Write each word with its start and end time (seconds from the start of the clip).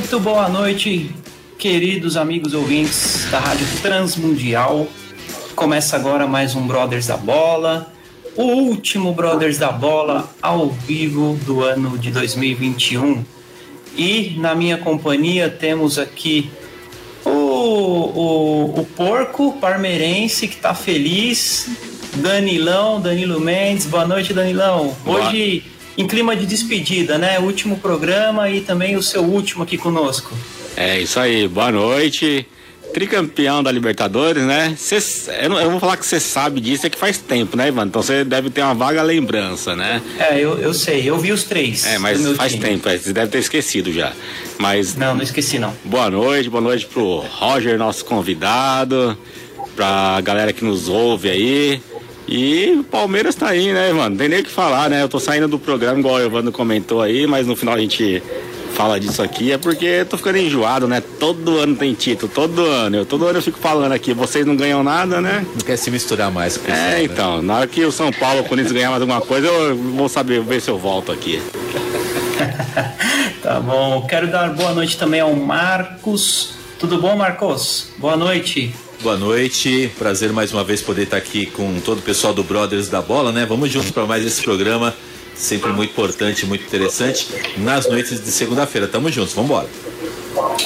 Muito 0.00 0.18
boa 0.18 0.48
noite, 0.48 1.14
queridos 1.58 2.16
amigos 2.16 2.54
ouvintes 2.54 3.28
da 3.30 3.38
Rádio 3.38 3.66
Transmundial. 3.82 4.88
Começa 5.54 5.94
agora 5.94 6.26
mais 6.26 6.54
um 6.54 6.66
Brothers 6.66 7.06
da 7.06 7.18
Bola, 7.18 7.92
o 8.34 8.44
último 8.44 9.12
Brothers 9.12 9.58
da 9.58 9.70
Bola 9.70 10.26
ao 10.40 10.70
vivo 10.70 11.38
do 11.44 11.62
ano 11.62 11.98
de 11.98 12.10
2021. 12.10 13.22
E 13.94 14.36
na 14.38 14.54
minha 14.54 14.78
companhia 14.78 15.50
temos 15.50 15.98
aqui 15.98 16.50
o, 17.22 17.28
o, 17.28 18.80
o 18.80 18.86
porco 18.96 19.52
parmeirense 19.60 20.48
que 20.48 20.56
está 20.56 20.72
feliz, 20.72 21.68
Danilão, 22.14 23.02
Danilo 23.02 23.38
Mendes. 23.38 23.84
Boa 23.84 24.06
noite, 24.06 24.32
Danilão. 24.32 24.96
Hoje 25.04 25.62
em 25.96 26.06
clima 26.06 26.34
de 26.34 26.46
despedida, 26.46 27.18
né? 27.18 27.38
Último 27.38 27.78
programa 27.78 28.48
e 28.50 28.60
também 28.60 28.96
o 28.96 29.02
seu 29.02 29.22
último 29.22 29.62
aqui 29.62 29.76
conosco. 29.76 30.34
É 30.76 31.00
isso 31.00 31.18
aí, 31.18 31.46
boa 31.48 31.70
noite. 31.70 32.46
Tricampeão 32.92 33.62
da 33.62 33.70
Libertadores, 33.70 34.42
né? 34.42 34.74
Cê, 34.76 34.98
eu, 35.42 35.50
não, 35.50 35.60
eu 35.60 35.70
vou 35.70 35.80
falar 35.80 35.96
que 35.96 36.04
você 36.04 36.18
sabe 36.18 36.60
disso, 36.60 36.86
é 36.86 36.90
que 36.90 36.98
faz 36.98 37.18
tempo, 37.18 37.56
né, 37.56 37.68
Ivan? 37.68 37.86
Então 37.86 38.02
você 38.02 38.24
deve 38.24 38.50
ter 38.50 38.62
uma 38.62 38.74
vaga 38.74 39.02
lembrança, 39.02 39.76
né? 39.76 40.02
É, 40.18 40.38
eu, 40.40 40.58
eu 40.58 40.74
sei, 40.74 41.08
eu 41.08 41.16
vi 41.18 41.30
os 41.32 41.44
três. 41.44 41.86
É, 41.86 41.98
mas 41.98 42.20
faz 42.36 42.52
time. 42.52 42.64
tempo, 42.64 42.88
é, 42.88 42.98
você 42.98 43.12
deve 43.12 43.30
ter 43.30 43.38
esquecido 43.38 43.92
já. 43.92 44.12
Mas. 44.58 44.96
Não, 44.96 45.14
não 45.14 45.22
esqueci 45.22 45.58
não. 45.58 45.72
Boa 45.84 46.10
noite, 46.10 46.50
boa 46.50 46.60
noite 46.60 46.86
pro 46.86 47.18
Roger, 47.18 47.78
nosso 47.78 48.04
convidado, 48.04 49.16
pra 49.76 50.20
galera 50.22 50.52
que 50.52 50.64
nos 50.64 50.88
ouve 50.88 51.30
aí. 51.30 51.80
E 52.28 52.76
o 52.78 52.84
Palmeiras 52.84 53.34
tá 53.34 53.48
aí, 53.48 53.72
né, 53.72 53.92
mano? 53.92 54.10
Não 54.10 54.16
tem 54.16 54.28
nem 54.28 54.40
o 54.40 54.44
que 54.44 54.50
falar, 54.50 54.88
né? 54.88 55.02
Eu 55.02 55.08
tô 55.08 55.18
saindo 55.18 55.48
do 55.48 55.58
programa, 55.58 55.98
igual 55.98 56.16
o 56.16 56.20
Evandro 56.20 56.52
comentou 56.52 57.00
aí, 57.02 57.26
mas 57.26 57.46
no 57.46 57.56
final 57.56 57.74
a 57.74 57.78
gente 57.78 58.22
fala 58.70 58.98
disso 58.98 59.20
aqui 59.20 59.52
é 59.52 59.58
porque 59.58 59.84
eu 59.84 60.06
tô 60.06 60.16
ficando 60.16 60.38
enjoado, 60.38 60.86
né? 60.88 61.02
Todo 61.18 61.58
ano 61.58 61.74
tem 61.76 61.92
título, 61.92 62.30
todo 62.32 62.64
ano. 62.64 62.98
Eu, 62.98 63.04
todo 63.06 63.26
ano 63.26 63.38
eu 63.38 63.42
fico 63.42 63.58
falando 63.58 63.92
aqui, 63.92 64.14
vocês 64.14 64.46
não 64.46 64.56
ganham 64.56 64.82
nada, 64.82 65.20
né? 65.20 65.44
Não 65.54 65.60
quer 65.60 65.76
se 65.76 65.90
misturar 65.90 66.30
mais 66.30 66.56
com 66.56 66.70
É, 66.70 66.74
né? 66.74 67.04
então. 67.04 67.42
Na 67.42 67.56
hora 67.56 67.66
que 67.66 67.84
o 67.84 67.92
São 67.92 68.12
Paulo, 68.12 68.44
quando 68.44 68.60
eles 68.60 68.72
ganhar 68.72 68.90
mais 68.90 69.02
alguma 69.02 69.20
coisa, 69.20 69.46
eu 69.48 69.76
vou 69.76 70.08
saber, 70.08 70.40
ver 70.42 70.60
se 70.62 70.70
eu 70.70 70.78
volto 70.78 71.12
aqui. 71.12 71.42
tá 73.42 73.60
bom. 73.60 74.06
Quero 74.08 74.28
dar 74.28 74.50
boa 74.50 74.72
noite 74.72 74.96
também 74.96 75.20
ao 75.20 75.34
Marcos. 75.34 76.54
Tudo 76.78 76.98
bom, 76.98 77.16
Marcos? 77.16 77.88
Boa 77.98 78.16
noite. 78.16 78.74
Boa 79.02 79.16
noite, 79.16 79.90
prazer 79.98 80.30
mais 80.30 80.52
uma 80.52 80.62
vez 80.62 80.82
poder 80.82 81.04
estar 81.04 81.16
aqui 81.16 81.46
com 81.46 81.80
todo 81.80 82.00
o 82.00 82.02
pessoal 82.02 82.34
do 82.34 82.44
Brothers 82.44 82.88
da 82.90 83.00
Bola, 83.00 83.32
né? 83.32 83.46
Vamos 83.46 83.70
juntos 83.70 83.90
para 83.90 84.04
mais 84.04 84.26
esse 84.26 84.42
programa 84.42 84.94
sempre 85.34 85.72
muito 85.72 85.90
importante, 85.90 86.44
muito 86.44 86.64
interessante, 86.64 87.28
nas 87.56 87.88
noites 87.88 88.22
de 88.22 88.30
segunda-feira. 88.30 88.86
Tamo 88.86 89.10
juntos, 89.10 89.32
vamos 89.32 89.50
embora. 89.50 89.68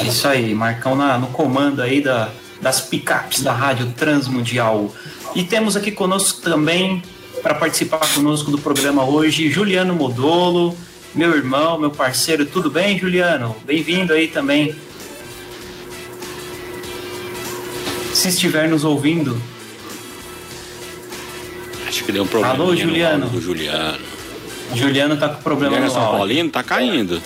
É 0.00 0.04
isso 0.04 0.26
aí, 0.26 0.52
Marcão 0.52 0.96
na, 0.96 1.16
no 1.16 1.28
comando 1.28 1.80
aí 1.80 2.00
da, 2.00 2.30
das 2.60 2.80
picapes 2.80 3.40
da 3.40 3.52
Rádio 3.52 3.92
Transmundial. 3.96 4.92
E 5.34 5.44
temos 5.44 5.76
aqui 5.76 5.92
conosco 5.92 6.42
também, 6.42 7.02
para 7.40 7.54
participar 7.54 8.00
conosco 8.14 8.50
do 8.50 8.58
programa 8.58 9.04
hoje, 9.04 9.48
Juliano 9.48 9.94
Modolo, 9.94 10.76
meu 11.14 11.36
irmão, 11.36 11.78
meu 11.78 11.90
parceiro. 11.90 12.44
Tudo 12.44 12.68
bem, 12.68 12.98
Juliano? 12.98 13.54
Bem-vindo 13.64 14.12
aí 14.12 14.26
também. 14.26 14.74
Se 18.14 18.28
estiver 18.28 18.68
nos 18.68 18.84
ouvindo. 18.84 19.36
Acho 21.86 22.04
que 22.04 22.12
deu 22.12 22.22
um 22.22 22.26
problema. 22.26 22.54
Alô, 22.54 22.74
Juliano. 22.74 23.40
Juliano. 23.40 23.98
Juliano 24.72 25.16
tá 25.16 25.28
com 25.28 25.42
problema 25.42 25.76
Juliano 25.76 25.86
no 25.86 25.92
São 25.92 26.02
áudio. 26.02 26.18
Paulino 26.18 26.50
tá 26.50 26.62
caindo. 26.62 27.22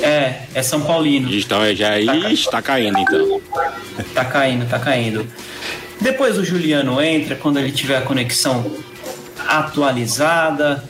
É, 0.00 0.42
é 0.54 0.62
São 0.62 0.80
Paulino. 0.80 1.32
Então 1.32 1.74
já 1.74 1.90
Tá 1.90 2.16
ixi, 2.30 2.50
tá 2.50 2.60
caindo 2.60 2.98
então. 2.98 3.40
Tá 4.12 4.24
caindo, 4.24 4.68
tá 4.68 4.78
caindo. 4.78 5.26
Depois 6.00 6.36
o 6.36 6.44
Juliano 6.44 7.00
entra 7.00 7.34
quando 7.36 7.58
ele 7.58 7.72
tiver 7.72 7.96
a 7.96 8.02
conexão 8.02 8.70
atualizada. 9.46 10.84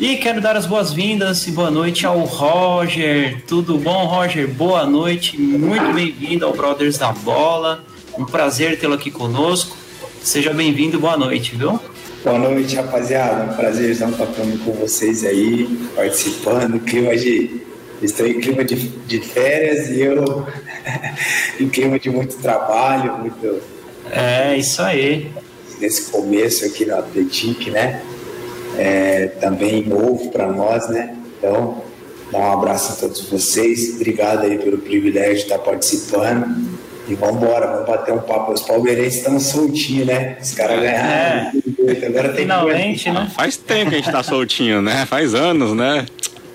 E 0.00 0.16
quero 0.16 0.40
dar 0.40 0.56
as 0.56 0.64
boas-vindas 0.64 1.46
e 1.46 1.50
boa 1.50 1.70
noite 1.70 2.06
ao 2.06 2.20
Roger. 2.20 3.42
Tudo 3.46 3.76
bom, 3.78 4.04
Roger? 4.06 4.48
Boa 4.48 4.86
noite, 4.86 5.38
muito 5.38 5.92
bem-vindo 5.92 6.46
ao 6.46 6.52
Brothers 6.52 6.98
da 6.98 7.12
Bola. 7.12 7.84
Um 8.18 8.24
prazer 8.24 8.80
tê-lo 8.80 8.94
aqui 8.94 9.12
conosco. 9.12 9.76
Seja 10.20 10.52
bem-vindo, 10.52 10.98
boa 10.98 11.16
noite, 11.16 11.54
viu? 11.54 11.78
Boa 12.24 12.36
noite, 12.36 12.74
rapaziada. 12.74 13.44
Um 13.44 13.54
prazer 13.54 13.90
estar 13.90 14.08
falando 14.08 14.64
com 14.64 14.72
vocês 14.72 15.24
aí, 15.24 15.68
participando. 15.94 16.80
Clima 16.80 17.16
de. 17.16 17.60
Estou 18.02 18.26
em 18.26 18.40
clima 18.40 18.64
de, 18.64 18.74
de 18.74 19.20
férias 19.20 19.90
e 19.90 20.00
eu 20.00 20.44
em 21.60 21.68
clima 21.68 21.96
de 21.96 22.10
muito 22.10 22.36
trabalho, 22.38 23.18
muito. 23.18 23.62
É, 24.10 24.56
isso 24.56 24.82
aí. 24.82 25.30
Nesse 25.80 26.10
começo 26.10 26.64
aqui 26.64 26.84
no 26.84 26.98
Atletic, 26.98 27.68
né? 27.68 28.02
É, 28.76 29.26
também 29.40 29.84
novo 29.84 30.28
para 30.32 30.50
nós, 30.50 30.88
né? 30.88 31.16
Então, 31.38 31.84
dar 32.32 32.38
um 32.40 32.52
abraço 32.52 32.94
a 32.94 32.96
todos 32.96 33.20
vocês. 33.30 33.94
Obrigado 33.94 34.42
aí 34.42 34.58
pelo 34.58 34.78
privilégio 34.78 35.36
de 35.36 35.42
estar 35.42 35.60
participando. 35.60 36.67
E 37.08 37.14
vamos 37.14 37.42
embora, 37.42 37.66
vamos 37.66 37.86
bater 37.86 38.12
um 38.12 38.18
papo. 38.18 38.52
Os 38.52 38.62
palmeirenses 38.62 39.18
estão 39.18 39.40
soltinhos, 39.40 40.06
né? 40.06 40.36
Os 40.40 40.52
caras 40.52 40.80
ganharam. 40.80 41.52
É. 41.86 42.06
Agora 42.06 42.28
tem 42.28 42.42
Finalmente, 42.42 43.10
né? 43.10 43.30
Faz 43.34 43.56
tempo 43.56 43.90
que 43.90 43.96
a 43.96 43.98
gente 43.98 44.12
tá 44.12 44.22
soltinho, 44.22 44.82
né? 44.82 45.06
Faz 45.06 45.34
anos, 45.34 45.74
né? 45.74 46.04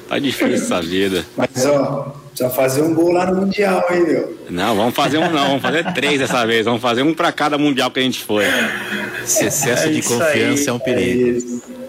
Tá 0.07 0.19
difícil 0.19 0.53
essa 0.53 0.79
vida. 0.79 1.25
Mas, 1.35 1.65
ó, 1.65 2.13
precisa 2.29 2.49
fazer 2.51 2.83
um 2.83 2.93
gol 2.93 3.11
lá 3.11 3.25
no 3.25 3.41
Mundial, 3.41 3.83
hein, 3.89 4.03
meu? 4.03 4.37
Não, 4.49 4.75
vamos 4.75 4.93
fazer 4.93 5.17
um 5.17 5.31
não, 5.31 5.47
vamos 5.47 5.61
fazer 5.63 5.91
três 5.93 6.19
dessa 6.19 6.45
vez. 6.45 6.65
Vamos 6.65 6.81
fazer 6.81 7.01
um 7.01 7.15
pra 7.15 7.31
cada 7.31 7.57
Mundial 7.57 7.89
que 7.89 7.99
a 7.99 8.03
gente 8.03 8.23
foi. 8.23 8.45
Esse 9.23 9.45
excesso 9.45 9.87
é 9.87 9.91
de 9.91 10.03
confiança 10.03 10.63
aí. 10.63 10.67
é 10.67 10.73
um 10.73 10.79
perigo. 10.79 11.63
É, 11.79 11.82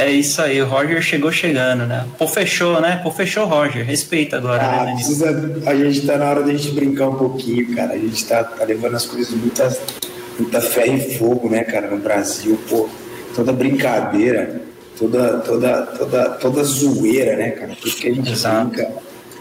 é 0.00 0.10
isso 0.10 0.40
aí, 0.40 0.60
o 0.62 0.66
Roger 0.66 1.02
chegou 1.02 1.30
chegando, 1.30 1.86
né? 1.86 2.06
Pô, 2.18 2.26
fechou, 2.26 2.80
né? 2.80 3.00
Pô, 3.02 3.10
fechou, 3.10 3.46
Roger. 3.46 3.84
Respeita 3.84 4.38
agora, 4.38 4.62
ah, 4.62 4.84
né, 4.84 4.94
precisa, 4.94 5.62
A 5.66 5.74
gente 5.74 6.06
tá 6.06 6.16
na 6.16 6.30
hora 6.30 6.42
da 6.42 6.52
gente 6.52 6.70
brincar 6.70 7.08
um 7.08 7.16
pouquinho, 7.16 7.74
cara. 7.74 7.92
A 7.92 7.98
gente 7.98 8.24
tá, 8.24 8.42
tá 8.42 8.64
levando 8.64 8.96
as 8.96 9.06
coisas 9.06 9.30
muita, 9.34 9.76
muita 10.38 10.60
fé 10.60 10.86
e 10.86 11.18
fogo, 11.18 11.50
né, 11.50 11.64
cara, 11.64 11.88
no 11.88 11.98
Brasil, 11.98 12.58
pô. 12.68 12.88
Toda 13.34 13.52
brincadeira, 13.52 14.62
toda, 14.98 15.38
toda, 15.38 15.82
toda, 15.82 16.30
toda 16.30 16.64
zoeira, 16.64 17.36
né, 17.36 17.50
cara? 17.50 17.76
Tudo 17.80 17.94
que 17.94 18.08
a 18.08 18.14
gente 18.14 18.32
Exato. 18.32 18.68
brinca, 18.68 18.90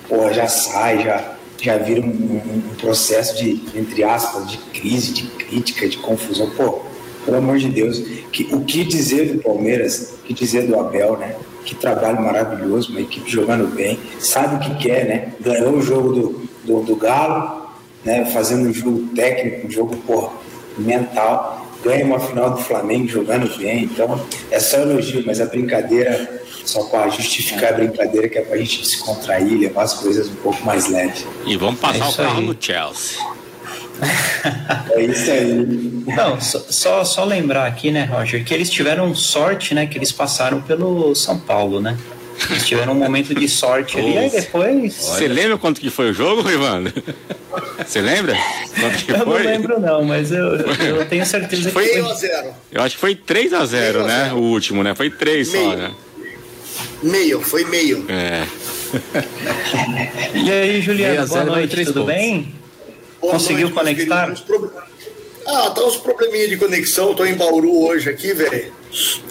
pô, 0.07 0.31
já 0.31 0.47
sai, 0.47 1.03
já, 1.03 1.33
já 1.61 1.77
vira 1.77 2.01
um, 2.01 2.05
um, 2.05 2.63
um 2.71 2.75
processo 2.75 3.37
de, 3.37 3.61
entre 3.75 4.03
aspas, 4.03 4.47
de 4.49 4.57
crise, 4.57 5.13
de 5.13 5.23
crítica, 5.23 5.87
de 5.87 5.97
confusão. 5.97 6.49
Pô, 6.51 6.81
pelo 7.29 7.37
amor 7.37 7.59
de 7.59 7.69
Deus, 7.69 7.99
que, 8.31 8.49
o 8.51 8.61
que 8.65 8.83
dizer 8.83 9.33
do 9.33 9.43
Palmeiras, 9.43 10.15
o 10.19 10.25
que 10.25 10.33
dizer 10.33 10.65
do 10.65 10.79
Abel, 10.79 11.15
né? 11.17 11.35
Que 11.63 11.75
trabalho 11.75 12.19
maravilhoso, 12.21 12.89
uma 12.91 13.01
equipe 13.01 13.29
jogando 13.29 13.67
bem, 13.73 13.99
sabe 14.19 14.55
o 14.55 14.59
que 14.59 14.83
quer, 14.83 15.05
né? 15.05 15.33
Ganhou 15.39 15.73
o 15.73 15.81
jogo 15.81 16.11
do, 16.11 16.49
do, 16.63 16.81
do 16.83 16.95
Galo, 16.95 17.69
né? 18.03 18.25
Fazendo 18.25 18.67
um 18.67 18.73
jogo 18.73 19.07
técnico, 19.15 19.67
um 19.67 19.69
jogo 19.69 19.95
pô, 20.07 20.31
mental, 20.75 21.67
ganha 21.83 22.03
uma 22.03 22.19
final 22.19 22.49
do 22.49 22.57
Flamengo 22.57 23.07
jogando 23.07 23.55
bem, 23.57 23.83
então 23.83 24.19
é 24.49 24.59
só 24.59 24.77
elogio, 24.77 25.23
mas 25.25 25.39
a 25.39 25.45
brincadeira, 25.45 26.41
só 26.65 26.83
para 26.85 27.09
justificar 27.09 27.73
a 27.73 27.77
brincadeira, 27.77 28.27
que 28.27 28.39
é 28.39 28.41
para 28.41 28.55
a 28.55 28.57
gente 28.57 28.87
se 28.87 28.97
contrair, 29.03 29.59
levar 29.59 29.83
as 29.83 29.93
coisas 29.93 30.27
um 30.29 30.35
pouco 30.35 30.65
mais 30.65 30.87
leves. 30.87 31.27
E 31.45 31.55
vamos 31.55 31.79
passar 31.79 32.05
É 32.05 32.09
o 32.09 32.13
carro 32.15 32.39
aí. 32.39 32.45
no 32.47 32.55
Chelsea. 32.59 33.19
É 34.91 35.01
isso 35.03 35.31
aí. 35.31 36.03
Não, 36.15 36.39
só, 36.41 36.59
só, 36.69 37.03
só 37.03 37.23
lembrar 37.25 37.65
aqui, 37.67 37.91
né, 37.91 38.05
Roger, 38.05 38.43
que 38.43 38.53
eles 38.53 38.69
tiveram 38.69 39.13
sorte, 39.13 39.73
né, 39.73 39.85
que 39.85 39.97
eles 39.97 40.11
passaram 40.11 40.61
pelo 40.61 41.13
São 41.15 41.37
Paulo, 41.39 41.79
né? 41.79 41.97
Eles 42.49 42.65
tiveram 42.65 42.93
um 42.93 42.95
momento 42.95 43.35
de 43.35 43.49
sorte 43.49 43.97
ali, 43.99 44.17
aí 44.17 44.29
depois. 44.29 44.93
Você 44.95 45.27
lembra 45.27 45.57
quanto 45.57 45.81
que 45.81 45.89
foi 45.89 46.11
o 46.11 46.13
jogo, 46.13 46.49
Ivandro? 46.49 46.93
Você 47.85 47.99
lembra? 47.99 48.33
Quanto 48.79 48.97
que 49.03 49.11
Eu 49.11 49.17
não 49.17 49.25
foi? 49.25 49.43
lembro, 49.43 49.79
não, 49.79 50.03
mas 50.05 50.31
eu, 50.31 50.55
eu 50.55 51.05
tenho 51.05 51.25
certeza 51.25 51.63
que 51.63 51.71
Foi 51.71 51.87
foi. 51.89 52.01
1 52.01 52.07
a 52.09 52.13
0. 52.13 52.47
Eu 52.71 52.81
acho 52.81 52.95
que 52.95 53.01
foi 53.01 53.13
3 53.15 53.53
a 53.53 53.65
0 53.65 53.99
Meio 53.99 54.05
a 54.05 54.07
né? 54.07 54.23
zero. 54.25 54.35
O 54.37 54.41
último, 54.41 54.83
né? 54.83 54.95
Foi 54.95 55.09
3 55.09 55.47
só, 55.47 55.57
Meio. 55.57 55.77
né? 55.77 55.91
Meio, 57.03 57.41
foi 57.41 57.65
meio. 57.65 58.05
É. 58.09 58.45
e 60.33 60.51
aí, 60.51 60.81
Juliano, 60.81 61.27
boa 61.27 61.43
noite, 61.43 61.75
tudo 61.85 62.01
pontos. 62.01 62.15
bem? 62.15 62.53
Conseguiu 63.19 63.71
conectar? 63.71 64.33
Ah, 65.45 65.71
tá 65.71 65.83
uns 65.83 65.97
probleminha 65.97 66.47
de 66.47 66.57
conexão. 66.57 67.13
Tô 67.15 67.25
em 67.25 67.35
Bauru 67.35 67.85
hoje 67.85 68.09
aqui, 68.09 68.33
velho. 68.33 68.71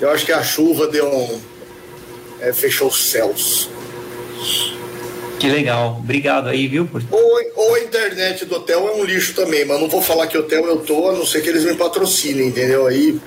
Eu 0.01 0.11
acho 0.11 0.27
que 0.27 0.33
a 0.33 0.43
chuva 0.43 0.87
deu 0.89 1.07
um. 1.07 1.41
É, 2.41 2.53
fechou 2.53 2.89
os 2.89 3.11
céus. 3.11 3.69
Que 5.39 5.49
legal. 5.49 5.97
Obrigado 5.99 6.49
aí, 6.49 6.67
viu? 6.67 6.87
Por... 6.87 7.03
Ou, 7.11 7.41
ou 7.55 7.75
a 7.75 7.81
internet 7.81 8.45
do 8.45 8.57
hotel 8.57 8.89
é 8.89 8.93
um 8.93 9.05
lixo 9.05 9.35
também, 9.35 9.65
mas 9.65 9.81
não 9.81 9.89
vou 9.89 10.03
falar 10.03 10.27
que 10.27 10.37
hotel 10.37 10.67
eu 10.67 10.79
tô, 10.79 11.09
a 11.09 11.13
não 11.13 11.25
ser 11.25 11.41
que 11.41 11.49
eles 11.49 11.65
me 11.65 11.75
patrocinem, 11.75 12.49
entendeu? 12.49 12.87
Aí 12.87 13.21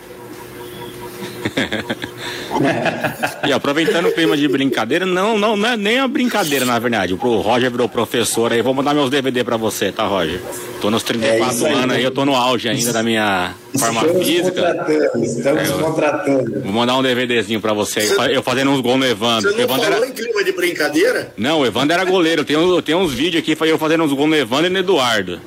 e 3.47 3.53
aproveitando 3.53 4.07
o 4.07 4.11
clima 4.11 4.37
de 4.37 4.47
brincadeira, 4.47 5.05
não, 5.05 5.37
não, 5.37 5.55
não 5.55 5.69
é 5.69 5.77
nem 5.77 5.99
a 5.99 6.07
brincadeira, 6.07 6.65
na 6.65 6.77
verdade. 6.79 7.13
O 7.13 7.17
Roger 7.17 7.71
virou 7.71 7.89
professor 7.89 8.51
aí, 8.51 8.61
vou 8.61 8.73
mandar 8.73 8.93
meus 8.93 9.09
DVD 9.09 9.43
pra 9.43 9.57
você, 9.57 9.91
tá, 9.91 10.05
Roger? 10.05 10.39
Tô 10.81 10.89
nos 10.89 11.03
34 11.03 11.67
é 11.67 11.73
anos 11.73 11.95
aí, 11.95 12.03
eu 12.03 12.11
tô 12.11 12.25
no 12.25 12.35
auge 12.35 12.69
ainda 12.69 12.93
da 12.93 13.03
minha 13.03 13.53
forma 13.77 14.01
estamos 14.01 14.27
física. 14.27 14.61
Contratando, 14.61 15.25
estamos 15.25 15.69
é, 15.69 15.73
contratando. 15.73 16.61
Vou 16.61 16.73
mandar 16.73 16.97
um 16.97 17.03
DVDzinho 17.03 17.61
pra 17.61 17.73
você, 17.73 18.01
você 18.01 18.35
eu 18.35 18.43
fazendo 18.43 18.71
uns 18.71 18.81
gols 18.81 18.99
no 18.99 19.05
Evandro. 19.05 19.49
Você 19.49 19.57
não 19.57 19.63
Evandro 19.63 19.83
falou 19.83 20.03
era... 20.03 20.07
em 20.07 20.13
clima 20.13 20.43
de 20.43 20.51
brincadeira? 20.51 21.33
Não, 21.37 21.61
o 21.61 21.65
Evandro 21.65 21.93
era 21.93 22.03
goleiro. 22.03 22.43
Tem, 22.43 22.55
eu 22.55 22.81
tenho 22.81 22.99
uns 22.99 23.13
vídeos 23.13 23.43
aqui, 23.43 23.57
eu 23.67 23.77
fazendo 23.77 24.03
uns 24.03 24.13
gols 24.13 24.29
no 24.29 24.35
Evandro 24.35 24.67
e 24.67 24.69
no 24.69 24.79
Eduardo. 24.79 25.39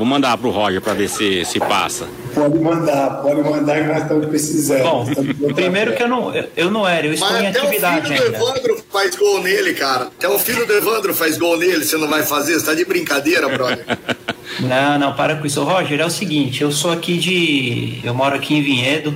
Vou 0.00 0.06
mandar 0.06 0.38
pro 0.38 0.48
Roger 0.48 0.80
para 0.80 0.94
ver 0.94 1.10
se, 1.10 1.44
se 1.44 1.58
passa. 1.58 2.08
Pode 2.34 2.58
mandar, 2.58 3.20
pode 3.20 3.42
mandar 3.42 3.82
que 3.82 3.86
nós 3.86 4.00
estamos 4.00 4.26
precisando. 4.28 4.82
Bom, 4.82 5.06
estamos 5.06 5.52
primeiro 5.52 5.94
que 5.94 6.02
eu 6.02 6.08
não, 6.08 6.32
eu 6.56 6.70
não 6.70 6.88
era, 6.88 7.06
eu 7.06 7.12
estou 7.12 7.30
Mas 7.30 7.42
em 7.42 7.46
atividade 7.48 7.98
até 7.98 8.00
o 8.00 8.08
filho 8.08 8.22
ainda. 8.24 8.38
do 8.38 8.48
Evandro 8.48 8.84
faz 8.90 9.14
gol 9.14 9.42
nele, 9.42 9.74
cara. 9.74 10.04
Até 10.04 10.26
o 10.26 10.38
filho 10.38 10.66
do 10.66 10.72
Evandro 10.72 11.12
faz 11.12 11.36
gol 11.36 11.58
nele, 11.58 11.84
você 11.84 11.98
não 11.98 12.08
vai 12.08 12.22
fazer? 12.22 12.54
Você 12.58 12.64
tá 12.64 12.72
de 12.72 12.86
brincadeira, 12.86 13.46
brother. 13.50 13.84
Não, 14.58 14.98
não, 14.98 15.14
para 15.14 15.36
com 15.36 15.46
isso. 15.46 15.62
Roger, 15.62 16.00
é 16.00 16.04
o 16.04 16.10
seguinte, 16.10 16.60
eu 16.62 16.72
sou 16.72 16.90
aqui 16.90 17.16
de... 17.18 18.00
eu 18.02 18.12
moro 18.12 18.34
aqui 18.34 18.54
em 18.54 18.62
Vinhedo. 18.62 19.14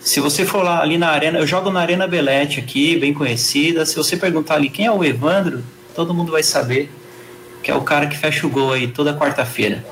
Se 0.00 0.18
você 0.18 0.46
for 0.46 0.62
lá 0.64 0.80
ali 0.80 0.96
na 0.96 1.08
arena, 1.08 1.38
eu 1.38 1.46
jogo 1.46 1.70
na 1.70 1.80
Arena 1.80 2.06
Belete 2.06 2.58
aqui, 2.58 2.96
bem 2.96 3.12
conhecida. 3.12 3.84
Se 3.84 3.94
você 3.94 4.16
perguntar 4.16 4.54
ali 4.54 4.70
quem 4.70 4.86
é 4.86 4.90
o 4.90 5.04
Evandro, 5.04 5.62
todo 5.94 6.14
mundo 6.14 6.32
vai 6.32 6.42
saber 6.42 6.90
que 7.62 7.70
é 7.72 7.74
o 7.74 7.82
cara 7.82 8.06
que 8.06 8.16
fecha 8.16 8.46
o 8.46 8.50
gol 8.50 8.72
aí 8.72 8.86
toda 8.86 9.12
quarta-feira. 9.12 9.84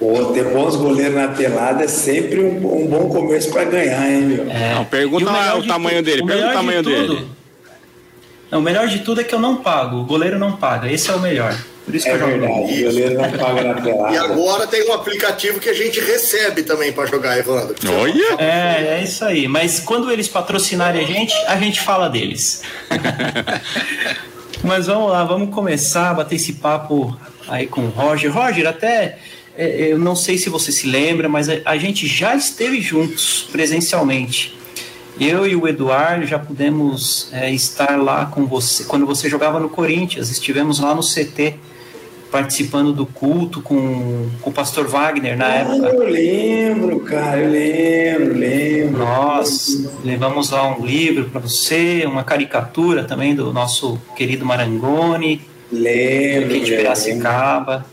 Pô, 0.00 0.32
ter 0.32 0.44
bons 0.44 0.76
goleiros 0.76 1.14
na 1.14 1.28
pelada 1.28 1.84
é 1.84 1.86
sempre 1.86 2.40
um, 2.40 2.56
um 2.56 2.86
bom 2.86 3.10
começo 3.10 3.50
para 3.50 3.64
ganhar, 3.64 4.10
hein, 4.10 4.22
meu? 4.22 4.50
É. 4.50 4.74
Não, 4.74 4.84
pergunta 4.86 5.30
o, 5.30 5.58
o 5.58 5.66
tamanho 5.66 6.02
dele, 6.02 6.22
o 6.22 6.26
pergunta 6.26 6.48
o 6.48 6.52
tamanho 6.54 6.82
de 6.82 6.88
dele. 6.88 7.28
Não, 8.50 8.60
o 8.60 8.62
melhor 8.62 8.88
de 8.88 9.00
tudo 9.00 9.20
é 9.20 9.24
que 9.24 9.34
eu 9.34 9.38
não 9.38 9.56
pago, 9.56 9.98
o 9.98 10.04
goleiro 10.04 10.38
não 10.38 10.56
paga, 10.56 10.90
esse 10.90 11.10
é 11.10 11.14
o 11.14 11.20
melhor. 11.20 11.54
Por 11.84 11.94
isso 11.94 12.08
é 12.08 12.16
que 12.16 12.22
eu 12.22 12.26
verdade, 12.26 12.52
jogo. 12.52 12.62
o 12.62 12.84
goleiro 12.84 13.14
não 13.14 13.30
paga 13.32 13.62
na 13.62 13.74
pelada. 13.74 14.14
E 14.14 14.16
agora 14.16 14.66
tem 14.66 14.88
um 14.88 14.92
aplicativo 14.94 15.60
que 15.60 15.68
a 15.68 15.74
gente 15.74 16.00
recebe 16.00 16.62
também 16.62 16.92
para 16.92 17.04
jogar, 17.04 17.38
Evandro. 17.38 17.74
Olha! 18.00 18.36
É, 18.38 19.00
é 19.00 19.02
isso 19.04 19.22
aí. 19.22 19.46
Mas 19.46 19.80
quando 19.80 20.10
eles 20.10 20.28
patrocinarem 20.28 21.04
a 21.04 21.06
gente, 21.06 21.34
a 21.46 21.56
gente 21.56 21.80
fala 21.80 22.08
deles. 22.08 22.62
Mas 24.64 24.86
vamos 24.86 25.10
lá, 25.10 25.24
vamos 25.24 25.54
começar 25.54 26.10
a 26.10 26.14
bater 26.14 26.36
esse 26.36 26.54
papo 26.54 27.14
aí 27.48 27.66
com 27.66 27.82
o 27.82 27.88
Roger. 27.88 28.32
Roger, 28.32 28.66
até 28.66 29.18
eu 29.60 29.98
não 29.98 30.16
sei 30.16 30.38
se 30.38 30.48
você 30.48 30.72
se 30.72 30.86
lembra, 30.86 31.28
mas 31.28 31.48
a, 31.48 31.76
gente 31.76 32.06
já 32.06 32.34
esteve 32.34 32.80
juntos 32.80 33.48
presencialmente. 33.52 34.58
Eu 35.18 35.46
e 35.46 35.54
o 35.54 35.68
Eduardo 35.68 36.26
já 36.26 36.38
pudemos 36.38 37.28
é, 37.32 37.50
estar 37.52 38.00
lá 38.00 38.26
com 38.26 38.46
você 38.46 38.84
quando 38.84 39.04
você 39.04 39.28
jogava 39.28 39.60
no 39.60 39.68
Corinthians. 39.68 40.30
Estivemos 40.30 40.80
lá 40.80 40.94
no 40.94 41.02
CT 41.02 41.56
participando 42.30 42.92
do 42.92 43.04
culto 43.04 43.60
com, 43.60 44.28
com 44.40 44.50
o 44.50 44.52
pastor 44.52 44.86
Wagner 44.86 45.36
na 45.36 45.46
ah, 45.46 45.54
época. 45.56 45.88
Eu 45.88 46.08
lembro, 46.08 47.00
cara, 47.00 47.38
eu 47.38 47.50
lembro, 47.50 48.38
lembro. 48.38 48.98
Nós 48.98 49.86
levamos 50.04 50.50
lá 50.50 50.74
um 50.74 50.86
livro 50.86 51.28
para 51.28 51.40
você, 51.40 52.04
uma 52.06 52.24
caricatura 52.24 53.04
também 53.04 53.34
do 53.34 53.52
nosso 53.52 54.00
querido 54.16 54.46
Marangoni. 54.46 55.42
Lembro. 55.70 56.50
Aqui 56.50 56.60
de 56.60 56.76
Piracicaba. 56.76 57.84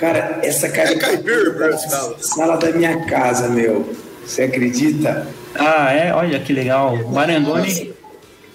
Cara, 0.00 0.40
essa 0.42 0.68
cara. 0.70 0.92
É 0.92 0.96
caipira, 0.96 1.76
sala 2.18 2.56
da 2.56 2.72
minha 2.72 3.04
casa, 3.04 3.48
meu. 3.50 3.92
Você 4.24 4.42
acredita? 4.42 5.28
Ah, 5.54 5.92
é? 5.92 6.14
Olha 6.14 6.40
que 6.40 6.54
legal. 6.54 6.96
Marangoni. 7.12 7.92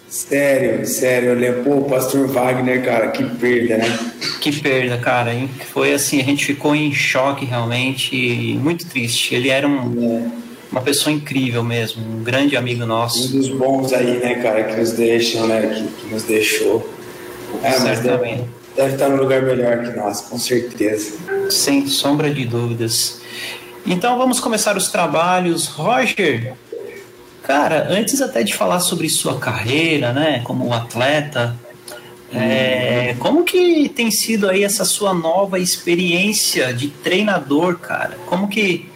Sério, 0.07 0.85
sério, 0.85 1.29
eu 1.29 1.35
lembro, 1.35 1.63
pô, 1.63 1.75
o 1.77 1.89
pastor 1.89 2.27
Wagner, 2.27 2.83
cara, 2.83 3.09
que 3.09 3.23
perda, 3.23 3.77
né? 3.77 3.99
Que 4.39 4.51
perda, 4.61 4.97
cara, 4.97 5.33
hein? 5.33 5.49
Foi 5.73 5.93
assim, 5.93 6.21
a 6.21 6.23
gente 6.23 6.45
ficou 6.45 6.75
em 6.75 6.93
choque 6.93 7.43
realmente, 7.43 8.57
muito 8.61 8.87
triste. 8.87 9.35
Ele 9.35 9.49
era 9.49 9.67
um, 9.67 10.21
é. 10.25 10.71
uma 10.71 10.81
pessoa 10.81 11.13
incrível 11.13 11.63
mesmo, 11.63 12.01
um 12.01 12.23
grande 12.23 12.55
amigo 12.55 12.85
nosso. 12.85 13.27
Um 13.27 13.39
dos 13.39 13.49
bons 13.49 13.91
aí, 13.91 14.19
né, 14.19 14.35
cara, 14.35 14.63
que 14.63 14.79
nos 14.79 14.93
deixam, 14.93 15.47
né, 15.47 15.61
que, 15.75 16.05
que 16.05 16.13
nos 16.13 16.23
deixou. 16.23 16.87
É, 17.61 17.71
Certamente. 17.71 18.37
Deve, 18.37 18.54
deve 18.75 18.93
estar 18.93 19.09
num 19.09 19.17
lugar 19.17 19.41
melhor 19.41 19.83
que 19.83 19.97
nós, 19.97 20.21
com 20.21 20.37
certeza. 20.37 21.17
Sem 21.49 21.87
sombra 21.87 22.29
de 22.33 22.45
dúvidas. 22.45 23.21
Então 23.85 24.17
vamos 24.17 24.39
começar 24.39 24.75
os 24.75 24.89
trabalhos. 24.89 25.67
Roger, 25.67 26.53
cara, 27.43 27.87
antes 27.89 28.21
até 28.21 28.43
de 28.43 28.53
falar 28.53 28.79
sobre 28.79 29.09
sua 29.09 29.39
carreira, 29.39 30.11
né, 30.11 30.41
como 30.43 30.73
atleta, 30.73 31.55
é, 32.33 33.15
como 33.19 33.43
que 33.43 33.87
tem 33.89 34.11
sido 34.11 34.49
aí 34.49 34.63
essa 34.63 34.83
sua 34.83 35.13
nova 35.13 35.59
experiência 35.59 36.73
de 36.73 36.89
treinador, 36.89 37.77
cara? 37.77 38.17
Como 38.25 38.49
que 38.49 38.89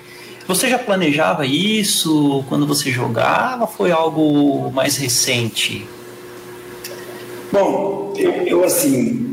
você 0.47 0.67
já 0.67 0.79
planejava 0.79 1.45
isso 1.45 2.43
quando 2.49 2.65
você 2.65 2.91
jogava? 2.91 3.67
Foi 3.67 3.91
algo 3.91 4.71
mais 4.71 4.97
recente? 4.97 5.85
Bom, 7.51 8.13
eu, 8.17 8.31
eu 8.45 8.63
assim, 8.63 9.28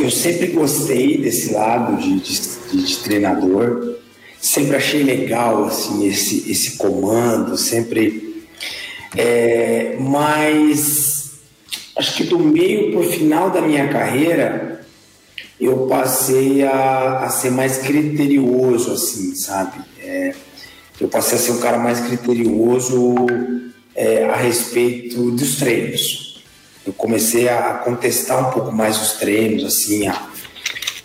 eu 0.00 0.10
sempre 0.10 0.48
gostei 0.48 1.18
desse 1.18 1.52
lado 1.52 1.96
de, 1.96 2.20
de, 2.20 2.84
de, 2.84 2.96
treinador, 2.98 3.96
sempre 4.40 4.76
achei 4.76 5.02
legal 5.02 5.64
assim 5.64 6.06
esse, 6.06 6.50
esse 6.50 6.76
comando, 6.76 7.56
sempre. 7.56 8.46
É, 9.16 9.96
mas 10.00 11.32
acho 11.96 12.16
que 12.16 12.24
do 12.24 12.38
meio 12.38 12.92
para 12.92 13.00
o 13.00 13.10
final 13.10 13.50
da 13.50 13.60
minha 13.60 13.88
carreira 13.88 14.86
eu 15.60 15.86
passei 15.86 16.62
a, 16.62 17.20
a 17.24 17.30
ser 17.30 17.50
mais 17.50 17.78
criterioso, 17.78 18.92
assim, 18.92 19.34
sabe? 19.34 19.80
É, 20.00 20.34
eu 21.00 21.08
passei 21.08 21.36
a 21.36 21.40
ser 21.40 21.52
um 21.52 21.58
cara 21.58 21.78
mais 21.78 22.00
criterioso 22.00 23.14
é, 23.94 24.24
a 24.24 24.36
respeito 24.36 25.30
dos 25.32 25.56
treinos 25.56 26.27
eu 26.88 26.94
comecei 26.94 27.50
a 27.50 27.74
contestar 27.74 28.48
um 28.48 28.50
pouco 28.50 28.72
mais 28.72 28.98
os 29.00 29.12
treinos, 29.18 29.62
assim, 29.62 30.08
a, 30.08 30.26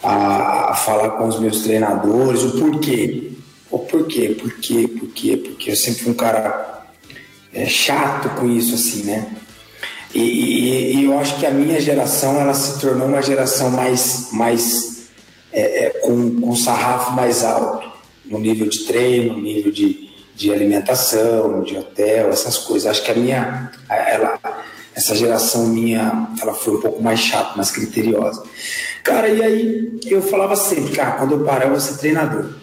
a, 0.02 0.76
falar 0.76 1.12
com 1.12 1.28
os 1.28 1.38
meus 1.42 1.62
treinadores 1.62 2.42
o 2.42 2.52
porquê. 2.58 3.32
O 3.70 3.80
porquê, 3.80 4.30
porquê, 4.30 4.88
porquê, 4.88 5.36
porque 5.36 5.72
eu 5.72 5.76
sempre 5.76 6.04
fui 6.04 6.12
um 6.14 6.16
cara 6.16 6.86
é, 7.54 7.66
chato 7.66 8.30
com 8.40 8.50
isso, 8.50 8.76
assim, 8.76 9.04
né? 9.04 9.28
E, 10.14 10.22
e, 10.22 10.96
e, 10.96 11.04
eu 11.06 11.20
acho 11.20 11.38
que 11.38 11.46
a 11.46 11.52
minha 11.52 11.82
geração 11.82 12.40
ela 12.40 12.54
se 12.54 12.80
tornou 12.80 13.08
uma 13.08 13.22
geração 13.22 13.70
mais, 13.70 14.30
mais 14.32 15.10
é, 15.52 15.86
é, 15.86 15.90
com, 16.02 16.40
com 16.40 16.56
sarrafo 16.56 17.12
mais 17.12 17.44
alto 17.44 17.92
no 18.26 18.40
nível 18.40 18.70
de 18.70 18.86
treino, 18.86 19.34
no 19.34 19.42
nível 19.42 19.72
de, 19.72 20.10
de 20.36 20.54
alimentação, 20.54 21.62
de 21.64 21.76
hotel, 21.76 22.30
essas 22.30 22.58
coisas. 22.60 22.90
Acho 22.90 23.04
que 23.04 23.12
a 23.12 23.16
minha, 23.16 23.72
ela, 23.90 24.40
essa 24.96 25.16
geração 25.16 25.68
minha, 25.68 26.30
ela 26.42 26.54
foi 26.54 26.76
um 26.76 26.82
pouco 26.82 27.02
mais 27.02 27.20
chata, 27.20 27.56
mais 27.56 27.72
criteriosa. 27.72 28.44
Cara, 29.04 29.28
e 29.28 29.42
aí 29.42 30.00
eu 30.06 30.22
falava 30.22 30.56
sempre, 30.56 30.96
cara, 30.96 31.12
quando 31.14 31.34
eu 31.34 31.44
parar 31.44 31.66
eu 31.66 31.72
vou 31.72 31.80
ser 31.80 31.98
treinador. 31.98 32.54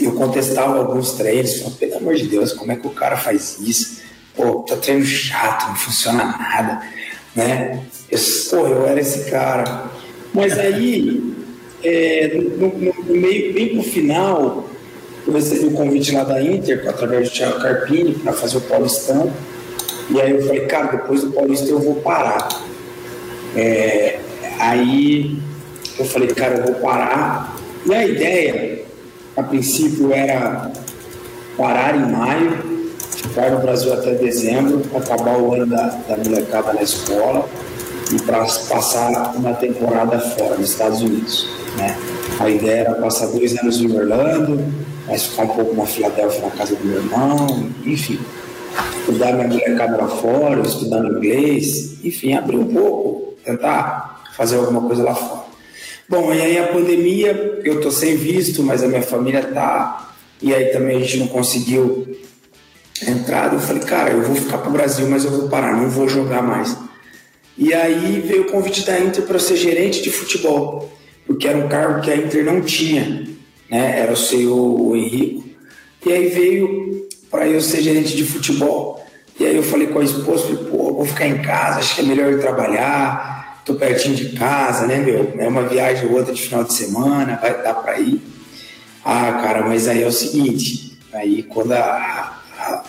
Eu 0.00 0.12
contestava 0.12 0.78
alguns 0.78 1.12
treinos, 1.12 1.58
falava, 1.58 1.76
pelo 1.76 1.96
amor 1.96 2.14
de 2.14 2.26
Deus, 2.26 2.52
como 2.52 2.72
é 2.72 2.76
que 2.76 2.86
o 2.86 2.90
cara 2.90 3.16
faz 3.16 3.58
isso? 3.60 4.02
Pô, 4.34 4.62
tá 4.62 4.76
treino 4.76 5.04
chato, 5.04 5.68
não 5.68 5.76
funciona 5.76 6.24
nada, 6.24 6.82
né? 7.34 7.82
Eu, 8.10 8.18
pô, 8.50 8.66
eu 8.66 8.86
era 8.86 9.00
esse 9.00 9.30
cara. 9.30 9.90
Mas 10.34 10.58
aí, 10.58 11.34
é, 11.82 12.34
no, 12.58 12.68
no, 12.68 12.94
meio, 13.14 13.54
bem 13.54 13.68
pro 13.74 13.82
final, 13.82 14.68
eu 15.26 15.32
recebi 15.32 15.64
o 15.64 15.70
um 15.70 15.74
convite 15.74 16.12
lá 16.12 16.24
da 16.24 16.42
Inter, 16.42 16.86
através 16.88 17.30
do 17.30 17.34
Thiago 17.34 17.60
Carpini, 17.60 18.14
para 18.14 18.32
fazer 18.32 18.58
o 18.58 18.62
Paulistão. 18.62 19.32
E 20.10 20.20
aí 20.20 20.30
eu 20.32 20.42
falei, 20.46 20.66
cara, 20.66 20.86
depois 20.92 21.22
do 21.22 21.32
Paulista 21.32 21.68
eu 21.68 21.80
vou 21.80 21.96
parar. 21.96 22.48
É, 23.56 24.18
aí 24.58 25.36
eu 25.98 26.04
falei, 26.04 26.28
cara, 26.28 26.56
eu 26.56 26.64
vou 26.64 26.74
parar. 26.76 27.56
E 27.84 27.94
a 27.94 28.06
ideia, 28.06 28.84
a 29.36 29.42
princípio, 29.42 30.12
era 30.12 30.70
parar 31.56 31.96
em 31.96 32.12
maio, 32.12 32.58
ficar 33.00 33.50
no 33.50 33.60
Brasil 33.60 33.92
até 33.92 34.12
dezembro, 34.12 34.82
acabar 34.94 35.38
o 35.38 35.54
ano 35.54 35.66
da, 35.66 35.98
da 36.08 36.16
molecada 36.16 36.72
na 36.72 36.82
escola 36.82 37.48
e 38.12 38.20
para 38.22 38.38
passar 38.40 39.34
uma 39.34 39.54
temporada 39.54 40.18
fora, 40.20 40.56
nos 40.56 40.70
Estados 40.70 41.00
Unidos. 41.00 41.48
Né? 41.76 41.96
A 42.38 42.48
ideia 42.48 42.80
era 42.80 42.94
passar 42.94 43.26
dois 43.28 43.56
anos 43.58 43.80
em 43.80 43.96
Orlando, 43.96 44.62
mas 45.06 45.24
ficar 45.24 45.44
um 45.44 45.48
pouco 45.48 45.74
na 45.74 45.86
Filadélfia, 45.86 46.42
na 46.42 46.50
casa 46.50 46.76
do 46.76 46.84
meu 46.84 46.98
irmão, 46.98 47.70
enfim. 47.84 48.18
Estudar 49.00 49.32
minha 49.32 49.96
lá 49.96 50.08
fora, 50.08 50.60
estudando 50.60 51.16
inglês, 51.16 52.04
enfim, 52.04 52.34
abrir 52.34 52.56
um 52.56 52.66
pouco, 52.66 53.34
tentar 53.44 54.24
fazer 54.36 54.56
alguma 54.56 54.82
coisa 54.82 55.02
lá 55.02 55.14
fora. 55.14 55.46
Bom, 56.08 56.32
e 56.32 56.40
aí 56.40 56.58
a 56.58 56.68
pandemia, 56.68 57.60
eu 57.64 57.80
tô 57.80 57.90
sem 57.90 58.16
visto, 58.16 58.62
mas 58.62 58.82
a 58.82 58.88
minha 58.88 59.02
família 59.02 59.42
tá, 59.42 60.14
e 60.40 60.54
aí 60.54 60.66
também 60.66 60.96
a 60.96 61.00
gente 61.00 61.18
não 61.18 61.28
conseguiu 61.28 62.06
entrar. 63.06 63.52
Eu 63.52 63.60
falei, 63.60 63.82
cara, 63.82 64.10
eu 64.10 64.22
vou 64.22 64.36
ficar 64.36 64.58
pro 64.58 64.70
Brasil, 64.70 65.08
mas 65.08 65.24
eu 65.24 65.30
vou 65.30 65.48
parar, 65.48 65.76
não 65.76 65.88
vou 65.88 66.08
jogar 66.08 66.42
mais. 66.42 66.76
E 67.58 67.72
aí 67.72 68.20
veio 68.20 68.42
o 68.42 68.50
convite 68.52 68.84
da 68.84 68.98
Inter 69.00 69.24
para 69.24 69.38
ser 69.38 69.56
gerente 69.56 70.02
de 70.02 70.10
futebol, 70.10 70.92
porque 71.26 71.48
era 71.48 71.58
um 71.58 71.68
cargo 71.68 72.02
que 72.02 72.10
a 72.10 72.16
Inter 72.16 72.44
não 72.44 72.60
tinha, 72.60 73.26
né? 73.70 74.00
Era 74.00 74.12
o 74.12 74.16
CEO 74.16 74.94
Henrico. 74.94 75.44
E 76.04 76.12
aí 76.12 76.28
veio 76.28 76.95
para 77.30 77.46
eu 77.46 77.60
ser 77.60 77.82
gerente 77.82 78.16
de 78.16 78.24
futebol. 78.24 79.04
E 79.38 79.44
aí 79.44 79.56
eu 79.56 79.62
falei 79.62 79.88
com 79.88 79.98
a 79.98 80.04
esposa, 80.04 80.44
falei, 80.44 80.64
pô, 80.64 80.94
vou 80.94 81.04
ficar 81.04 81.26
em 81.26 81.42
casa, 81.42 81.80
acho 81.80 81.94
que 81.94 82.00
é 82.00 82.04
melhor 82.04 82.32
eu 82.32 82.40
trabalhar, 82.40 83.62
tô 83.64 83.74
pertinho 83.74 84.14
de 84.14 84.30
casa, 84.30 84.86
né, 84.86 84.98
meu? 84.98 85.34
É 85.38 85.46
uma 85.46 85.62
viagem 85.64 86.06
ou 86.08 86.16
outra 86.16 86.32
de 86.32 86.42
final 86.42 86.64
de 86.64 86.72
semana, 86.72 87.38
vai 87.40 87.62
dar 87.62 87.74
para 87.74 87.98
ir. 88.00 88.20
Ah, 89.04 89.40
cara, 89.42 89.66
mas 89.66 89.88
aí 89.88 90.02
é 90.02 90.06
o 90.06 90.12
seguinte, 90.12 90.98
aí 91.12 91.42
quando 91.42 91.72
a, 91.72 91.78
a, 92.58 92.84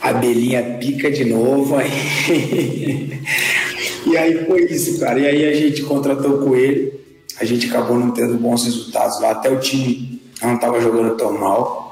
a 0.00 0.08
abelhinha 0.08 0.78
pica 0.80 1.10
de 1.10 1.24
novo, 1.24 1.76
aí 1.76 3.22
E 4.06 4.16
aí 4.16 4.44
foi 4.46 4.64
isso, 4.64 5.00
cara. 5.00 5.18
E 5.18 5.26
aí 5.26 5.46
a 5.46 5.54
gente 5.54 5.82
contratou 5.82 6.38
com 6.38 6.54
ele, 6.54 7.00
a 7.40 7.44
gente 7.44 7.68
acabou 7.68 7.98
não 7.98 8.10
tendo 8.10 8.34
bons 8.34 8.64
resultados 8.64 9.20
lá. 9.20 9.30
Até 9.30 9.50
o 9.50 9.58
time 9.58 10.20
não 10.42 10.56
estava 10.56 10.80
jogando 10.80 11.16
tão 11.16 11.32
mal. 11.32 11.83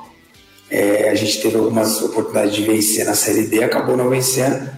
É, 0.74 1.10
a 1.10 1.14
gente 1.14 1.42
teve 1.42 1.58
algumas 1.58 2.00
oportunidades 2.00 2.54
de 2.54 2.62
vencer 2.62 3.04
na 3.04 3.14
Série 3.14 3.42
D, 3.42 3.62
acabou 3.62 3.94
não 3.94 4.08
vencendo. 4.08 4.70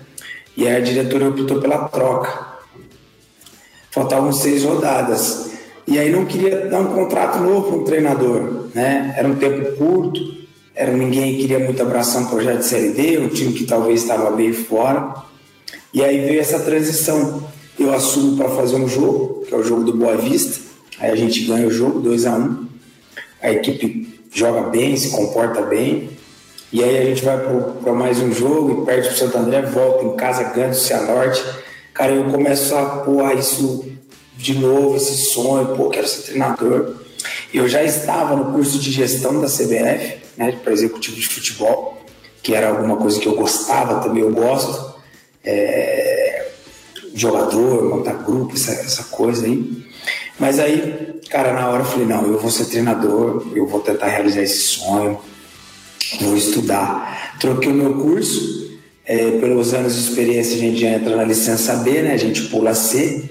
E 0.56 0.66
aí 0.66 0.74
a 0.74 0.80
diretoria 0.80 1.28
optou 1.28 1.60
pela 1.60 1.88
troca. 1.88 2.54
Faltavam 3.92 4.32
seis 4.32 4.64
rodadas. 4.64 5.50
E 5.86 5.96
aí 5.96 6.10
não 6.10 6.26
queria 6.26 6.66
dar 6.66 6.80
um 6.80 6.92
contrato 6.96 7.38
novo 7.38 7.68
para 7.68 7.76
um 7.76 7.84
treinador, 7.84 8.66
né? 8.74 9.14
Era 9.16 9.28
um 9.28 9.36
tempo 9.36 9.76
curto, 9.76 10.20
era 10.74 10.90
ninguém 10.90 11.38
queria 11.38 11.60
muito 11.60 11.80
abraçar 11.80 12.22
um 12.22 12.26
projeto 12.26 12.58
de 12.58 12.66
Série 12.66 12.90
D, 12.90 13.18
um 13.18 13.28
time 13.28 13.52
que 13.52 13.64
talvez 13.64 14.02
estava 14.02 14.32
bem 14.32 14.52
fora. 14.52 15.14
E 15.92 16.02
aí 16.02 16.26
veio 16.26 16.40
essa 16.40 16.58
transição. 16.58 17.48
Eu 17.78 17.94
assumo 17.94 18.36
para 18.36 18.48
fazer 18.48 18.74
um 18.74 18.88
jogo, 18.88 19.44
que 19.46 19.54
é 19.54 19.56
o 19.56 19.62
jogo 19.62 19.84
do 19.84 19.96
Boa 19.96 20.16
Vista. 20.16 20.60
Aí 20.98 21.12
a 21.12 21.16
gente 21.16 21.44
ganha 21.44 21.68
o 21.68 21.70
jogo 21.70 22.00
2 22.00 22.26
a 22.26 22.36
1 22.36 22.40
um. 22.40 22.66
A 23.40 23.52
equipe 23.52 24.13
joga 24.34 24.68
bem, 24.68 24.96
se 24.96 25.10
comporta 25.10 25.62
bem. 25.62 26.10
E 26.72 26.82
aí 26.82 26.98
a 26.98 27.04
gente 27.04 27.24
vai 27.24 27.38
para 27.82 27.92
mais 27.92 28.18
um 28.18 28.32
jogo 28.32 28.82
e 28.82 28.86
perde 28.86 29.08
para 29.08 29.14
o 29.14 29.18
Santo 29.18 29.38
André, 29.38 29.62
volta 29.62 30.04
em 30.04 30.16
casa, 30.16 30.42
ganha 30.42 30.70
do 30.70 30.74
Cianorte. 30.76 31.42
Cara, 31.94 32.12
eu 32.12 32.24
começo 32.24 32.74
a 32.74 32.84
pôr 32.98 33.32
isso 33.38 33.84
de 34.36 34.58
novo, 34.58 34.96
esse 34.96 35.14
sonho, 35.30 35.76
pô, 35.76 35.88
quero 35.88 36.08
ser 36.08 36.22
treinador. 36.22 36.96
Eu 37.52 37.68
já 37.68 37.84
estava 37.84 38.34
no 38.34 38.52
curso 38.52 38.80
de 38.80 38.90
gestão 38.90 39.40
da 39.40 39.46
CBF, 39.46 40.16
né, 40.36 40.58
para 40.62 40.72
executivo 40.72 41.16
de 41.16 41.28
futebol, 41.28 42.04
que 42.42 42.52
era 42.52 42.70
alguma 42.70 42.96
coisa 42.96 43.20
que 43.20 43.28
eu 43.28 43.36
gostava, 43.36 44.00
também 44.00 44.22
eu 44.22 44.32
gosto 44.32 44.94
é, 45.44 46.48
jogador, 47.14 47.84
montar 47.84 48.14
grupo, 48.14 48.54
essa, 48.54 48.72
essa 48.72 49.04
coisa 49.04 49.46
aí. 49.46 49.86
Mas 50.38 50.58
aí, 50.58 51.20
cara, 51.30 51.52
na 51.52 51.68
hora 51.68 51.82
eu 51.82 51.86
falei, 51.86 52.06
não, 52.06 52.26
eu 52.26 52.38
vou 52.38 52.50
ser 52.50 52.66
treinador, 52.66 53.46
eu 53.54 53.66
vou 53.66 53.80
tentar 53.80 54.08
realizar 54.08 54.42
esse 54.42 54.58
sonho, 54.58 55.18
vou 56.20 56.36
estudar. 56.36 57.36
Troquei 57.38 57.70
o 57.70 57.74
meu 57.74 57.94
curso, 57.94 58.64
é, 59.06 59.32
pelos 59.32 59.74
anos 59.74 59.94
de 59.94 60.00
experiência 60.00 60.56
a 60.56 60.58
gente 60.58 60.80
já 60.80 60.88
entra 60.88 61.14
na 61.14 61.24
licença 61.24 61.76
B, 61.76 62.02
né? 62.02 62.12
A 62.12 62.16
gente 62.16 62.42
pula 62.48 62.74
C, 62.74 63.30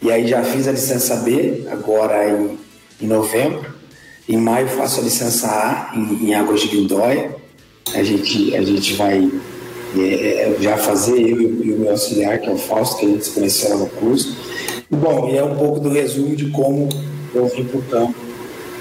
e 0.00 0.10
aí 0.10 0.26
já 0.26 0.42
fiz 0.42 0.68
a 0.68 0.72
licença 0.72 1.16
B, 1.16 1.64
agora 1.70 2.30
em, 2.30 2.58
em 3.02 3.06
novembro. 3.06 3.76
Em 4.28 4.36
maio 4.36 4.68
faço 4.68 5.00
a 5.00 5.02
licença 5.02 5.48
A 5.48 5.96
em, 5.96 6.28
em 6.28 6.34
Águas 6.34 6.60
de 6.60 6.68
Guildóia. 6.68 7.34
A 7.94 8.02
gente, 8.02 8.54
a 8.54 8.62
gente 8.62 8.94
vai 8.94 9.30
é, 9.96 10.56
já 10.60 10.76
fazer 10.76 11.18
eu 11.18 11.40
e 11.40 11.72
o 11.72 11.78
meu 11.78 11.90
auxiliar, 11.90 12.38
que 12.38 12.48
é 12.48 12.52
o 12.52 12.58
Fausto, 12.58 12.98
que 12.98 13.06
a 13.06 13.08
gente 13.08 13.24
se 13.24 13.30
conheceu 13.30 13.76
no 13.78 13.86
curso. 13.86 14.36
E, 14.90 14.96
bom, 14.96 15.28
e 15.28 15.36
é 15.36 15.44
um 15.44 15.56
pouco 15.56 15.80
do 15.80 15.88
resumo 15.90 16.34
de 16.34 16.50
como 16.50 16.88
eu 17.34 17.46
vim 17.46 17.64
para 17.64 17.78
o 17.78 17.82
campo. 17.82 18.14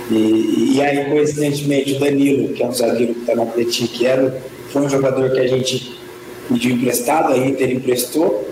E, 0.10 0.76
e, 0.76 0.82
aí, 0.82 1.10
coincidentemente, 1.10 1.94
o 1.94 2.00
Danilo, 2.00 2.54
que 2.54 2.64
é 2.64 2.68
um 2.68 2.74
zagueiro 2.74 3.14
que 3.14 3.20
está 3.22 3.36
no 3.36 3.44
Atlético, 3.44 4.06
era, 4.06 4.42
foi 4.70 4.84
um 4.84 4.90
jogador 4.90 5.32
que 5.32 5.40
a 5.40 5.48
gente 5.48 6.00
pediu 6.48 6.76
emprestado, 6.76 7.34
a 7.34 7.38
Inter 7.38 7.72
emprestou. 7.72 8.48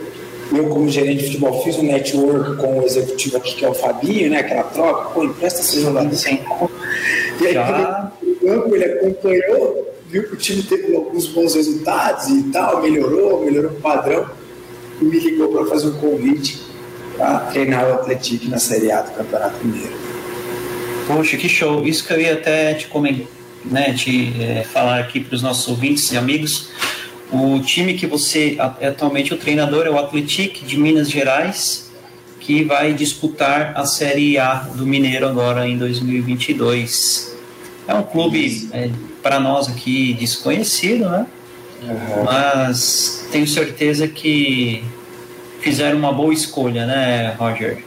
Eu, 0.53 0.65
como 0.67 0.87
gerente 0.89 1.19
de 1.19 1.25
futebol, 1.27 1.63
fiz 1.63 1.77
um 1.77 1.83
network 1.83 2.57
com 2.57 2.79
o 2.79 2.85
executivo 2.85 3.37
aqui, 3.37 3.55
que 3.55 3.65
é 3.65 3.69
o 3.69 3.73
Fabinho, 3.73 4.29
né? 4.29 4.39
Aquela 4.39 4.63
troca, 4.63 5.09
pô, 5.09 5.23
empresta 5.23 5.61
esse 5.61 5.81
jogador 5.81 6.13
sem 6.13 6.41
E 7.41 7.47
aí, 7.47 7.53
Já... 7.53 8.11
ele 8.43 8.85
acompanhou 8.85 9.85
viu 10.15 10.23
que 10.23 10.33
o 10.33 10.37
time 10.37 10.63
teve 10.63 10.95
alguns 10.95 11.27
bons 11.27 11.55
resultados 11.55 12.27
e 12.29 12.43
tal, 12.43 12.81
melhorou, 12.81 13.43
melhorou 13.43 13.71
o 13.71 13.81
padrão, 13.81 14.29
e 15.01 15.05
me 15.05 15.19
ligou 15.19 15.49
para 15.49 15.65
fazer 15.65 15.87
um 15.87 15.97
convite 15.99 16.64
para 17.17 17.39
treinar 17.51 17.87
o 17.87 17.93
Atlético 17.93 18.49
na 18.49 18.57
Série 18.57 18.91
A 18.91 19.01
do 19.01 19.11
Campeonato 19.11 19.65
Mineiro. 19.65 19.93
Poxa, 21.07 21.37
que 21.37 21.47
show! 21.47 21.85
Isso 21.85 22.05
que 22.05 22.13
eu 22.13 22.19
ia 22.19 22.33
até 22.33 22.73
te 22.73 22.87
comentar, 22.87 23.27
né, 23.63 23.93
te 23.93 24.33
é, 24.41 24.63
falar 24.63 24.99
aqui 24.99 25.19
para 25.19 25.35
os 25.35 25.41
nossos 25.41 25.67
ouvintes 25.67 26.11
e 26.11 26.17
amigos. 26.17 26.69
O 27.31 27.59
time 27.59 27.95
que 27.95 28.07
você 28.07 28.57
atualmente 28.59 29.33
o 29.33 29.37
treinador 29.37 29.85
é 29.85 29.89
o 29.89 29.97
Atlético 29.97 30.65
de 30.65 30.77
Minas 30.77 31.09
Gerais, 31.09 31.91
que 32.39 32.63
vai 32.63 32.93
disputar 32.93 33.73
a 33.75 33.85
Série 33.85 34.37
A 34.37 34.53
do 34.53 34.85
Mineiro 34.85 35.27
agora 35.27 35.67
em 35.67 35.77
2022. 35.77 37.35
É 37.87 37.93
um 37.93 38.03
clube 38.03 38.69
é, 38.71 38.89
para 39.21 39.39
nós 39.39 39.67
aqui 39.67 40.13
desconhecido, 40.13 41.09
né? 41.09 41.25
Uhum. 41.81 42.23
Mas 42.23 43.27
tenho 43.31 43.47
certeza 43.47 44.07
que 44.07 44.83
fizeram 45.65 45.97
uma 45.97 46.13
boa 46.13 46.31
escolha, 46.31 46.85
né, 46.85 47.35
Roger? 47.39 47.79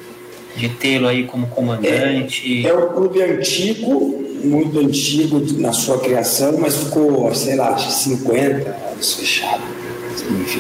De 0.57 0.69
tê-lo 0.69 1.07
aí 1.07 1.25
como 1.25 1.47
comandante. 1.47 2.67
É, 2.67 2.71
é 2.71 2.75
um 2.75 2.89
clube 2.89 3.23
antigo, 3.23 4.25
muito 4.43 4.81
antigo 4.81 5.41
na 5.61 5.73
sua 5.73 6.01
criação, 6.01 6.59
mas 6.59 6.77
ficou, 6.77 7.33
sei 7.33 7.55
lá, 7.55 7.79
50 7.79 8.69
anos 8.69 9.15
fechado. 9.15 9.63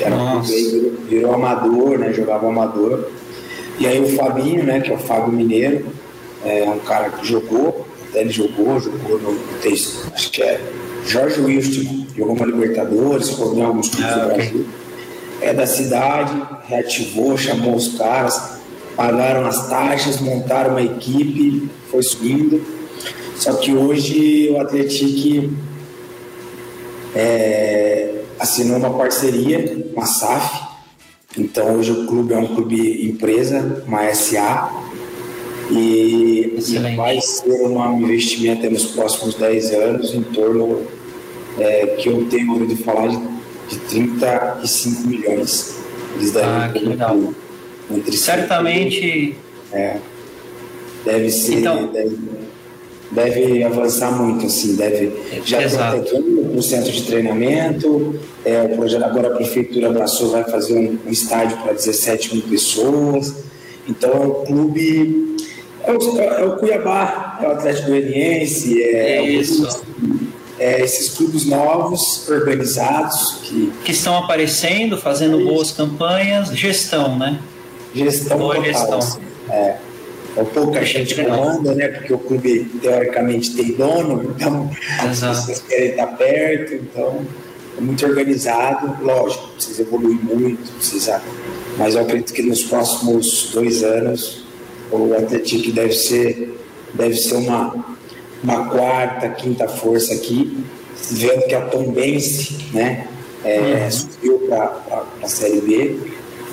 Era 0.00 0.14
um 0.14 0.40
clube, 0.40 0.70
virou, 0.70 0.92
virou 1.08 1.34
amador, 1.34 1.98
né? 1.98 2.12
Jogava 2.12 2.46
amador. 2.46 3.10
E 3.80 3.86
aí 3.88 4.00
o 4.00 4.16
Fabinho, 4.16 4.62
né, 4.62 4.80
que 4.80 4.92
é 4.92 4.94
o 4.94 4.98
Fábio 4.98 5.32
Mineiro, 5.32 5.86
é 6.44 6.68
um 6.68 6.78
cara 6.78 7.10
que 7.10 7.26
jogou, 7.26 7.84
até 8.08 8.20
ele 8.20 8.30
jogou, 8.30 8.78
jogou 8.78 9.18
no 9.18 9.38
texto, 9.60 10.10
acho 10.14 10.30
que 10.30 10.42
é 10.42 10.60
Jorge 11.04 11.40
Wilson, 11.40 12.06
jogou 12.16 12.34
uma 12.34 12.46
Libertadores, 12.46 13.28
jogou 13.28 13.56
em 13.56 13.62
alguns 13.62 13.88
clubes 13.88 14.12
ah, 14.12 14.18
do 14.18 14.34
Brasil. 14.34 14.66
É 15.40 15.52
da 15.54 15.66
cidade, 15.66 16.42
reativou, 16.66 17.36
chamou 17.36 17.76
os 17.76 17.96
caras, 17.96 18.58
pagaram 18.96 19.46
as 19.46 19.68
taxas, 19.68 20.20
montaram 20.20 20.70
uma 20.72 20.82
equipe, 20.82 21.68
foi 21.90 22.02
subindo. 22.02 22.60
Só 23.36 23.54
que 23.54 23.72
hoje 23.72 24.50
o 24.50 24.60
Atlético 24.60 25.54
é, 27.14 28.22
assinou 28.38 28.78
uma 28.78 28.90
parceria 28.90 29.84
com 29.94 30.00
a 30.00 30.06
SAF. 30.06 30.68
Então 31.36 31.76
hoje 31.76 31.92
o 31.92 32.06
clube 32.06 32.34
é 32.34 32.38
um 32.38 32.54
clube 32.54 33.06
empresa, 33.08 33.84
uma 33.86 34.12
SA, 34.12 34.70
e, 35.70 36.54
e 36.56 36.96
vai 36.96 37.20
ser 37.20 37.66
um 37.66 38.00
investimento 38.00 38.68
nos 38.70 38.86
próximos 38.86 39.34
10 39.34 39.70
anos 39.72 40.14
em 40.14 40.22
torno, 40.22 40.86
é, 41.58 41.86
que 41.98 42.08
eu 42.08 42.26
tenho 42.28 42.52
ouvido 42.52 42.76
falar, 42.82 43.08
de, 43.08 43.18
de 43.68 43.78
35 43.78 45.06
milhões. 45.06 45.76
Eles 46.16 46.32
devem 46.32 46.48
ah, 46.48 46.70
que 46.72 46.84
legal. 46.84 47.34
Entre 47.90 48.16
Certamente. 48.16 49.36
É, 49.72 49.96
deve 51.04 51.30
ser. 51.30 51.60
Então, 51.60 51.92
deve, 51.92 52.18
deve 53.10 53.64
avançar 53.64 54.10
muito, 54.12 54.46
assim, 54.46 54.76
deve. 54.76 55.12
Já 55.44 55.58
tem 55.92 56.28
o 56.56 56.62
centro 56.62 56.90
de 56.90 57.04
treinamento, 57.04 58.18
é, 58.44 58.62
o 58.62 58.76
projeto 58.76 59.04
agora 59.04 59.28
a 59.28 59.36
prefeitura 59.36 59.88
abraçou, 59.88 60.30
vai 60.30 60.44
fazer 60.44 60.74
um, 60.74 60.98
um 61.06 61.10
estádio 61.10 61.56
para 61.58 61.72
17 61.72 62.34
mil 62.34 62.44
pessoas. 62.44 63.34
Então 63.88 64.10
é 64.10 64.26
um 64.26 64.44
clube 64.44 65.36
é 65.84 65.92
o, 65.92 66.20
é 66.20 66.44
o 66.44 66.56
Cuiabá, 66.56 67.38
é 67.42 67.46
o 67.46 67.52
Atlético 67.52 67.88
Goianiense, 67.88 68.82
é, 68.82 69.16
é 69.16 69.22
isso. 69.22 69.66
É, 69.66 70.27
esses 70.58 71.10
clubes 71.10 71.44
novos, 71.44 72.28
organizados. 72.28 73.38
Que, 73.42 73.72
que 73.84 73.92
estão 73.92 74.16
aparecendo, 74.18 74.98
fazendo 74.98 75.40
é 75.40 75.44
boas 75.44 75.70
campanhas, 75.70 76.48
gestão, 76.50 77.18
né? 77.18 77.38
Gestão 77.94 78.38
Boa 78.38 78.56
total. 78.56 78.72
gestão. 78.72 78.98
assim. 78.98 79.20
É. 79.50 79.76
É 80.36 80.44
pouca 80.44 80.84
gente 80.84 81.14
comanda, 81.16 81.74
né? 81.74 81.88
Porque 81.88 82.12
o 82.12 82.18
clube, 82.18 82.70
teoricamente, 82.80 83.54
tem 83.54 83.72
dono, 83.72 84.34
então 84.36 84.70
as 85.00 85.18
Exato. 85.18 85.36
pessoas 85.40 85.62
querem 85.66 85.90
estar 85.90 86.06
perto, 86.06 86.74
então 86.74 87.26
é 87.76 87.80
muito 87.80 88.06
organizado. 88.06 89.04
Lógico, 89.04 89.48
precisa 89.48 89.82
evoluir 89.82 90.20
muito, 90.22 90.72
precisa. 90.74 91.20
Mas 91.76 91.94
eu 91.96 92.02
acredito 92.02 92.32
que 92.32 92.42
nos 92.42 92.62
próximos 92.62 93.50
dois 93.52 93.82
anos 93.82 94.44
o 94.92 95.12
Atlético 95.12 95.72
deve 95.72 95.92
ser, 95.92 96.56
deve 96.94 97.16
ser 97.16 97.34
uma, 97.34 97.97
uma 98.42 98.68
quarta, 98.68 99.28
quinta 99.30 99.68
força 99.68 100.14
aqui, 100.14 100.64
vendo 101.10 101.46
que 101.46 101.54
a 101.54 101.62
Tombense, 101.62 102.56
né? 102.72 103.06
É, 103.44 103.88
subiu 103.90 104.38
para 104.48 105.04
a 105.22 105.28
Série 105.28 105.60
B. 105.60 105.96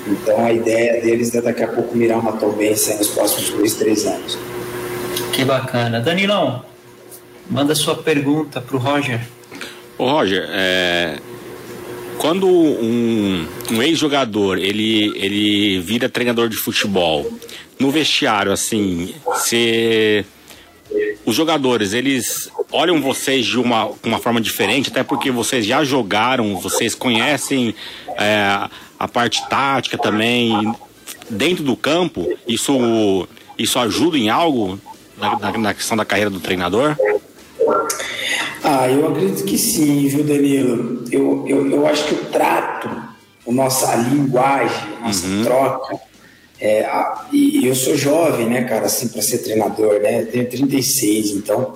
Então 0.06 0.44
a 0.44 0.52
ideia 0.52 1.00
deles 1.02 1.34
é 1.34 1.40
daqui 1.40 1.62
a 1.64 1.68
pouco 1.68 1.96
mirar 1.96 2.18
uma 2.18 2.32
Tombense 2.32 2.94
nos 2.94 3.08
próximos 3.08 3.50
dois, 3.50 3.74
três 3.74 4.06
anos. 4.06 4.38
Que 5.32 5.44
bacana. 5.44 6.00
Danilão, 6.00 6.64
manda 7.50 7.74
sua 7.74 7.96
pergunta 7.96 8.60
pro 8.60 8.78
Roger. 8.78 9.20
Ô 9.98 10.10
Roger, 10.10 10.46
é, 10.50 11.18
quando 12.18 12.46
um, 12.46 13.46
um 13.70 13.82
ex-jogador 13.82 14.58
ele, 14.58 15.12
ele 15.16 15.80
vira 15.80 16.08
treinador 16.08 16.48
de 16.48 16.56
futebol, 16.56 17.30
no 17.78 17.90
vestiário, 17.90 18.52
assim, 18.52 19.14
se 19.36 20.24
os 21.24 21.34
jogadores 21.34 21.92
eles 21.92 22.50
olham 22.72 23.00
vocês 23.00 23.44
de 23.46 23.58
uma, 23.58 23.90
uma 24.04 24.18
forma 24.18 24.40
diferente, 24.40 24.90
até 24.90 25.02
porque 25.02 25.30
vocês 25.30 25.64
já 25.66 25.82
jogaram, 25.84 26.56
vocês 26.56 26.94
conhecem 26.94 27.74
é, 28.18 28.68
a 28.98 29.08
parte 29.08 29.46
tática 29.48 29.98
também 29.98 30.74
dentro 31.28 31.64
do 31.64 31.76
campo, 31.76 32.28
isso, 32.46 33.26
isso 33.58 33.78
ajuda 33.78 34.16
em 34.16 34.28
algo 34.28 34.80
na, 35.18 35.38
na- 35.38 35.58
na 35.58 35.74
questão 35.74 35.96
da 35.96 36.04
carreira 36.04 36.30
do 36.30 36.38
treinador? 36.40 36.96
Ah, 38.62 38.88
eu 38.88 39.08
acredito 39.08 39.44
que 39.44 39.56
sim, 39.58 40.06
viu, 40.08 40.24
Danilo? 40.24 41.04
Eu, 41.10 41.44
eu, 41.46 41.70
eu 41.70 41.86
acho 41.86 42.04
que 42.04 42.14
o 42.14 42.24
trato, 42.26 42.88
a 42.88 43.52
nossa 43.52 43.94
linguagem, 43.96 44.76
a 45.02 45.06
nossa 45.06 45.26
troca. 45.44 46.00
É, 46.60 46.88
e 47.32 47.66
eu 47.66 47.74
sou 47.74 47.96
jovem, 47.96 48.48
né, 48.48 48.64
cara, 48.64 48.86
assim, 48.86 49.08
para 49.08 49.20
ser 49.22 49.38
treinador, 49.38 50.00
né? 50.00 50.22
Eu 50.22 50.26
tenho 50.26 50.48
36, 50.48 51.30
então. 51.32 51.74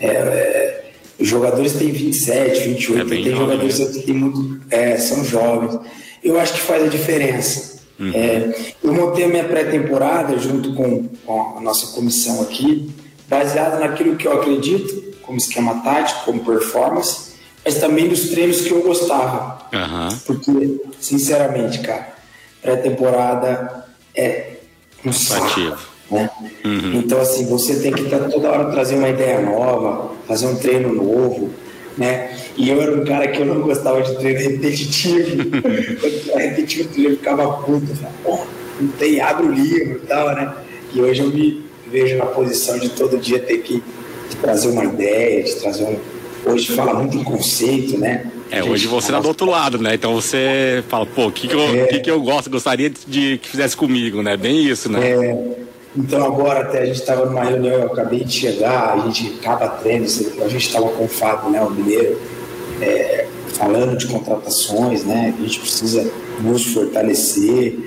é, 0.00 0.06
é, 0.06 0.82
os 1.18 1.28
jogadores 1.28 1.74
têm 1.74 1.92
27, 1.92 2.68
28, 2.70 3.00
É 3.00 3.04
tem 3.04 3.24
jovem, 3.24 3.36
jogadores 3.36 3.78
né? 3.78 3.86
que 3.92 4.00
têm 4.00 4.14
muito, 4.14 4.60
é, 4.70 4.96
são 4.96 5.24
jovens. 5.24 5.78
Eu 6.24 6.40
acho 6.40 6.54
que 6.54 6.60
faz 6.60 6.82
a 6.84 6.88
diferença. 6.88 7.72
É, 8.12 8.72
eu 8.82 8.92
montei 8.92 9.24
a 9.24 9.28
minha 9.28 9.44
pré-temporada 9.44 10.36
junto 10.36 10.74
com, 10.74 11.06
com 11.24 11.58
a 11.58 11.60
nossa 11.60 11.94
comissão 11.94 12.42
aqui, 12.42 12.90
baseado 13.28 13.78
naquilo 13.78 14.16
que 14.16 14.26
eu 14.26 14.32
acredito, 14.32 15.12
como 15.22 15.38
esquema 15.38 15.82
tático, 15.84 16.24
como 16.24 16.44
performance, 16.44 17.32
mas 17.64 17.76
também 17.76 18.08
dos 18.08 18.30
treinos 18.30 18.62
que 18.62 18.72
eu 18.72 18.82
gostava. 18.82 19.60
Aham. 19.72 20.08
Porque, 20.26 20.80
sinceramente, 21.00 21.78
cara, 21.80 22.14
pré-temporada 22.60 23.84
é 24.14 24.54
um 25.04 25.12
saco, 25.12 25.60
né? 26.10 26.30
Então, 26.94 27.20
assim, 27.20 27.46
você 27.46 27.80
tem 27.80 27.92
que 27.92 28.02
estar 28.02 28.28
toda 28.28 28.50
hora 28.50 28.70
trazer 28.70 28.96
uma 28.96 29.08
ideia 29.08 29.40
nova, 29.40 30.12
fazer 30.28 30.46
um 30.46 30.56
treino 30.56 30.92
novo, 30.92 31.50
né? 31.96 32.36
E 32.56 32.68
eu 32.68 32.80
era 32.80 32.94
um 32.94 33.04
cara 33.04 33.28
que 33.28 33.40
eu 33.40 33.46
não 33.46 33.62
gostava 33.62 34.02
de 34.02 34.14
treino 34.16 34.40
repetitivo. 34.40 35.42
Era 36.32 36.40
repetitivo, 36.40 36.88
o 36.88 36.92
treino 36.92 37.10
eu 37.10 37.16
ficava 37.16 37.52
puto. 37.62 37.86
Eu 37.88 37.96
falava, 37.96 38.16
Pô, 38.22 38.38
não 38.80 38.88
tem, 38.92 39.20
abre 39.20 39.46
o 39.46 39.52
livro 39.52 40.00
e 40.02 40.06
tal, 40.06 40.34
né? 40.34 40.54
E 40.94 41.00
hoje 41.00 41.22
eu 41.22 41.28
me 41.28 41.64
vejo 41.90 42.16
na 42.16 42.26
posição 42.26 42.78
de 42.78 42.90
todo 42.90 43.18
dia 43.18 43.38
ter 43.38 43.58
que 43.58 43.82
trazer 44.40 44.68
uma 44.68 44.84
ideia, 44.84 45.42
de 45.42 45.54
trazer 45.56 45.84
um. 45.84 45.98
Hoje 46.44 46.74
fala 46.74 46.94
muito 46.94 47.16
em 47.16 47.24
conceito, 47.24 47.98
né? 47.98 48.30
É, 48.52 48.62
hoje 48.62 48.86
você 48.86 49.10
tá 49.10 49.18
do 49.18 49.28
outro 49.28 49.48
lado, 49.48 49.78
né? 49.78 49.94
Então 49.94 50.14
você 50.14 50.84
fala, 50.88 51.06
pô, 51.06 51.28
o 51.28 51.32
que, 51.32 51.48
que, 51.48 51.54
eu, 51.54 51.60
É. 51.60 51.86
que, 51.86 52.00
que 52.00 52.10
eu 52.10 52.20
gosto, 52.20 52.50
gostaria 52.50 52.90
de 52.90 53.38
que 53.38 53.48
fizesse 53.48 53.74
comigo, 53.74 54.22
né? 54.22 54.36
Bem 54.36 54.62
isso, 54.62 54.92
né? 54.92 55.00
É, 55.10 55.56
então 55.96 56.22
agora 56.22 56.60
até 56.60 56.82
a 56.82 56.84
gente 56.84 57.00
estava 57.00 57.24
numa 57.24 57.42
reunião, 57.44 57.74
eu 57.80 57.86
acabei 57.86 58.22
de 58.22 58.32
chegar, 58.32 58.92
a 58.92 58.98
gente 59.08 59.38
acaba 59.40 59.68
treino, 59.68 60.04
a 60.04 60.48
gente 60.48 60.66
estava 60.66 60.88
com 60.90 61.04
o 61.04 61.08
Fábio, 61.08 61.50
né, 61.50 61.62
o 61.62 61.70
Mineiro, 61.70 62.20
é, 62.82 63.26
falando 63.54 63.96
de 63.96 64.06
contratações, 64.06 65.02
né? 65.04 65.34
A 65.38 65.42
gente 65.42 65.58
precisa 65.58 66.10
nos 66.40 66.66
fortalecer. 66.74 67.78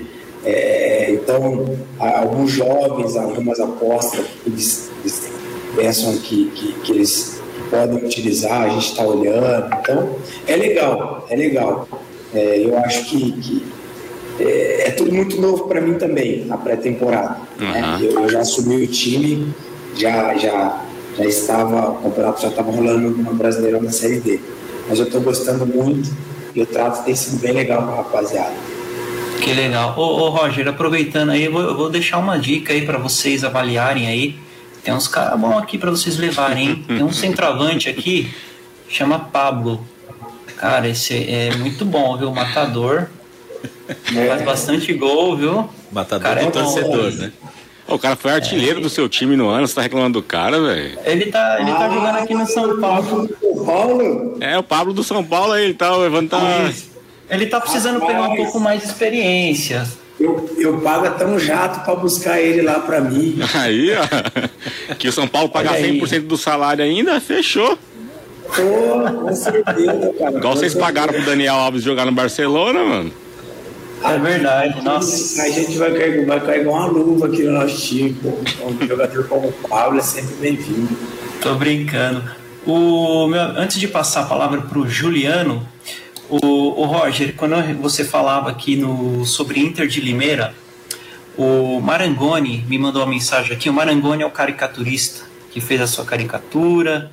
É, 0.44 1.12
então, 1.12 1.76
alguns 1.98 2.50
jovens, 2.50 3.16
algumas 3.16 3.60
apostas, 3.60 4.24
eles, 4.44 4.90
eles 5.00 5.30
pensam 5.76 6.16
que, 6.18 6.50
que, 6.50 6.72
que 6.72 6.92
eles 6.92 7.35
podem 7.70 8.04
utilizar, 8.04 8.62
a 8.62 8.68
gente 8.68 8.90
está 8.90 9.04
olhando. 9.04 9.74
Então, 9.80 10.16
é 10.46 10.56
legal, 10.56 11.26
é 11.28 11.36
legal. 11.36 11.88
É, 12.34 12.64
eu 12.64 12.76
acho 12.78 13.04
que, 13.06 13.32
que 13.32 13.66
é, 14.40 14.88
é 14.88 14.90
tudo 14.90 15.12
muito 15.12 15.40
novo 15.40 15.66
para 15.66 15.80
mim 15.80 15.94
também, 15.94 16.46
a 16.50 16.56
pré-temporada. 16.56 17.38
né? 17.58 17.98
Uhum. 17.98 18.04
Eu, 18.04 18.20
eu 18.22 18.28
já 18.28 18.40
assumi 18.40 18.82
o 18.82 18.86
time, 18.86 19.54
já, 19.96 20.36
já, 20.36 20.84
já 21.16 21.24
estava, 21.24 21.90
o 21.90 21.94
campeonato 22.02 22.42
já 22.42 22.48
estava 22.48 22.70
rolando 22.70 23.10
no 23.10 23.34
Brasileirão 23.34 23.82
da 23.82 23.90
Série 23.90 24.20
D. 24.20 24.40
Mas 24.88 24.98
eu 24.98 25.06
estou 25.06 25.20
gostando 25.20 25.66
muito 25.66 26.10
e 26.54 26.62
o 26.62 26.66
trato 26.66 27.04
tem 27.04 27.14
sido 27.14 27.40
bem 27.40 27.52
legal 27.52 27.82
com 27.82 27.92
a 27.92 27.96
rapaziada. 27.96 28.54
Que 29.40 29.52
legal. 29.52 29.94
Ô, 29.96 30.02
ô, 30.02 30.28
Roger, 30.30 30.68
aproveitando 30.68 31.30
aí, 31.30 31.44
eu 31.44 31.52
vou, 31.52 31.62
eu 31.62 31.76
vou 31.76 31.90
deixar 31.90 32.18
uma 32.18 32.38
dica 32.38 32.72
aí 32.72 32.84
para 32.84 32.98
vocês 32.98 33.44
avaliarem 33.44 34.06
aí. 34.06 34.45
Tem 34.86 34.94
uns 34.94 35.08
caras 35.08 35.36
bons 35.40 35.58
aqui 35.58 35.76
para 35.78 35.90
vocês 35.90 36.16
levarem, 36.16 36.68
hein? 36.68 36.84
Tem 36.86 37.02
um 37.02 37.10
centroavante 37.12 37.88
aqui, 37.88 38.32
chama 38.88 39.18
Pablo. 39.18 39.84
Cara, 40.56 40.86
esse 40.88 41.28
é 41.28 41.56
muito 41.56 41.84
bom, 41.84 42.16
viu? 42.16 42.30
Matador. 42.30 43.08
Faz 44.28 44.42
bastante 44.42 44.92
gol, 44.92 45.36
viu? 45.36 45.68
Matador 45.90 46.22
Cara, 46.22 46.40
de 46.40 46.46
é 46.46 46.50
bom, 46.50 46.52
torcedor, 46.52 47.10
hein? 47.10 47.16
né? 47.16 47.32
O 47.88 47.98
cara 47.98 48.14
foi 48.14 48.30
artilheiro 48.30 48.80
do 48.80 48.88
seu 48.88 49.08
time 49.08 49.34
no 49.34 49.48
ano, 49.48 49.66
você 49.66 49.74
tá 49.74 49.82
reclamando 49.82 50.20
do 50.20 50.22
cara, 50.22 50.60
velho? 50.60 50.96
Ele 51.04 51.32
tá, 51.32 51.56
ele 51.60 51.72
tá 51.72 51.90
jogando 51.90 52.18
aqui 52.18 52.34
no 52.34 52.46
São 52.46 52.80
Paulo. 52.80 53.28
O 53.42 53.64
Paulo, 53.64 54.36
É, 54.40 54.56
o 54.56 54.62
Pablo 54.62 54.92
do 54.92 55.02
São 55.02 55.24
Paulo 55.24 55.52
aí, 55.52 55.64
ele 55.64 55.74
tá 55.74 55.96
levantando. 55.96 56.72
Ele 57.28 57.46
tá 57.46 57.60
precisando 57.60 58.06
pegar 58.06 58.22
um 58.22 58.36
pouco 58.36 58.60
mais 58.60 58.82
de 58.82 58.86
experiência. 58.86 59.84
Eu, 60.18 60.50
eu 60.58 60.80
pago 60.80 61.06
até 61.06 61.26
um 61.26 61.38
jato 61.38 61.84
para 61.84 61.94
buscar 61.94 62.40
ele 62.40 62.62
lá 62.62 62.80
para 62.80 63.00
mim. 63.00 63.38
Aí, 63.54 63.90
ó. 63.94 64.94
Que 64.94 65.08
o 65.08 65.12
São 65.12 65.28
Paulo 65.28 65.48
paga 65.48 65.70
Olha 65.70 65.78
aí. 65.78 66.00
100% 66.00 66.20
do 66.26 66.36
salário 66.36 66.84
ainda, 66.84 67.20
fechou. 67.20 67.78
Pô, 68.46 69.22
com 69.22 69.34
certeza, 69.34 70.14
cara. 70.18 70.36
Igual 70.36 70.56
vocês 70.56 70.74
pagaram 70.74 71.12
pro 71.12 71.24
Daniel 71.24 71.56
Alves 71.56 71.82
jogar 71.82 72.06
no 72.06 72.12
Barcelona, 72.12 72.82
mano. 72.82 73.12
É 74.04 74.18
verdade, 74.18 74.82
nossa. 74.82 75.42
A 75.42 75.48
gente 75.48 75.76
vai 75.78 75.92
cair, 75.92 76.26
vai 76.26 76.40
cair 76.40 76.60
igual 76.60 76.76
uma 76.76 76.86
luva 76.86 77.26
aqui 77.26 77.42
no 77.42 77.52
nosso 77.52 77.76
time. 77.76 78.14
pô. 78.22 78.38
Um 78.64 78.86
jogador 78.86 79.26
como 79.26 79.48
o 79.48 79.52
Pablo 79.68 79.98
é 79.98 80.02
sempre 80.02 80.34
bem-vindo. 80.36 80.96
Tô 81.40 81.54
brincando. 81.54 82.22
O 82.66 83.26
meu, 83.26 83.40
antes 83.40 83.78
de 83.78 83.88
passar 83.88 84.22
a 84.22 84.26
palavra 84.26 84.60
pro 84.62 84.88
Juliano, 84.88 85.66
o, 86.30 86.80
o 86.82 86.84
Roger, 86.86 87.34
quando 87.36 87.56
você 87.80 88.04
falava 88.04 88.50
aqui 88.50 88.76
no, 88.76 89.24
sobre 89.24 89.60
Inter 89.60 89.86
de 89.86 90.00
Limeira, 90.00 90.54
o 91.36 91.80
Marangoni 91.80 92.64
me 92.68 92.78
mandou 92.78 93.02
uma 93.02 93.08
mensagem 93.10 93.52
aqui. 93.54 93.68
O 93.68 93.72
Marangoni 93.72 94.22
é 94.22 94.26
o 94.26 94.30
caricaturista 94.30 95.24
que 95.50 95.60
fez 95.60 95.80
a 95.80 95.86
sua 95.86 96.04
caricatura, 96.04 97.10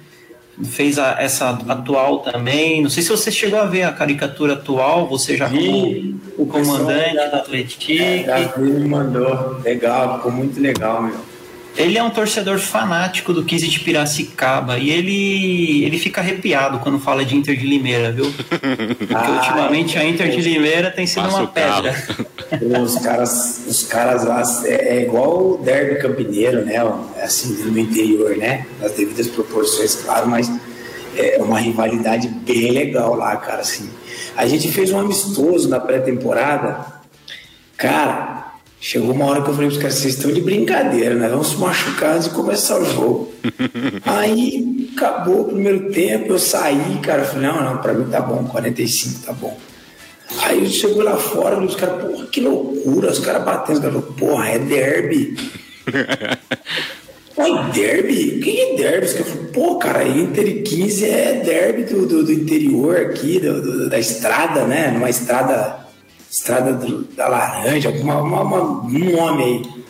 fez 0.63 0.97
a, 0.99 1.15
essa 1.19 1.49
atual 1.49 2.19
também. 2.19 2.81
Não 2.81 2.89
sei 2.89 3.03
se 3.03 3.09
você 3.09 3.31
chegou 3.31 3.59
a 3.59 3.65
ver 3.65 3.83
a 3.83 3.91
caricatura 3.91 4.53
atual, 4.53 5.07
você 5.07 5.35
já 5.37 5.47
Vi, 5.47 6.15
como 6.35 6.43
o 6.43 6.45
comandante 6.47 7.15
já- 7.15 7.27
do 7.27 7.35
Atlético. 7.35 7.81
Davi 8.25 8.61
me 8.61 8.87
mandou. 8.87 9.59
Legal, 9.63 10.17
ficou 10.17 10.31
muito 10.31 10.59
legal, 10.59 11.01
meu. 11.01 11.32
Ele 11.75 11.97
é 11.97 12.03
um 12.03 12.09
torcedor 12.11 12.59
fanático 12.59 13.33
do 13.33 13.43
15 13.43 13.67
de 13.67 13.79
Piracicaba 13.79 14.77
e 14.77 14.91
ele, 14.91 15.83
ele 15.83 15.97
fica 15.97 16.21
arrepiado 16.21 16.79
quando 16.79 16.99
fala 16.99 17.25
de 17.25 17.35
Inter 17.35 17.57
de 17.57 17.65
Limeira, 17.65 18.11
viu? 18.11 18.31
Porque 18.31 19.13
Ah, 19.13 19.31
ultimamente 19.31 19.97
a 19.97 20.05
Inter 20.05 20.29
de 20.29 20.41
Limeira 20.41 20.91
tem 20.91 21.07
sido 21.07 21.27
uma 21.27 21.47
pedra. 21.47 21.95
Os 22.83 22.95
caras, 22.99 23.63
os 23.67 23.83
caras 23.83 24.23
lá 24.23 24.43
é, 24.65 24.97
é 24.97 25.01
igual 25.01 25.53
o 25.53 25.57
derby 25.57 25.99
campineiro, 25.99 26.63
né? 26.63 26.75
É 27.17 27.23
assim, 27.23 27.63
no 27.63 27.79
interior, 27.79 28.37
né? 28.37 28.67
Nas 28.79 28.91
devidas 28.91 29.27
proporções, 29.27 29.95
claro, 29.95 30.29
mas 30.29 30.51
é 31.17 31.37
uma 31.41 31.59
rivalidade 31.59 32.27
bem 32.27 32.71
legal 32.71 33.15
lá, 33.15 33.35
cara. 33.37 33.61
Assim. 33.61 33.89
A 34.35 34.45
gente 34.45 34.71
fez 34.71 34.91
um 34.91 34.99
amistoso 34.99 35.67
na 35.69 35.79
pré-temporada. 35.79 36.85
Cara, 37.77 38.32
chegou 38.83 39.13
uma 39.13 39.25
hora 39.25 39.41
que 39.41 39.49
eu 39.49 39.53
falei 39.53 39.69
pros 39.69 39.81
caras, 39.81 39.95
vocês 39.95 40.15
estão 40.15 40.29
de 40.29 40.41
brincadeira, 40.41 41.15
né? 41.15 41.29
Vamos 41.29 41.51
se 41.51 41.57
machucar 41.57 42.17
antes 42.17 42.27
de 42.27 42.35
começar 42.35 42.81
o 42.81 42.85
jogo. 42.85 43.33
Aí 44.05 44.89
acabou 44.93 45.41
o 45.41 45.45
primeiro 45.45 45.89
tempo, 45.89 46.33
eu 46.33 46.39
saí, 46.39 46.99
cara. 47.01 47.21
Eu 47.21 47.25
falei, 47.25 47.47
não, 47.47 47.63
não, 47.63 47.77
pra 47.77 47.93
mim 47.93 48.11
tá 48.11 48.19
bom, 48.19 48.43
45 48.43 49.25
tá 49.25 49.31
bom. 49.31 49.57
Aí 50.41 50.59
Aí 50.59 50.69
chegou 50.69 51.01
lá 51.01 51.15
fora, 51.15 51.57
os 51.57 51.75
caras, 51.75 52.01
porra, 52.01 52.25
que 52.25 52.41
loucura, 52.41 53.11
os 53.11 53.19
caras 53.19 53.43
batendo, 53.45 53.77
os 53.77 53.81
caras 53.81 54.03
porra, 54.17 54.49
é 54.49 54.59
derby. 54.59 55.37
Pô, 57.33 57.63
derby? 57.73 58.37
O 58.37 58.41
que 58.41 58.61
é 58.61 58.75
derby? 58.75 59.05
Os 59.07 59.13
caras 59.13 59.27
falaram, 59.29 59.51
pô, 59.51 59.75
cara, 59.77 60.07
Inter 60.07 60.47
e 60.47 60.61
15 60.61 61.05
é 61.05 61.41
derby 61.43 61.83
do, 61.83 62.05
do, 62.05 62.23
do 62.23 62.31
interior 62.31 62.95
aqui, 62.97 63.39
do, 63.39 63.59
do, 63.59 63.89
da 63.89 63.97
estrada, 63.97 64.65
né? 64.65 64.91
Numa 64.91 65.09
estrada, 65.09 65.82
estrada 66.33 66.73
do, 66.73 67.03
da 67.15 67.27
laranja, 67.27 67.91
uma, 67.91 68.19
uma, 68.19 68.41
uma, 68.41 68.61
um 68.87 69.11
nome 69.11 69.43
aí. 69.43 69.83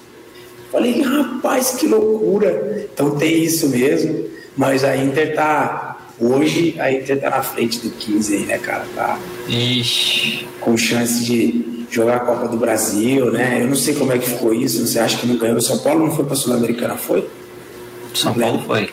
Falei, 0.70 1.02
rapaz, 1.02 1.72
que 1.80 1.88
loucura. 1.88 2.86
Então 2.94 3.12
tem 3.12 3.42
isso 3.44 3.70
mesmo, 3.70 4.26
mas 4.58 4.84
a 4.84 4.98
Inter 4.98 5.36
tá. 5.36 5.92
Hoje 6.20 6.76
a 6.80 6.92
Inter 6.92 7.22
tá 7.22 7.30
na 7.30 7.42
frente 7.42 7.80
do 7.80 7.90
15 7.90 8.36
aí, 8.36 8.46
né, 8.46 8.58
cara? 8.58 8.86
Tá 8.94 9.18
Ixi. 9.48 10.46
com 10.60 10.78
chance 10.78 11.24
de 11.24 11.86
jogar 11.90 12.18
a 12.18 12.20
Copa 12.20 12.50
do 12.50 12.58
Brasil, 12.58 13.32
né? 13.32 13.60
Eu 13.62 13.68
não 13.68 13.76
sei 13.76 13.96
como 13.96 14.12
é 14.12 14.20
que 14.20 14.30
ficou 14.30 14.54
isso. 14.54 14.86
Você 14.86 15.00
acha 15.00 15.18
que 15.18 15.26
não 15.26 15.38
ganhou? 15.38 15.58
O 15.58 15.62
São 15.62 15.80
Paulo 15.80 16.06
não 16.06 16.12
foi 16.14 16.26
pra 16.26 16.36
Sul-Americana, 16.36 16.98
foi? 16.98 17.28
São 18.14 18.34
Paulo 18.34 18.62
foi. 18.66 18.92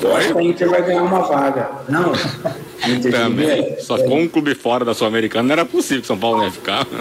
Eu 0.00 0.16
acho 0.16 0.32
que 0.32 0.38
a 0.38 0.42
Inter 0.42 0.68
vai 0.70 0.82
ganhar 0.82 1.02
uma 1.02 1.20
vaga. 1.22 1.70
Não. 1.88 2.12
Também. 3.10 3.48
é- 3.50 3.76
Só 3.80 3.98
com 3.98 4.22
um 4.22 4.28
clube 4.28 4.54
fora 4.54 4.84
da 4.84 4.94
Sul-Americana 4.94 5.42
não 5.44 5.52
era 5.52 5.64
possível 5.64 6.00
que 6.00 6.06
São 6.06 6.18
Paulo 6.18 6.44
ia 6.44 6.50
ficar. 6.50 6.86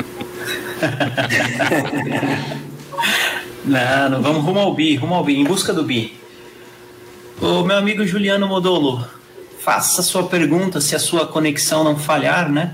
Não, 3.65 4.09
não, 4.09 4.21
vamos 4.21 4.43
rumo 4.45 4.59
ao 4.59 4.73
bi, 4.73 4.95
rumo 4.95 5.13
ao 5.13 5.23
bi, 5.25 5.37
em 5.37 5.43
busca 5.43 5.73
do 5.73 5.83
bi. 5.83 6.17
O 7.41 7.63
meu 7.63 7.75
amigo 7.75 8.05
Juliano 8.05 8.47
Modolo, 8.47 9.05
faça 9.59 10.01
sua 10.01 10.23
pergunta 10.27 10.79
se 10.79 10.95
a 10.95 10.99
sua 10.99 11.27
conexão 11.27 11.83
não 11.83 11.97
falhar, 11.99 12.49
né? 12.49 12.73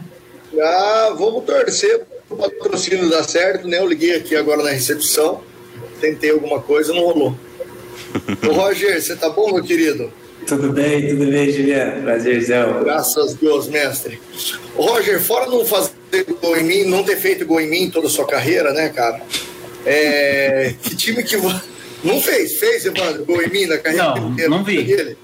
Ah, 0.62 1.16
vamos 1.18 1.44
torcer 1.46 2.06
pro 2.28 2.38
patrocínio 2.38 3.10
dar 3.10 3.24
certo, 3.24 3.68
né? 3.68 3.80
Eu 3.80 3.88
liguei 3.88 4.16
aqui 4.16 4.36
agora 4.36 4.62
na 4.62 4.70
recepção, 4.70 5.42
tentei 6.00 6.30
alguma 6.30 6.62
coisa, 6.62 6.94
não 6.94 7.02
rolou. 7.06 7.36
Ô 8.48 8.54
Roger, 8.54 9.02
você 9.02 9.16
tá 9.16 9.30
bom, 9.30 9.54
meu 9.54 9.64
querido? 9.64 10.12
Tudo 10.48 10.72
bem, 10.72 11.08
tudo 11.08 11.26
bem, 11.26 11.52
Juliano? 11.52 12.04
Prazerzão. 12.04 12.84
Graças 12.84 13.34
a 13.34 13.38
Deus, 13.40 13.68
mestre. 13.68 14.20
Ô, 14.76 14.86
Roger, 14.88 15.22
fora 15.22 15.46
não 15.50 15.66
fazer 15.66 15.94
gol 16.42 16.58
em 16.58 16.64
mim, 16.64 16.84
não 16.84 17.04
ter 17.04 17.16
feito 17.18 17.46
gol 17.46 17.62
em 17.62 17.70
mim 17.70 17.90
toda 17.90 18.08
a 18.08 18.10
sua 18.10 18.26
carreira, 18.28 18.74
né, 18.74 18.90
cara? 18.90 19.22
É, 19.86 20.74
que 20.82 20.96
time 20.96 21.24
que. 21.24 21.38
Não 22.04 22.20
fez? 22.22 22.58
Fez, 22.60 22.86
Evandro, 22.86 23.24
gol 23.26 23.42
em 23.42 23.50
mim 23.50 23.66
na 23.66 23.78
carreira 23.78 24.16
Não, 24.16 24.32
inteira 24.32 24.50
não 24.50 24.64
vi. 24.64 24.84
dele? 24.84 25.18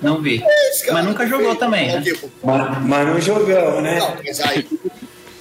Não 0.00 0.22
vi. 0.22 0.38
Fez, 0.38 0.80
cara, 0.82 0.92
Mas 0.94 1.04
nunca 1.06 1.22
não 1.24 1.30
jogou 1.30 1.46
fez. 1.48 1.58
também, 1.58 1.88
Não, 1.88 1.94
né? 1.96 2.02
tipo, 2.02 2.30
Mas, 2.42 2.84
mas 2.86 3.06
não 3.06 3.20
jogamos, 3.20 3.82
né? 3.82 3.98
Não, 3.98 4.16
mas 4.26 4.40
aí, 4.40 4.66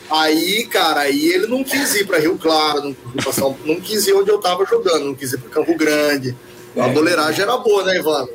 aí, 0.09 0.65
cara, 0.67 1.01
aí 1.01 1.27
ele 1.29 1.47
não 1.47 1.63
quis 1.63 1.95
ir 1.95 2.05
para 2.05 2.19
Rio 2.19 2.37
Claro, 2.37 2.81
não, 2.83 2.93
quis 2.93 3.13
ir 3.15 3.23
pra 3.23 3.31
São- 3.31 3.57
não 3.65 3.79
quis 3.79 4.05
ir 4.07 4.13
onde 4.13 4.29
eu 4.29 4.39
tava 4.39 4.65
jogando, 4.65 5.05
não 5.05 5.15
quis 5.15 5.31
ir 5.33 5.37
para 5.39 5.49
Campo 5.49 5.75
Grande. 5.77 6.35
A 6.77 6.87
É. 6.87 6.91
boleiragem 6.91 7.41
era 7.43 7.57
boa, 7.57 7.83
né, 7.83 7.97
Evandro? 7.97 8.33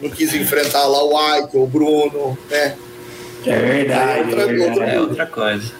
Não 0.00 0.10
quis 0.10 0.32
enfrentar 0.34 0.86
lá 0.86 1.02
o 1.04 1.16
Aiko, 1.16 1.62
o 1.62 1.66
Bruno, 1.66 2.38
né? 2.50 2.76
É 3.44 3.58
verdade. 3.58 4.20
Outra- 4.20 4.42
é 4.42 4.46
verdade. 4.46 4.70
outra- 4.70 4.86
É 4.86 5.00
outra 5.00 5.26
coisa. 5.26 5.72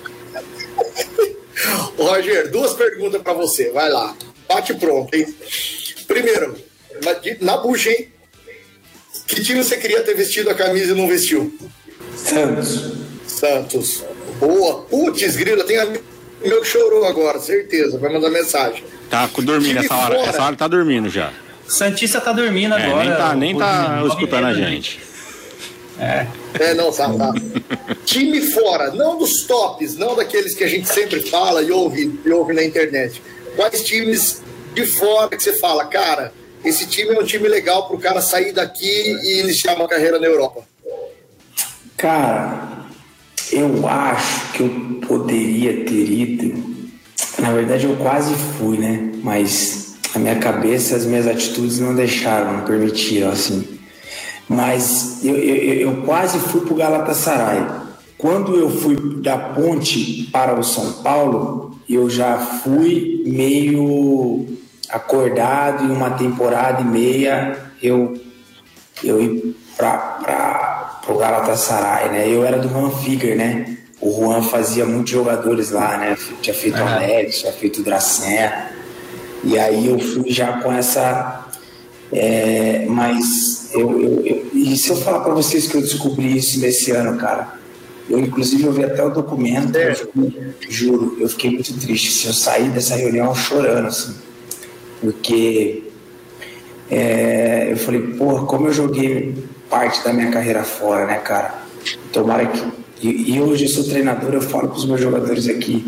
Roger, 1.99 2.51
duas 2.51 2.75
perguntas 2.75 3.21
para 3.23 3.33
você, 3.33 3.71
vai 3.71 3.89
lá. 3.91 4.15
Bate 4.49 4.75
pronto, 4.75 5.15
hein? 5.15 5.35
Primeiro, 6.07 6.57
na, 7.41 7.57
bucha, 7.57 7.91
hein? 7.91 8.09
Que 9.27 9.43
time 9.43 9.63
você 9.65 9.77
queria 9.77 10.03
ter 10.03 10.15
vestido 10.15 10.51
a 10.51 10.55
camisa 10.55 10.93
e 10.93 10.95
não 10.95 11.09
vestiu? 11.09 11.53
Santos. 12.15 12.93
Santos. 13.27 14.05
Boa. 14.39 14.83
Putz, 14.83 15.35
grila, 15.37 15.65
tem 15.65 15.79
amigo 15.79 16.05
meu 16.45 16.61
que 16.61 16.69
chorou 16.69 17.05
agora, 17.07 17.41
certeza. 17.41 17.99
Vai 17.99 18.13
mandar 18.13 18.31
mensagem. 18.31 18.85
Tá 19.11 19.29
dormindo 19.43 19.79
essa 19.81 19.95
hora. 19.95 20.15
fora. 20.17 20.29
Essa 20.29 20.43
hora 20.45 20.57
tá 20.57 20.69
dormindo 20.69 21.09
já. 21.09 21.33
Santista 21.69 22.21
tá 22.21 22.33
dormindo 22.33 22.75
É, 22.75 22.85
agora. 22.85 23.05
nem 23.05 23.17
tá, 23.17 23.35
nem 23.35 23.59
tá 23.59 23.83
19 23.89 24.09
escutando 24.09 24.45
a 24.47 24.55
gente. 24.55 25.01
É. 25.99 26.27
É, 26.61 26.75
não, 26.75 26.93
tá, 26.93 27.13
tá. 27.13 27.33
Time 28.05 28.41
fora, 28.41 28.91
não 28.93 29.19
dos 29.19 29.43
tops, 29.47 29.97
não 29.97 30.15
daqueles 30.15 30.55
que 30.55 30.63
a 30.63 30.69
gente 30.69 30.89
sempre 30.89 31.21
fala 31.23 31.63
e 31.63 31.71
ouve, 31.71 32.21
e 32.25 32.31
ouve 32.31 32.53
na 32.53 32.63
internet. 32.63 33.23
Quais 33.57 33.83
times 33.83 34.43
de 34.75 34.85
fora 34.87 35.29
que 35.35 35.43
você 35.43 35.55
fala, 35.55 35.87
cara, 35.87 36.33
esse 36.65 36.87
time 36.87 37.15
é 37.15 37.21
um 37.21 37.25
time 37.25 37.49
legal 37.49 37.89
pro 37.89 37.99
cara 37.99 38.21
sair 38.21 38.53
daqui 38.53 38.87
e 38.87 39.41
iniciar 39.41 39.75
uma 39.77 39.89
carreira 39.89 40.19
na 40.19 40.27
Europa? 40.27 40.63
Cara, 41.97 42.85
eu 43.51 43.89
acho 43.89 44.53
que 44.53 44.63
eu 44.63 45.01
poderia 45.07 45.85
ter 45.85 46.11
ido. 46.11 46.77
Na 47.39 47.53
verdade, 47.53 47.87
eu 47.87 47.97
quase 47.97 48.35
fui, 48.59 48.77
né? 48.77 49.13
Mas 49.23 49.86
a 50.17 50.19
minha 50.19 50.37
cabeça, 50.37 50.97
as 50.97 51.05
minhas 51.05 51.27
atitudes 51.27 51.79
não 51.79 51.95
deixaram, 51.95 52.55
não 52.55 52.65
permitiram, 52.65 53.31
assim. 53.31 53.79
Mas 54.49 55.23
eu, 55.23 55.37
eu, 55.37 55.75
eu 55.91 56.03
quase 56.03 56.39
fui 56.39 56.63
pro 56.63 56.75
Galatasaray. 56.75 57.67
Quando 58.17 58.57
eu 58.57 58.71
fui 58.71 58.97
da 59.21 59.37
Ponte 59.37 60.29
para 60.33 60.59
o 60.59 60.65
São 60.65 61.03
Paulo, 61.03 61.79
eu 61.89 62.09
já 62.09 62.39
fui 62.39 63.23
meio 63.27 64.47
acordado 64.89 65.85
em 65.85 65.91
uma 65.91 66.11
temporada 66.11 66.81
e 66.81 66.85
meia. 66.85 67.59
Eu 67.83 68.19
eu 69.05 69.21
ir 69.21 69.55
para 69.77 70.99
o 71.09 71.19
Galatasaray, 71.19 72.09
né? 72.09 72.29
Eu 72.29 72.43
era 72.43 72.59
do 72.59 72.71
Juan 72.71 72.91
Figuer, 72.91 73.37
né? 73.37 73.77
O 74.01 74.11
Juan 74.11 74.43
fazia 74.43 74.87
muitos 74.87 75.13
jogadores 75.13 75.71
lá, 75.71 75.99
né? 75.99 76.17
Tinha 76.41 76.55
feito 76.55 76.79
o. 76.79 76.83
Alex, 76.83 77.41
tinha 77.41 77.53
feito 77.53 77.81
o 77.81 77.85
Dracen. 77.85 78.76
E 79.47 79.59
aí 79.59 79.87
eu 79.89 79.99
fui 79.99 80.31
já 80.31 80.61
com 80.61 80.73
essa. 80.73 81.47
é, 82.13 82.85
mas 82.89 83.71
eu, 83.73 84.01
eu, 84.01 84.27
eu- 84.27 84.47
E 84.55 84.77
se 84.77 84.91
eu 84.91 84.97
falar 84.97 85.21
para 85.21 85.35
vocês 85.35 85.67
que 85.69 85.77
eu 85.77 85.81
descobri 85.81 86.37
isso 86.37 86.59
nesse 86.61 86.91
ano, 86.91 87.17
cara? 87.19 87.55
Eu, 88.09 88.19
inclusive, 88.21 88.65
eu 88.65 88.73
vi 88.73 88.85
até 88.85 89.05
o 89.05 89.11
documento, 89.11 89.77
eu 89.77 89.95
fiquei- 89.95 90.55
juro, 90.69 91.17
eu 91.21 91.29
fiquei 91.29 91.51
muito 91.51 91.73
triste. 91.79 92.11
Se 92.13 92.27
eu 92.27 92.33
sair 92.33 92.71
dessa 92.71 92.95
reunião 92.97 93.35
chorando, 93.35 93.87
assim, 93.89 94.15
porque 95.01 95.85
é, 96.91 97.69
eu 97.73 97.77
falei, 97.77 98.01
porra, 98.19 98.47
como 98.47 98.69
eu 98.69 98.73
joguei 98.73 99.35
parte 99.69 100.03
da 100.05 100.13
minha 100.13 100.31
carreira 100.31 100.63
fora, 100.65 101.07
né, 101.07 101.17
cara? 101.17 101.55
Tomara 102.13 102.47
que. 102.47 102.63
E, 103.03 103.35
e 103.35 103.41
hoje 103.41 103.65
eu 103.65 103.69
sou 103.71 103.85
treinador, 103.85 104.33
eu 104.33 104.41
falo 104.41 104.69
para 104.69 104.79
os 104.79 104.87
meus 104.87 105.01
jogadores 105.01 105.49
aqui, 105.49 105.87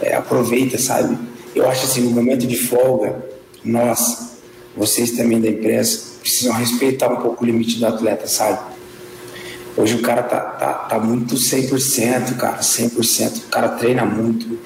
é, 0.00 0.14
aproveita, 0.14 0.78
sabe? 0.78 1.16
Eu 1.54 1.68
acho 1.68 1.84
assim, 1.84 2.02
no 2.02 2.10
momento 2.10 2.46
de 2.46 2.56
folga, 2.56 3.24
nós, 3.64 4.30
vocês 4.76 5.12
também 5.12 5.40
da 5.40 5.48
imprensa, 5.48 6.10
precisam 6.20 6.54
respeitar 6.54 7.08
um 7.12 7.16
pouco 7.16 7.42
o 7.42 7.46
limite 7.46 7.78
do 7.78 7.86
atleta, 7.86 8.26
sabe? 8.26 8.58
Hoje 9.76 9.94
o 9.96 10.02
cara 10.02 10.22
tá, 10.22 10.38
tá, 10.40 10.72
tá 10.74 10.98
muito 10.98 11.34
100%, 11.36 12.36
cara, 12.36 12.58
100%. 12.60 13.36
O 13.46 13.48
cara 13.48 13.68
treina 13.70 14.04
muito, 14.04 14.58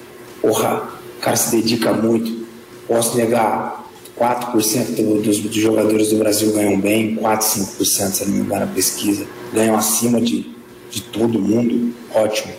porra, 0.42 0.88
o 1.18 1.20
cara 1.20 1.36
se 1.36 1.54
dedica 1.56 1.92
muito. 1.92 2.44
Posso 2.86 3.16
negar 3.16 3.84
4% 4.18 4.96
do- 4.96 5.22
dos, 5.22 5.38
dos 5.40 5.54
jogadores 5.54 6.10
do 6.10 6.16
Brasil 6.18 6.52
ganham 6.52 6.78
bem, 6.80 7.14
4, 7.16 7.46
5%, 7.46 8.12
se 8.12 8.24
não 8.26 8.32
me 8.34 8.40
engano, 8.40 8.66
pesquisa. 8.74 9.26
Ganham 9.52 9.76
acima 9.76 10.20
de, 10.20 10.54
de 10.90 11.02
todo 11.02 11.38
mundo, 11.40 11.94
ótimo. 12.14 12.52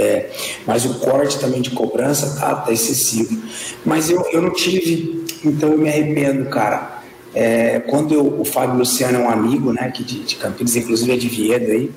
É, 0.00 0.30
mas 0.66 0.86
o 0.86 0.94
corte 0.94 1.38
também 1.38 1.60
de 1.60 1.70
cobrança 1.70 2.40
tá, 2.40 2.54
tá 2.54 2.72
excessivo. 2.72 3.38
Mas 3.84 4.08
eu, 4.08 4.24
eu 4.32 4.40
não 4.40 4.50
tive, 4.50 5.26
então 5.44 5.72
eu 5.72 5.78
me 5.78 5.90
arrependo, 5.90 6.48
cara. 6.48 7.02
É, 7.34 7.80
quando 7.80 8.14
eu, 8.14 8.40
o 8.40 8.44
Fábio 8.44 8.78
Luciano 8.78 9.18
é 9.18 9.20
um 9.20 9.28
amigo, 9.28 9.74
né, 9.74 9.92
que 9.94 10.02
de, 10.02 10.20
de 10.20 10.36
Campinas, 10.36 10.74
inclusive 10.74 11.12
é 11.12 11.16
de 11.16 11.28
Viedo 11.28 11.70
aí, 11.70 11.90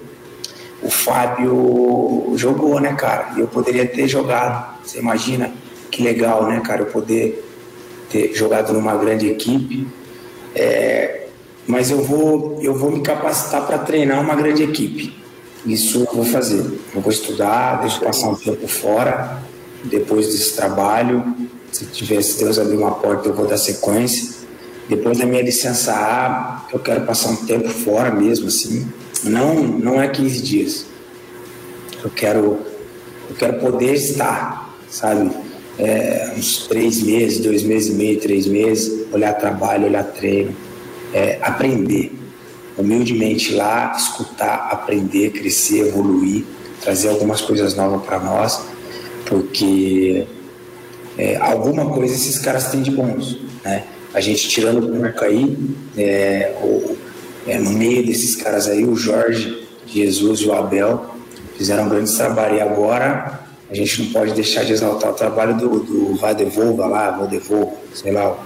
o 0.81 0.89
Fábio 0.89 2.33
jogou, 2.35 2.77
né, 2.81 2.93
cara? 2.93 3.31
E 3.37 3.39
eu 3.39 3.47
poderia 3.47 3.85
ter 3.87 4.05
jogado. 4.05 4.79
Você 4.83 4.99
imagina 4.99 5.49
que 5.89 6.03
legal, 6.03 6.45
né, 6.45 6.59
cara? 6.59 6.81
Eu 6.81 6.87
poder 6.87 7.41
ter 8.09 8.33
jogado 8.33 8.73
numa 8.73 8.97
grande 8.97 9.29
equipe. 9.29 9.87
É, 10.53 11.27
mas 11.65 11.89
eu 11.89 12.03
vou, 12.03 12.59
eu 12.61 12.75
vou 12.75 12.91
me 12.91 13.01
capacitar 13.01 13.65
para 13.65 13.77
treinar 13.77 14.19
uma 14.19 14.35
grande 14.35 14.61
equipe. 14.61 15.22
Isso 15.65 15.99
eu 15.99 16.15
vou 16.15 16.25
fazer. 16.25 16.63
Eu 16.93 17.01
vou 17.01 17.11
estudar, 17.11 17.81
deixa 17.81 17.97
eu 17.97 18.01
passar 18.01 18.29
um 18.29 18.35
tempo 18.35 18.67
fora, 18.67 19.41
depois 19.83 20.27
desse 20.27 20.55
trabalho. 20.55 21.23
Se 21.71 21.85
tiver, 21.85 22.21
se 22.21 22.37
Deus 22.37 22.59
abrir 22.59 22.77
uma 22.77 22.91
porta, 22.91 23.29
eu 23.29 23.33
vou 23.33 23.47
dar 23.47 23.57
sequência. 23.57 24.33
Depois 24.89 25.17
da 25.17 25.25
minha 25.25 25.41
licença 25.41 25.93
A, 25.93 26.67
eu 26.73 26.79
quero 26.79 27.01
passar 27.05 27.29
um 27.29 27.37
tempo 27.37 27.69
fora 27.69 28.11
mesmo, 28.11 28.47
assim. 28.47 28.87
Não, 29.23 29.55
não 29.63 30.01
é 30.01 30.07
15 30.09 30.41
dias. 30.41 30.85
Eu 32.03 32.09
quero, 32.09 32.59
eu 33.29 33.35
quero 33.37 33.59
poder 33.59 33.93
estar, 33.93 34.77
sabe? 34.89 35.31
É, 35.79 36.33
uns 36.37 36.67
três 36.67 37.01
meses, 37.01 37.39
dois 37.39 37.63
meses 37.63 37.93
e 37.93 37.93
meio, 37.93 38.19
três 38.19 38.45
meses, 38.45 39.07
olhar 39.11 39.33
trabalho, 39.33 39.85
olhar 39.85 40.03
treino, 40.03 40.53
é, 41.13 41.39
aprender. 41.41 42.22
Humildemente 42.77 43.53
lá, 43.53 43.93
escutar, 43.95 44.69
aprender, 44.71 45.31
crescer, 45.31 45.87
evoluir, 45.87 46.43
trazer 46.81 47.09
algumas 47.09 47.41
coisas 47.41 47.75
novas 47.75 48.03
para 48.03 48.19
nós. 48.19 48.61
porque 49.25 50.27
é, 51.17 51.37
alguma 51.37 51.85
coisa 51.89 52.13
esses 52.13 52.39
caras 52.39 52.67
têm 52.69 52.81
de 52.81 52.91
bons, 52.91 53.39
né? 53.63 53.83
A 54.13 54.19
gente 54.19 54.47
tirando 54.47 54.85
o 54.85 55.11
Cuca 55.11 55.25
aí, 55.25 55.57
é, 55.97 56.55
o, 56.61 56.97
é, 57.47 57.57
no 57.57 57.71
meio 57.71 58.05
desses 58.05 58.35
caras 58.35 58.67
aí, 58.67 58.85
o 58.85 58.95
Jorge 58.95 59.67
Jesus 59.87 60.41
e 60.41 60.47
o 60.47 60.53
Abel 60.53 61.15
fizeram 61.57 61.85
um 61.85 61.89
grande 61.89 62.15
trabalho. 62.15 62.57
E 62.57 62.61
agora 62.61 63.39
a 63.69 63.75
gente 63.75 64.03
não 64.03 64.11
pode 64.11 64.33
deixar 64.33 64.63
de 64.63 64.73
exaltar 64.73 65.11
o 65.11 65.13
trabalho 65.13 65.57
do, 65.57 65.79
do 65.79 66.15
Vadevolva 66.15 66.85
lá, 66.85 67.11
Vadevolva, 67.11 67.75
sei 67.93 68.11
lá. 68.11 68.37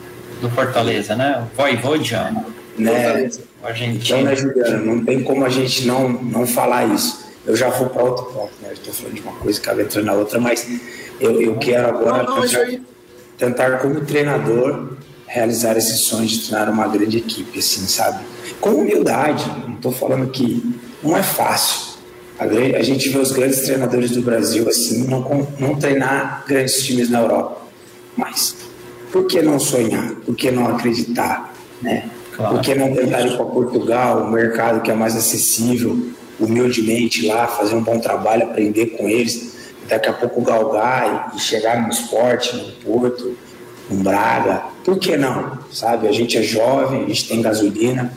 Do 0.41 0.49
Fortaleza, 0.49 1.15
né? 1.15 1.43
O 1.53 1.57
Voivodjan. 1.57 2.45
Né? 3.73 3.99
Então, 4.01 4.21
né, 4.23 4.35
Juliana, 4.35 4.77
não 4.77 5.03
tem 5.03 5.23
como 5.23 5.45
a 5.45 5.49
gente 5.49 5.85
não, 5.85 6.09
não 6.09 6.47
falar 6.47 6.85
isso. 6.93 7.25
Eu 7.45 7.55
já 7.55 7.69
vou 7.69 7.89
para 7.89 8.03
outro 8.03 8.25
ponto, 8.25 8.51
né? 8.61 8.73
Estou 8.73 8.93
falando 8.93 9.13
de 9.13 9.21
uma 9.21 9.33
coisa 9.33 9.59
que 9.59 9.65
acaba 9.65 9.81
entrando 9.81 10.05
na 10.05 10.13
outra, 10.13 10.39
mas 10.39 10.67
eu, 11.19 11.41
eu 11.41 11.55
quero 11.57 11.87
agora 11.87 12.23
não, 12.23 12.35
não, 12.35 12.41
tentar, 12.41 12.81
tentar, 13.37 13.77
como 13.79 14.01
treinador, 14.01 14.97
realizar 15.25 15.77
esse 15.77 15.97
sonho 15.97 16.27
de 16.27 16.39
treinar 16.39 16.69
uma 16.69 16.87
grande 16.87 17.17
equipe, 17.17 17.59
assim, 17.59 17.87
sabe? 17.87 18.25
Com 18.59 18.71
humildade, 18.71 19.49
não 19.65 19.75
estou 19.75 19.91
falando 19.91 20.29
que 20.29 20.61
não 21.01 21.15
é 21.15 21.23
fácil. 21.23 21.97
A, 22.39 22.43
a, 22.43 22.83
gente 22.83 23.09
vê 23.09 23.17
os 23.17 23.31
grandes 23.31 23.61
treinadores 23.61 24.11
do 24.11 24.21
Brasil 24.21 24.67
assim, 24.67 25.07
não, 25.07 25.47
não 25.59 25.75
treinar 25.75 26.43
grandes 26.47 26.83
times 26.83 27.09
na 27.09 27.21
Europa. 27.21 27.61
Mas 28.15 28.55
por 29.11 29.25
que 29.25 29.41
não 29.41 29.59
sonhar? 29.59 30.11
Por 30.25 30.35
que 30.35 30.51
não 30.51 30.67
acreditar? 30.67 31.53
Né? 31.81 32.09
Claro. 32.37 32.55
Por 32.55 32.63
que 32.63 32.75
não 32.75 32.93
tentar 32.93 33.21
ir 33.21 33.35
para 33.35 33.45
Portugal, 33.45 34.23
um 34.23 34.29
mercado 34.29 34.81
que 34.81 34.91
é 34.91 34.93
mais 34.93 35.15
acessível, 35.15 35.97
humildemente 36.39 37.25
lá, 37.25 37.47
fazer 37.47 37.73
um 37.73 37.81
bom 37.83 37.99
trabalho, 37.99 38.43
aprender 38.43 38.91
com 38.97 39.09
eles, 39.09 39.73
daqui 39.89 40.07
a 40.07 40.13
pouco 40.13 40.41
galgar 40.41 41.33
e 41.35 41.39
chegar 41.39 41.81
no 41.81 41.89
esporte, 41.89 42.55
no 42.55 42.71
Porto, 42.73 43.35
no 43.89 44.03
Braga. 44.03 44.65
Por 44.85 44.99
que 44.99 45.17
não? 45.17 45.57
Sabe? 45.71 46.07
A 46.07 46.11
gente 46.11 46.37
é 46.37 46.43
jovem, 46.43 47.05
a 47.05 47.07
gente 47.07 47.27
tem 47.27 47.41
gasolina. 47.41 48.13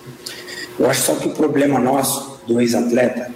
Eu 0.78 0.90
acho 0.90 1.00
só 1.00 1.14
que 1.14 1.28
o 1.28 1.32
problema 1.32 1.78
nosso 1.78 2.40
do 2.46 2.60
ex-atleta 2.60 3.32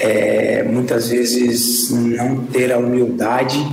é 0.00 0.64
muitas 0.64 1.10
vezes 1.10 1.90
não 1.90 2.44
ter 2.46 2.72
a 2.72 2.78
humildade 2.78 3.64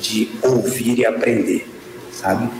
de 0.00 0.28
ouvir 0.42 0.98
e 0.98 1.06
aprender, 1.06 1.68
sabe? 2.12 2.50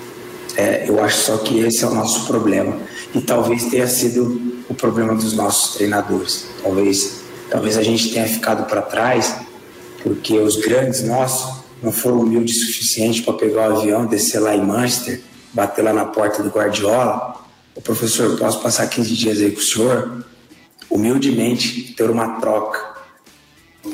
É, 0.61 0.85
eu 0.87 1.03
acho 1.03 1.23
só 1.23 1.39
que 1.39 1.61
esse 1.61 1.83
é 1.83 1.87
o 1.87 1.95
nosso 1.95 2.27
problema. 2.27 2.77
E 3.15 3.21
talvez 3.23 3.65
tenha 3.65 3.87
sido 3.87 4.63
o 4.69 4.75
problema 4.75 5.15
dos 5.15 5.33
nossos 5.33 5.75
treinadores. 5.75 6.49
Talvez, 6.63 7.23
talvez 7.49 7.79
a 7.79 7.83
gente 7.83 8.13
tenha 8.13 8.27
ficado 8.27 8.69
para 8.69 8.83
trás 8.83 9.37
porque 10.03 10.39
os 10.39 10.57
grandes 10.57 11.03
nossos 11.03 11.61
não 11.83 11.91
foram 11.91 12.21
humildes 12.21 12.59
o 12.59 12.67
suficiente 12.67 13.23
para 13.23 13.33
pegar 13.35 13.71
o 13.71 13.79
avião, 13.79 14.05
descer 14.05 14.39
lá 14.39 14.55
em 14.55 14.63
Manchester, 14.63 15.23
bater 15.55 15.83
lá 15.83 15.95
na 15.95 16.05
porta 16.05 16.43
do 16.43 16.51
Guardiola. 16.51 17.37
O 17.75 17.81
professor, 17.81 18.39
posso 18.39 18.61
passar 18.61 18.87
15 18.87 19.15
dias 19.15 19.41
aí 19.41 19.53
com 19.53 19.61
o 19.61 19.63
senhor? 19.63 20.25
Humildemente 20.91 21.95
ter 21.95 22.11
uma 22.11 22.39
troca. 22.39 22.87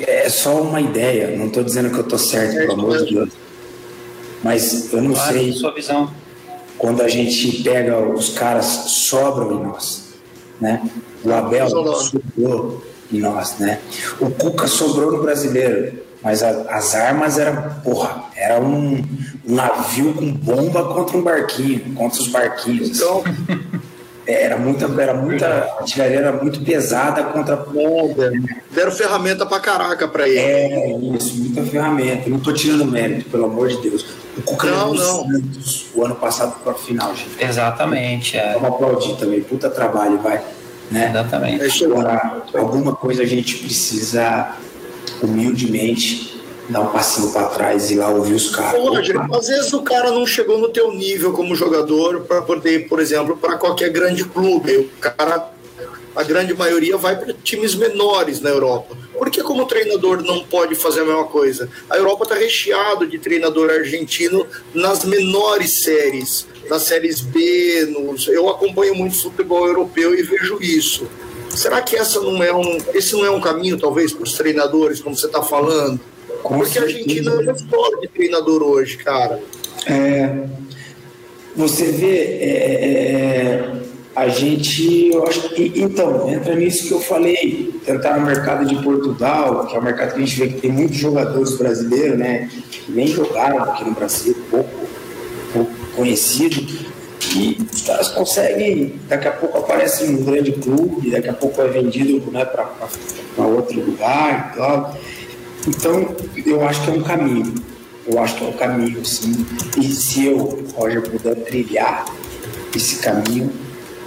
É 0.01 0.29
só 0.29 0.61
uma 0.61 0.81
ideia, 0.81 1.37
não 1.37 1.47
estou 1.47 1.63
dizendo 1.63 1.89
que 1.89 1.95
eu 1.95 2.01
estou 2.01 2.19
certo, 2.19 2.55
pelo 2.55 2.73
amor 2.73 3.05
de 3.05 3.13
Deus. 3.13 3.29
Mas 4.43 4.91
eu 4.91 5.01
não 5.01 5.13
claro, 5.13 5.33
sei. 5.33 5.53
Sua 5.53 5.73
visão 5.73 6.26
quando 6.77 7.01
a 7.01 7.07
gente 7.07 7.63
pega 7.63 7.97
os 7.99 8.29
caras 8.29 8.65
sobram 8.65 9.51
em 9.51 9.63
nós, 9.63 10.13
né? 10.59 10.89
O 11.23 11.31
Abel 11.31 11.69
sobrou 11.69 12.83
em 13.11 13.19
nós, 13.19 13.57
né? 13.59 13.79
O 14.19 14.29
Cuca 14.29 14.67
sobrou 14.67 15.11
no 15.11 15.21
brasileiro, 15.21 15.99
mas 16.21 16.43
a, 16.43 16.49
as 16.69 16.95
armas 16.95 17.37
eram, 17.37 17.81
porra, 17.83 18.25
era 18.35 18.61
um, 18.61 18.95
um, 18.95 19.55
navio 19.55 20.13
com 20.13 20.31
bomba 20.31 20.83
contra 20.93 21.17
um 21.17 21.21
barquinho, 21.21 21.93
contra 21.95 22.21
os 22.21 22.27
barquinhos. 22.27 22.89
Então, 22.89 23.23
era 24.27 24.57
muita, 24.57 24.85
era 25.01 25.13
muita 25.13 25.47
artilharia 25.79 26.17
era 26.17 26.31
muito 26.33 26.59
pesada 26.61 27.23
contra 27.23 27.55
bomba. 27.55 28.29
Deram 28.69 28.91
ferramenta 28.91 29.45
pra 29.45 29.59
caraca 29.59 30.07
pra 30.07 30.27
ele. 30.27 30.39
É, 30.39 30.97
isso, 31.15 31.35
muita 31.37 31.63
ferramenta. 31.63 32.29
Não 32.29 32.39
tô 32.39 32.51
tirando 32.51 32.85
mérito, 32.85 33.29
pelo 33.29 33.45
amor 33.45 33.69
de 33.69 33.81
Deus. 33.81 34.05
O 34.37 34.41
Cuca 34.41 34.69
não, 34.69 34.93
não. 34.93 35.23
Santos, 35.23 35.85
o 35.95 36.03
ano 36.03 36.15
passado 36.15 36.55
para 36.63 36.73
o 36.73 36.77
final, 36.77 37.15
gente. 37.15 37.41
Exatamente. 37.43 38.37
É. 38.37 38.53
Vamos 38.53 38.69
aplaudir 38.69 39.15
também. 39.15 39.41
Puta 39.41 39.69
trabalho, 39.69 40.19
vai. 40.19 40.41
Né? 40.91 41.09
Exatamente. 41.09 41.85
Agora, 41.85 42.43
alguma 42.53 42.95
coisa 42.95 43.23
a 43.23 43.25
gente 43.25 43.57
precisa 43.57 44.55
humildemente 45.23 46.26
dar 46.69 46.81
um 46.81 46.87
passinho 46.87 47.31
para 47.31 47.47
trás 47.47 47.89
e 47.91 47.95
lá 47.95 48.09
ouvir 48.09 48.33
os 48.33 48.55
caras. 48.55 48.81
Roger, 48.81 49.19
às 49.33 49.47
vezes 49.47 49.73
o 49.73 49.81
cara 49.81 50.11
não 50.11 50.25
chegou 50.25 50.57
no 50.57 50.69
teu 50.69 50.91
nível 50.91 51.31
como 51.33 51.55
jogador 51.55 52.21
para 52.21 52.41
poder, 52.41 52.87
por 52.87 52.99
exemplo, 52.99 53.37
para 53.37 53.57
qualquer 53.57 53.89
grande 53.89 54.23
clube. 54.25 54.77
O 54.77 54.89
cara, 54.99 55.49
a 56.15 56.23
grande 56.23 56.53
maioria 56.53 56.97
vai 56.97 57.15
para 57.15 57.33
times 57.33 57.75
menores 57.75 58.41
na 58.41 58.49
Europa. 58.49 58.97
Por 59.17 59.29
que 59.29 59.41
como 59.41 59.65
treinador 59.65 60.21
não 60.21 60.43
pode 60.43 60.75
fazer 60.75 61.01
a 61.01 61.05
mesma 61.05 61.25
coisa? 61.25 61.69
A 61.89 61.97
Europa 61.97 62.23
está 62.23 62.35
recheado 62.35 63.07
de 63.07 63.17
treinador 63.17 63.69
argentino 63.69 64.45
nas 64.73 65.03
menores 65.03 65.83
séries, 65.83 66.47
nas 66.69 66.83
séries 66.83 67.21
B, 67.21 67.85
nos... 67.97 68.27
eu 68.27 68.49
acompanho 68.49 68.93
muito 68.95 69.21
futebol 69.21 69.65
europeu 69.65 70.13
e 70.13 70.21
vejo 70.21 70.57
isso. 70.61 71.07
Será 71.49 71.81
que 71.81 71.95
essa 71.95 72.19
não 72.19 72.43
é 72.43 72.53
um, 72.53 72.77
esse 72.93 73.13
não 73.13 73.25
é 73.25 73.31
um 73.31 73.41
caminho, 73.41 73.79
talvez, 73.79 74.11
para 74.11 74.23
os 74.23 74.33
treinadores, 74.33 74.99
como 74.99 75.15
você 75.15 75.25
está 75.25 75.41
falando? 75.41 75.99
Com 76.43 76.57
Porque 76.57 76.73
certeza. 76.73 76.79
a 76.79 76.99
Argentina 76.99 77.31
é 77.31 77.75
uma 77.75 78.01
de 78.01 78.07
treinador 78.07 78.63
hoje, 78.63 78.97
cara. 78.97 79.39
É, 79.85 80.43
você 81.55 81.85
vê, 81.91 82.15
é, 82.41 83.73
é 83.73 83.77
a 84.17 84.29
gente, 84.29 85.11
eu 85.13 85.27
acho 85.27 85.49
que, 85.49 85.71
então, 85.75 86.27
entra 86.27 86.55
nisso 86.55 86.87
que 86.87 86.91
eu 86.91 86.99
falei, 86.99 87.71
tentar 87.85 88.17
no 88.17 88.25
mercado 88.25 88.65
de 88.65 88.75
Portugal, 88.81 89.67
que 89.67 89.75
é 89.75 89.79
um 89.79 89.83
mercado 89.83 90.15
que 90.15 90.17
a 90.17 90.25
gente 90.25 90.39
vê 90.39 90.47
que 90.47 90.59
tem 90.59 90.71
muitos 90.71 90.97
jogadores 90.97 91.55
brasileiros, 91.55 92.17
né, 92.17 92.49
que 92.71 92.91
nem 92.91 93.05
jogaram 93.05 93.61
aqui 93.61 93.85
no 93.85 93.91
Brasil, 93.91 94.35
pouco, 94.49 94.71
pouco 95.53 95.71
conhecido, 95.95 96.55
e 97.35 97.57
os 97.71 97.81
caras 97.83 98.07
conseguem, 98.09 98.95
daqui 99.07 99.27
a 99.27 99.33
pouco 99.33 99.59
aparece 99.59 100.05
um 100.05 100.23
grande 100.23 100.51
clube, 100.53 101.11
daqui 101.11 101.29
a 101.29 101.33
pouco 101.33 101.61
é 101.61 101.67
vendido 101.67 102.31
né, 102.31 102.43
para 102.43 103.45
outro 103.45 103.79
lugar 103.79 104.51
e 104.51 104.57
tal. 104.57 104.97
Então, 105.65 106.15
eu 106.45 106.67
acho 106.67 106.83
que 106.83 106.89
é 106.89 106.93
um 106.93 107.03
caminho, 107.03 107.53
eu 108.05 108.19
acho 108.19 108.35
que 108.35 108.43
é 108.43 108.47
um 108.47 108.53
caminho, 108.53 109.05
sim, 109.05 109.45
e 109.77 109.87
se 109.87 110.25
eu, 110.25 110.65
Roger, 110.75 111.01
puder 111.01 111.35
trilhar 111.35 112.05
esse 112.75 112.97
caminho, 112.97 113.51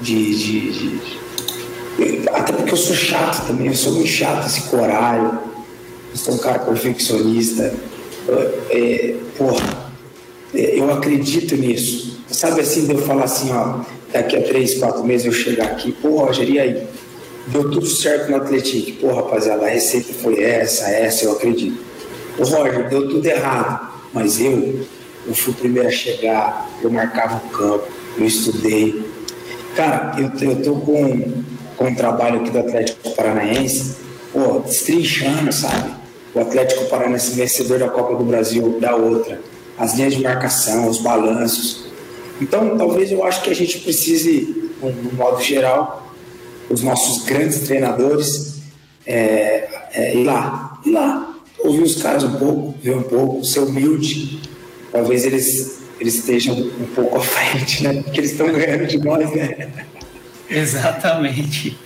de, 0.00 0.34
de, 0.34 0.98
de, 1.98 2.28
Até 2.30 2.52
porque 2.52 2.72
eu 2.72 2.76
sou 2.76 2.94
chato 2.94 3.46
também, 3.46 3.68
eu 3.68 3.74
sou 3.74 3.92
muito 3.92 4.08
chato, 4.08 4.46
esse 4.46 4.62
corário. 4.62 5.38
Eu 6.10 6.16
sou 6.16 6.34
um 6.34 6.38
cara 6.38 6.58
perfeccionista. 6.60 7.72
É, 8.70 9.14
porra, 9.36 9.92
é, 10.54 10.78
eu 10.78 10.90
acredito 10.92 11.56
nisso. 11.56 12.20
Sabe 12.28 12.60
assim, 12.60 12.86
de 12.86 12.92
eu 12.92 12.98
falar 12.98 13.24
assim, 13.24 13.50
ó, 13.52 13.80
daqui 14.12 14.36
a 14.36 14.42
três, 14.42 14.74
quatro 14.78 15.04
meses 15.04 15.26
eu 15.26 15.32
chegar 15.32 15.66
aqui, 15.66 15.92
pô, 15.92 16.24
Roger, 16.24 16.48
e 16.48 16.58
aí? 16.58 16.86
Deu 17.48 17.70
tudo 17.70 17.86
certo 17.86 18.30
no 18.30 18.36
Atlético. 18.36 19.00
Pô, 19.00 19.14
rapaziada, 19.14 19.66
a 19.66 19.68
receita 19.68 20.12
foi 20.14 20.42
essa, 20.42 20.88
essa, 20.90 21.24
eu 21.24 21.32
acredito. 21.32 21.82
O 22.38 22.44
Roger, 22.44 22.88
deu 22.88 23.08
tudo 23.08 23.26
errado, 23.26 23.88
mas 24.12 24.40
eu, 24.40 24.86
eu 25.26 25.34
fui 25.34 25.52
o 25.52 25.56
primeiro 25.56 25.88
a 25.88 25.92
chegar, 25.92 26.70
eu 26.82 26.90
marcava 26.90 27.36
o 27.36 27.50
campo, 27.50 27.86
eu 28.16 28.24
estudei, 28.24 29.04
Cara, 29.74 30.16
eu, 30.18 30.48
eu 30.48 30.62
tô 30.62 30.74
com, 30.76 31.42
com 31.76 31.84
um 31.84 31.94
trabalho 31.94 32.40
aqui 32.40 32.50
do 32.50 32.58
Atlético 32.58 33.10
Paranaense, 33.14 33.96
pô, 34.32 34.60
destrinchando, 34.60 35.52
sabe? 35.52 35.92
O 36.34 36.40
Atlético 36.40 36.86
Paranaense 36.86 37.34
vencedor 37.34 37.78
da 37.78 37.88
Copa 37.88 38.16
do 38.16 38.24
Brasil 38.24 38.78
da 38.80 38.94
outra. 38.94 39.40
As 39.78 39.94
linhas 39.94 40.14
de 40.14 40.22
marcação, 40.22 40.88
os 40.88 40.98
balanços. 40.98 41.86
Então, 42.40 42.76
talvez 42.76 43.10
eu 43.12 43.24
acho 43.24 43.42
que 43.42 43.50
a 43.50 43.54
gente 43.54 43.78
precise, 43.80 44.70
no 44.82 45.12
modo 45.12 45.42
geral, 45.42 46.09
os 46.70 46.82
nossos 46.82 47.24
grandes 47.24 47.60
treinadores, 47.60 48.60
é, 49.04 49.68
é, 49.92 50.16
ir 50.16 50.24
lá, 50.24 50.80
ir 50.86 50.92
lá, 50.92 51.34
ouvir 51.58 51.82
os 51.82 52.00
caras 52.00 52.22
um 52.22 52.36
pouco, 52.36 52.74
ver 52.80 52.96
um 52.96 53.02
pouco, 53.02 53.44
ser 53.44 53.60
humilde. 53.60 54.40
Talvez 54.92 55.24
eles 55.24 55.80
eles 56.00 56.14
estejam 56.14 56.54
um 56.54 56.86
pouco 56.94 57.18
à 57.18 57.20
frente, 57.20 57.82
né? 57.82 58.02
Porque 58.02 58.20
eles 58.20 58.30
estão 58.32 58.50
ganhando 58.50 58.86
de 58.86 58.96
nós, 58.98 59.30
né? 59.32 59.68
Exatamente. 60.48 61.76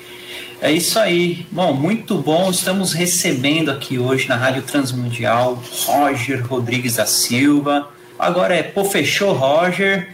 É 0.61 0.71
isso 0.71 0.99
aí. 0.99 1.45
Bom, 1.51 1.73
muito 1.73 2.17
bom. 2.19 2.49
Estamos 2.49 2.93
recebendo 2.93 3.73
aqui 3.73 3.99
hoje 3.99 4.29
na 4.29 4.37
Rádio 4.37 4.63
Transmundial 4.63 5.61
Roger 5.85 6.47
Rodrigues 6.47 6.95
da 6.95 7.07
Silva. 7.07 7.89
Agora 8.17 8.55
é 8.55 8.63
Pô 8.63 8.85
Fechou 8.85 9.33
Roger. 9.33 10.09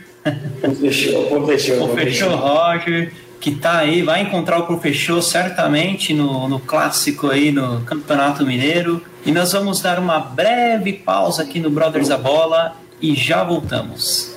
Pô 0.63 0.75
Fechou, 0.75 1.27
Pô 1.27 1.47
Fechou. 1.47 1.89
Pô 1.89 1.95
Fechou 1.95 2.35
Roger. 2.35 3.13
Que 3.41 3.53
tá 3.53 3.79
aí, 3.79 4.03
vai 4.03 4.21
encontrar 4.21 4.59
o 4.59 4.67
Professor 4.67 5.23
certamente 5.23 6.13
no, 6.13 6.47
no 6.47 6.61
clássico 6.61 7.31
aí 7.31 7.51
no 7.51 7.81
Campeonato 7.81 8.45
Mineiro. 8.45 9.03
E 9.25 9.33
nós 9.33 9.53
vamos 9.53 9.81
dar 9.81 9.99
uma 9.99 10.19
breve 10.21 10.93
pausa 10.93 11.43
aqui 11.43 11.59
no 11.59 11.71
Brothers 11.71 12.09
da 12.09 12.19
Bola 12.19 12.77
e 13.01 13.15
já 13.15 13.43
voltamos. 13.43 14.35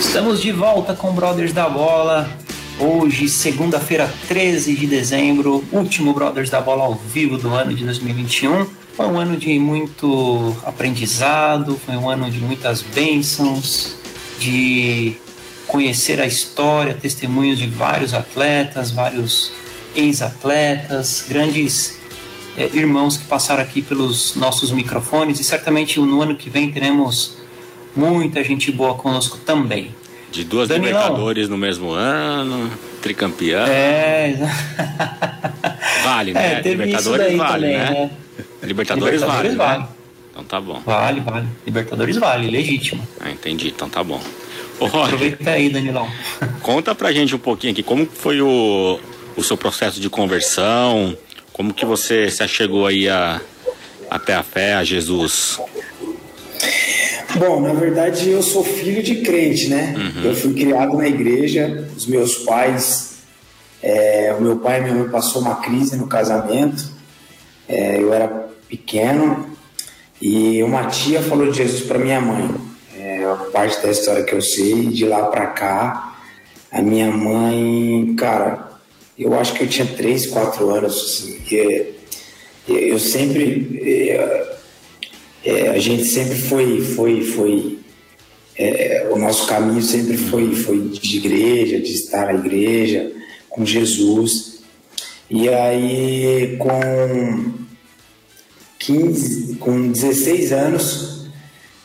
Estamos 0.00 0.40
de 0.40 0.50
volta 0.50 0.94
com 0.94 1.12
Brothers 1.12 1.52
da 1.52 1.68
Bola. 1.68 2.28
Hoje, 2.80 3.28
segunda-feira, 3.28 4.10
13 4.28 4.74
de 4.74 4.86
dezembro, 4.86 5.62
último 5.70 6.14
Brothers 6.14 6.48
da 6.48 6.60
Bola 6.60 6.84
ao 6.84 6.94
vivo 6.94 7.36
do 7.36 7.50
ano 7.50 7.74
de 7.74 7.84
2021. 7.84 8.66
Foi 8.96 9.06
um 9.06 9.18
ano 9.18 9.36
de 9.36 9.58
muito 9.58 10.56
aprendizado, 10.64 11.78
foi 11.84 11.96
um 11.96 12.08
ano 12.08 12.30
de 12.30 12.40
muitas 12.40 12.82
bênçãos, 12.82 13.97
de 14.38 15.16
conhecer 15.66 16.20
a 16.20 16.26
história, 16.26 16.94
testemunhos 16.94 17.58
de 17.58 17.66
vários 17.66 18.14
atletas, 18.14 18.90
vários 18.90 19.52
ex-atletas, 19.94 21.24
grandes 21.28 21.98
é, 22.56 22.70
irmãos 22.74 23.16
que 23.16 23.24
passaram 23.26 23.62
aqui 23.62 23.82
pelos 23.82 24.34
nossos 24.34 24.72
microfones 24.72 25.38
e 25.38 25.44
certamente 25.44 26.00
no 26.00 26.22
ano 26.22 26.34
que 26.34 26.48
vem 26.48 26.70
teremos 26.70 27.36
muita 27.94 28.42
gente 28.42 28.72
boa 28.72 28.94
conosco 28.94 29.38
também. 29.38 29.94
De 30.30 30.44
duas 30.44 30.68
Danilão. 30.68 30.92
Libertadores 30.92 31.48
no 31.48 31.56
mesmo 31.56 31.90
ano, 31.90 32.70
tricampeão. 33.00 33.66
É. 33.66 34.34
vale, 36.04 36.32
né? 36.34 36.60
É, 36.64 36.68
Libertadores 36.68 37.36
vale, 37.36 37.52
também, 37.52 37.78
né? 37.78 37.90
né? 37.90 38.10
Libertadores, 38.62 39.20
Libertadores 39.20 39.54
vale. 39.54 39.78
vale. 39.78 39.82
Né? 39.82 39.97
Então 40.38 40.44
tá 40.44 40.60
bom. 40.60 40.80
Vale, 40.86 41.20
vale. 41.20 41.48
Libertadores 41.66 42.16
vale, 42.16 42.48
legítimo. 42.48 43.06
Ah, 43.18 43.28
entendi. 43.28 43.68
Então 43.68 43.88
tá 43.88 44.04
bom. 44.04 44.20
Ô, 44.78 44.86
Roger, 44.86 45.14
Aproveita 45.14 45.50
aí, 45.50 45.68
Danilão. 45.68 46.08
Conta 46.62 46.94
pra 46.94 47.10
gente 47.10 47.34
um 47.34 47.40
pouquinho 47.40 47.72
aqui, 47.72 47.82
como 47.82 48.06
foi 48.06 48.40
o, 48.40 49.00
o 49.36 49.42
seu 49.42 49.56
processo 49.56 50.00
de 50.00 50.08
conversão, 50.08 51.16
como 51.52 51.74
que 51.74 51.84
você 51.84 52.30
se 52.30 52.40
achegou 52.40 52.86
aí 52.86 53.08
a, 53.08 53.40
até 54.08 54.34
a 54.34 54.44
fé, 54.44 54.74
a 54.74 54.84
Jesus? 54.84 55.60
Bom, 57.34 57.60
na 57.60 57.72
verdade 57.72 58.30
eu 58.30 58.42
sou 58.42 58.62
filho 58.62 59.02
de 59.02 59.16
crente, 59.16 59.68
né? 59.68 59.92
Uhum. 59.96 60.22
Eu 60.22 60.36
fui 60.36 60.54
criado 60.54 60.96
na 60.96 61.08
igreja, 61.08 61.88
os 61.96 62.06
meus 62.06 62.36
pais, 62.36 63.18
é, 63.82 64.34
o 64.38 64.40
meu 64.40 64.56
pai 64.58 64.78
e 64.78 64.82
minha 64.84 64.94
mãe 64.94 65.08
passou 65.08 65.42
uma 65.42 65.56
crise 65.56 65.96
no 65.96 66.06
casamento, 66.06 66.92
é, 67.68 68.00
eu 68.00 68.14
era 68.14 68.48
pequeno 68.68 69.47
e 70.20 70.62
uma 70.62 70.86
tia 70.86 71.22
falou 71.22 71.50
de 71.50 71.58
Jesus 71.58 71.82
para 71.82 71.98
minha 71.98 72.20
mãe. 72.20 72.50
É 72.96 73.24
parte 73.52 73.80
da 73.82 73.90
história 73.90 74.24
que 74.24 74.34
eu 74.34 74.42
sei, 74.42 74.86
de 74.86 75.04
lá 75.04 75.26
para 75.26 75.46
cá, 75.46 76.18
a 76.70 76.82
minha 76.82 77.10
mãe, 77.10 78.14
cara, 78.16 78.68
eu 79.18 79.38
acho 79.38 79.54
que 79.54 79.64
eu 79.64 79.68
tinha 79.68 79.86
3, 79.86 80.26
4 80.26 80.70
anos, 80.70 80.94
assim, 80.94 81.38
e, 81.50 81.94
eu 82.68 82.98
sempre 82.98 83.80
é, 83.82 84.56
é, 85.44 85.68
a 85.70 85.78
gente 85.78 86.04
sempre 86.04 86.36
foi, 86.36 86.80
foi, 86.82 87.22
foi 87.22 87.78
é, 88.56 89.08
o 89.10 89.16
nosso 89.16 89.46
caminho 89.46 89.80
sempre 89.80 90.16
foi, 90.16 90.54
foi 90.54 90.80
de 90.88 91.16
igreja, 91.16 91.80
de 91.80 91.92
estar 91.92 92.26
na 92.26 92.34
igreja, 92.34 93.12
com 93.48 93.64
Jesus. 93.64 94.58
E 95.30 95.48
aí, 95.48 96.56
com 96.58 97.54
15, 98.78 99.56
com 99.56 99.90
16 99.90 100.52
anos, 100.52 101.26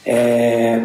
é, 0.06 0.82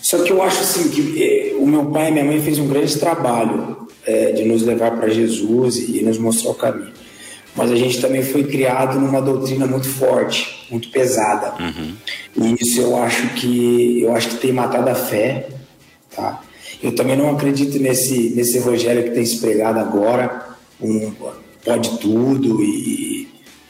só 0.00 0.22
que 0.22 0.32
eu 0.32 0.42
acho 0.42 0.60
assim 0.60 0.88
que 0.88 1.22
é, 1.22 1.54
o 1.56 1.66
meu 1.66 1.86
pai 1.86 2.08
e 2.08 2.12
minha 2.12 2.24
mãe 2.24 2.40
fez 2.40 2.58
um 2.58 2.68
grande 2.68 2.98
trabalho 2.98 3.88
é, 4.06 4.32
de 4.32 4.44
nos 4.44 4.62
levar 4.62 4.92
para 4.92 5.08
Jesus 5.08 5.76
e 5.76 6.02
nos 6.02 6.18
mostrar 6.18 6.50
o 6.50 6.54
caminho 6.54 6.92
mas 7.54 7.70
a 7.70 7.76
gente 7.76 8.00
também 8.00 8.22
foi 8.22 8.44
criado 8.44 8.98
numa 8.98 9.20
doutrina 9.20 9.66
muito 9.66 9.88
forte, 9.88 10.66
muito 10.70 10.88
pesada. 10.90 11.54
Uhum. 11.62 11.94
E 12.36 12.62
isso 12.62 12.80
eu 12.80 12.96
acho 12.96 13.28
que 13.34 14.00
eu 14.00 14.14
acho 14.14 14.28
que 14.30 14.36
tem 14.36 14.52
matado 14.52 14.88
a 14.88 14.94
fé, 14.94 15.48
tá? 16.14 16.42
Eu 16.82 16.94
também 16.94 17.16
não 17.16 17.30
acredito 17.30 17.78
nesse 17.78 18.30
nesse 18.30 18.58
evangelho 18.58 19.04
que 19.04 19.10
tem 19.10 19.26
se 19.26 19.38
pregado 19.38 19.78
agora, 19.78 20.56
um, 20.80 21.12
pode 21.64 21.98
tudo 21.98 22.62
e, 22.62 23.19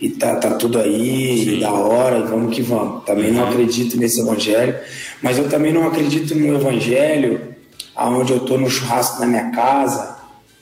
e 0.00 0.08
tá, 0.08 0.36
tá 0.36 0.52
tudo 0.52 0.78
aí, 0.78 1.44
Sim. 1.44 1.60
da 1.60 1.72
hora, 1.72 2.18
e 2.18 2.22
vamos 2.22 2.54
que 2.54 2.62
vamos. 2.62 3.04
Também 3.04 3.30
uhum. 3.30 3.36
não 3.36 3.48
acredito 3.48 3.98
nesse 3.98 4.20
evangelho, 4.20 4.74
mas 5.20 5.36
eu 5.36 5.48
também 5.48 5.72
não 5.72 5.86
acredito 5.86 6.34
no 6.34 6.54
evangelho 6.54 7.50
aonde 7.94 8.32
eu 8.32 8.40
tô 8.40 8.56
no 8.56 8.70
churrasco 8.70 9.20
na 9.20 9.26
minha 9.26 9.50
casa 9.50 10.16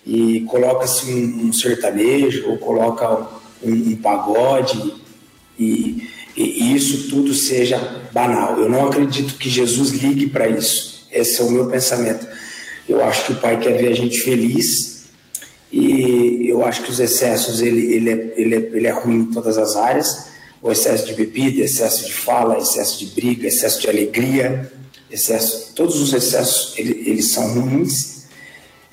e 0.04 0.40
coloca-se 0.40 1.12
um, 1.12 1.46
um, 1.46 1.52
sertanejo 1.52 2.48
ou 2.48 2.58
coloca 2.58 3.28
um, 3.62 3.72
um 3.72 3.96
pagode 3.96 4.94
e, 5.56 6.08
e, 6.36 6.74
isso 6.74 7.08
tudo 7.08 7.32
seja 7.32 7.78
banal. 8.12 8.58
Eu 8.58 8.68
não 8.68 8.86
acredito 8.88 9.34
que 9.34 9.48
Jesus 9.48 9.90
ligue 9.90 10.26
para 10.26 10.48
isso. 10.48 11.06
Esse 11.12 11.40
é 11.40 11.44
o 11.44 11.50
meu 11.50 11.66
pensamento. 11.66 12.26
Eu 12.88 13.04
acho 13.04 13.26
que 13.26 13.32
o 13.32 13.36
Pai 13.36 13.60
quer 13.60 13.76
ver 13.76 13.88
a 13.88 13.94
gente 13.94 14.20
feliz 14.20 14.97
e 15.70 16.48
eu 16.48 16.64
acho 16.64 16.82
que 16.82 16.90
os 16.90 16.98
excessos 16.98 17.60
ele, 17.60 17.94
ele, 17.94 18.10
é, 18.10 18.34
ele, 18.36 18.54
é, 18.54 18.58
ele 18.58 18.86
é 18.86 18.90
ruim 18.90 19.16
em 19.16 19.24
todas 19.26 19.58
as 19.58 19.76
áreas. 19.76 20.28
O 20.62 20.72
excesso 20.72 21.06
de 21.06 21.14
bebida, 21.14 21.62
excesso 21.62 22.06
de 22.06 22.12
fala, 22.12 22.58
excesso 22.58 22.98
de 22.98 23.06
briga, 23.06 23.46
excesso 23.46 23.80
de 23.80 23.88
alegria, 23.88 24.72
excesso, 25.10 25.72
todos 25.74 26.00
os 26.00 26.12
excessos 26.12 26.74
ele, 26.76 27.04
eles 27.06 27.30
são 27.30 27.48
ruins 27.52 28.18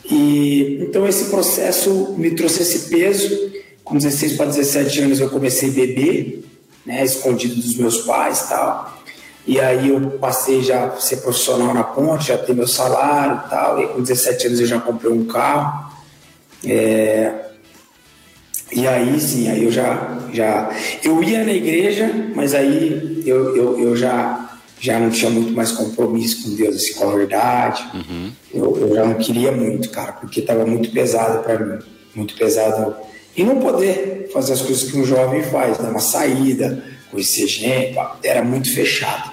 e 0.10 0.78
então 0.82 1.08
esse 1.08 1.26
processo 1.26 2.14
me 2.18 2.32
trouxe 2.32 2.62
esse 2.62 2.90
peso. 2.90 3.54
Com 3.84 3.98
16 3.98 4.34
para 4.34 4.48
17 4.48 5.02
anos 5.02 5.20
eu 5.20 5.30
comecei 5.30 5.70
a 5.70 5.74
beber, 5.74 6.44
né, 6.86 7.04
escondido 7.04 7.56
dos 7.56 7.76
meus 7.76 8.02
pais, 8.02 8.48
tal. 8.50 8.96
E 9.48 9.60
aí 9.60 9.90
eu 9.90 10.12
passei 10.12 10.64
já 10.64 10.86
a 10.86 11.00
ser 11.00 11.18
profissional 11.18 11.72
na 11.74 11.84
ponte, 11.84 12.28
já 12.28 12.38
ter 12.38 12.56
meu 12.56 12.68
salário, 12.68 13.48
tal. 13.50 13.82
E 13.82 13.88
com 13.88 14.02
17 14.02 14.48
anos 14.48 14.60
eu 14.60 14.66
já 14.66 14.80
comprei 14.80 15.12
um 15.12 15.26
carro. 15.26 15.94
É... 16.63 17.32
E 18.72 18.88
aí 18.88 19.20
sim, 19.20 19.48
aí 19.50 19.63
eu 19.63 19.72
já 19.72 20.18
já 20.34 20.70
eu 21.04 21.24
ia 21.24 21.44
na 21.44 21.54
igreja, 21.54 22.12
mas 22.36 22.54
aí 22.54 23.24
eu, 23.26 23.56
eu, 23.56 23.80
eu 23.80 23.96
já 23.96 24.46
já 24.80 25.00
não 25.00 25.10
tinha 25.10 25.32
muito 25.32 25.54
mais 25.54 25.72
compromisso 25.72 26.44
com 26.44 26.56
Deus, 26.56 26.76
assim, 26.76 26.94
com 26.94 27.10
a 27.10 27.15
verdade. 27.15 27.84
Uhum. 27.94 28.32
Eu, 28.54 28.78
eu, 28.78 28.96
já 28.96 29.06
não 29.06 29.15
queria 29.15 29.52
muito, 29.52 29.89
cara, 29.89 30.13
porque 30.13 30.41
estava 30.41 30.65
muito 30.65 30.91
pesado 30.91 31.44
para 31.44 31.58
mim, 31.60 31.80
muito 32.13 32.36
pesado. 32.36 32.96
E 33.36 33.44
não 33.44 33.60
poder 33.60 34.30
fazer 34.32 34.54
as 34.54 34.62
coisas 34.62 34.89
que 34.89 34.98
um 34.98 35.06
jovem 35.06 35.44
faz, 35.44 35.78
dar 35.78 35.89
uma 35.89 36.00
saída, 36.00 36.84
conhecer 37.10 37.48
gente, 37.48 37.98
era 38.24 38.44
muito 38.44 38.74
fechado. 38.74 39.32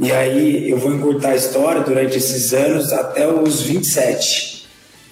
E 0.00 0.10
aí 0.10 0.70
eu 0.70 0.78
vou 0.78 0.92
encurtar 0.92 1.30
a 1.30 1.36
história 1.36 1.82
durante 1.82 2.16
esses 2.16 2.52
anos 2.52 2.92
até 2.92 3.30
os 3.30 3.62
27. 3.62 4.51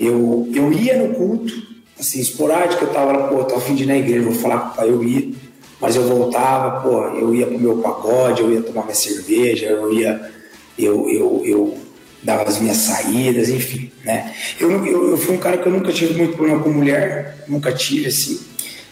Eu, 0.01 0.49
eu 0.55 0.73
ia 0.73 0.97
no 0.97 1.15
culto, 1.15 1.53
assim, 1.99 2.21
esporádico, 2.21 2.85
eu 2.85 2.93
tava 2.93 3.29
pô, 3.29 3.45
tô 3.45 3.57
a 3.57 3.61
fim 3.61 3.75
de 3.75 3.83
ir 3.83 3.87
na 3.87 3.99
igreja, 3.99 4.25
vou 4.25 4.35
falar 4.35 4.61
com 4.61 4.69
o 4.69 4.75
pai, 4.77 4.89
eu 4.89 5.05
ia 5.05 5.31
mas 5.81 5.97
eu 5.97 6.07
voltava, 6.07 6.83
pô, 6.83 7.05
eu 7.17 7.35
ia 7.35 7.47
pro 7.47 7.59
meu 7.59 7.79
pagode, 7.79 8.43
eu 8.43 8.53
ia 8.53 8.61
tomar 8.61 8.83
minha 8.83 8.95
cerveja, 8.95 9.67
eu 9.67 9.93
ia, 9.93 10.31
eu, 10.79 11.09
eu, 11.09 11.43
eu 11.45 11.79
dava 12.23 12.43
as 12.43 12.61
minhas 12.61 12.77
saídas, 12.77 13.49
enfim, 13.49 13.91
né? 14.05 14.35
Eu, 14.59 14.71
eu, 14.85 15.11
eu 15.13 15.17
fui 15.17 15.37
um 15.37 15.39
cara 15.39 15.57
que 15.57 15.67
eu 15.67 15.73
nunca 15.73 15.91
tive 15.91 16.13
muito 16.13 16.37
problema 16.37 16.63
com 16.63 16.69
mulher, 16.69 17.45
nunca 17.49 17.73
tive, 17.73 18.09
assim. 18.09 18.39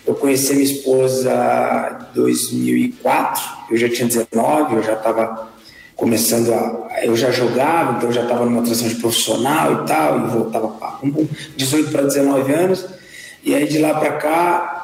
Eu 0.07 0.15
conheci 0.15 0.55
minha 0.55 0.65
esposa 0.65 2.09
em 2.11 2.15
2004, 2.15 3.43
eu 3.71 3.77
já 3.77 3.89
tinha 3.91 4.09
19, 4.09 4.77
eu 4.77 4.83
já 4.83 4.95
estava 4.95 5.53
começando 5.99 6.55
a. 6.55 7.01
Eu 7.03 7.17
já 7.17 7.31
jogava, 7.31 7.97
então 7.97 8.09
eu 8.09 8.15
já 8.15 8.23
estava 8.23 8.47
numa 8.47 8.63
transição 8.63 8.89
de 8.89 8.95
profissional 8.95 9.83
e 9.83 9.87
tal, 9.87 10.19
e 10.19 10.31
voltava 10.31 10.69
para 10.69 10.99
18 11.57 11.91
para 11.91 12.03
19 12.03 12.53
anos, 12.53 12.87
e 13.45 13.55
aí 13.55 13.67
de 13.67 13.79
lá 13.79 13.95
para 13.99 14.13
cá 14.13 14.79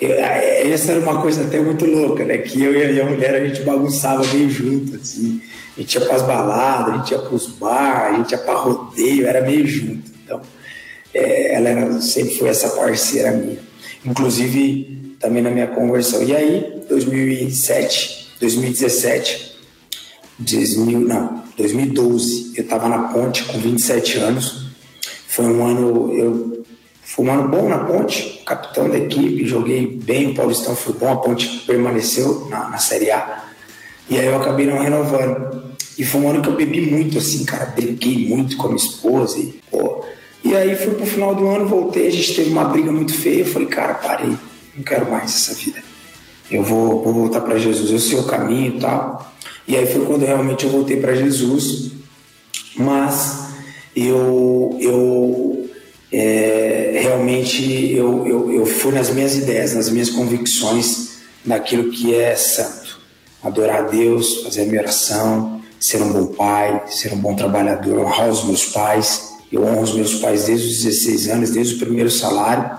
essa 0.00 0.92
era 0.92 1.00
uma 1.00 1.20
coisa 1.22 1.44
até 1.44 1.60
muito 1.60 1.84
louca, 1.84 2.24
né? 2.24 2.38
Que 2.38 2.62
eu 2.62 2.72
e 2.74 3.00
a 3.00 3.04
mulher 3.04 3.34
a 3.34 3.46
gente 3.46 3.62
bagunçava 3.62 4.24
meio 4.32 4.50
junto, 4.50 4.96
assim. 4.96 5.40
A 5.76 5.80
gente 5.80 5.94
ia 5.94 6.00
para 6.04 6.16
as 6.16 6.22
baladas, 6.22 6.94
a 6.94 6.96
gente 6.98 7.10
ia 7.12 7.18
para 7.18 7.34
os 7.34 7.46
bar, 7.46 8.12
a 8.12 8.16
gente 8.16 8.32
ia 8.32 8.38
para 8.38 8.54
rodeio, 8.54 9.26
era 9.26 9.40
meio 9.40 9.66
junto. 9.66 10.10
Então, 10.24 10.40
é, 11.12 11.54
ela 11.54 11.68
era, 11.68 12.00
sempre 12.00 12.36
foi 12.36 12.48
essa 12.48 12.68
parceira 12.70 13.30
minha. 13.32 13.58
Inclusive, 14.04 15.16
também 15.20 15.42
na 15.42 15.50
minha 15.50 15.68
conversão. 15.68 16.22
E 16.22 16.34
aí, 16.34 16.82
2007, 16.88 18.34
2017, 18.40 19.53
2000, 20.38 21.00
não, 21.00 21.44
2012, 21.56 22.52
eu 22.56 22.64
estava 22.64 22.88
na 22.88 23.08
ponte 23.08 23.44
com 23.44 23.58
27 23.58 24.18
anos. 24.18 24.64
Foi 25.28 25.46
um 25.46 25.66
ano, 25.66 26.12
eu 26.12 26.64
foi 27.14 27.26
um 27.26 27.32
ano 27.32 27.48
bom 27.48 27.68
na 27.68 27.78
Ponte, 27.78 28.42
capitão 28.44 28.88
da 28.88 28.98
equipe, 28.98 29.46
joguei 29.46 29.86
bem, 29.86 30.32
o 30.32 30.34
Paulistão 30.34 30.74
foi 30.74 30.94
bom, 30.94 31.12
a 31.12 31.16
Ponte 31.16 31.62
permaneceu 31.66 32.48
na, 32.50 32.70
na 32.70 32.78
Série 32.78 33.10
A. 33.12 33.44
E 34.10 34.18
aí 34.18 34.26
eu 34.26 34.36
acabei 34.36 34.66
não 34.66 34.80
renovando. 34.80 35.74
E 35.96 36.04
foi 36.04 36.20
um 36.20 36.30
ano 36.30 36.42
que 36.42 36.48
eu 36.48 36.56
bebi 36.56 36.80
muito, 36.80 37.18
assim, 37.18 37.44
cara, 37.44 37.66
briguei 37.66 38.26
muito 38.26 38.56
com 38.56 38.64
a 38.64 38.70
minha 38.70 38.84
esposa 38.84 39.38
e, 39.38 39.60
pô. 39.70 40.04
E 40.42 40.56
aí 40.56 40.74
fui 40.74 40.94
pro 40.94 41.06
final 41.06 41.36
do 41.36 41.46
ano, 41.46 41.68
voltei, 41.68 42.08
a 42.08 42.10
gente 42.10 42.34
teve 42.34 42.50
uma 42.50 42.64
briga 42.64 42.90
muito 42.90 43.14
feia, 43.14 43.40
eu 43.40 43.46
falei, 43.46 43.68
cara, 43.68 43.94
parei, 43.94 44.36
não 44.74 44.82
quero 44.82 45.08
mais 45.08 45.34
essa 45.36 45.54
vida. 45.54 45.80
Eu 46.50 46.64
vou, 46.64 47.00
vou 47.02 47.12
voltar 47.12 47.42
para 47.42 47.58
Jesus, 47.58 47.92
eu 47.92 47.98
sei 48.00 48.18
o 48.18 48.24
caminho 48.24 48.76
e 48.76 48.80
tal. 48.80 49.33
E 49.66 49.76
aí 49.76 49.86
foi 49.86 50.04
quando 50.04 50.24
realmente 50.24 50.64
eu 50.66 50.70
voltei 50.70 50.98
para 50.98 51.14
Jesus, 51.14 51.90
mas 52.76 53.48
eu, 53.96 54.76
eu 54.80 55.70
é, 56.12 57.00
realmente 57.02 57.92
eu, 57.92 58.26
eu, 58.26 58.52
eu 58.52 58.66
fui 58.66 58.92
nas 58.92 59.10
minhas 59.10 59.36
ideias, 59.36 59.74
nas 59.74 59.88
minhas 59.88 60.10
convicções, 60.10 61.18
naquilo 61.44 61.90
que 61.90 62.14
é 62.14 62.36
santo. 62.36 63.00
Adorar 63.42 63.84
a 63.84 63.88
Deus, 63.88 64.42
fazer 64.42 64.62
a 64.62 64.66
minha 64.66 64.80
oração, 64.82 65.62
ser 65.80 66.02
um 66.02 66.12
bom 66.12 66.26
pai, 66.26 66.84
ser 66.86 67.12
um 67.12 67.18
bom 67.18 67.34
trabalhador, 67.34 67.98
honrar 67.98 68.28
os 68.28 68.44
meus 68.44 68.66
pais. 68.66 69.34
Eu 69.50 69.64
honro 69.64 69.82
os 69.82 69.94
meus 69.94 70.14
pais 70.16 70.44
desde 70.44 70.68
os 70.68 70.82
16 70.82 71.28
anos, 71.28 71.50
desde 71.50 71.74
o 71.74 71.78
primeiro 71.78 72.10
salário. 72.10 72.70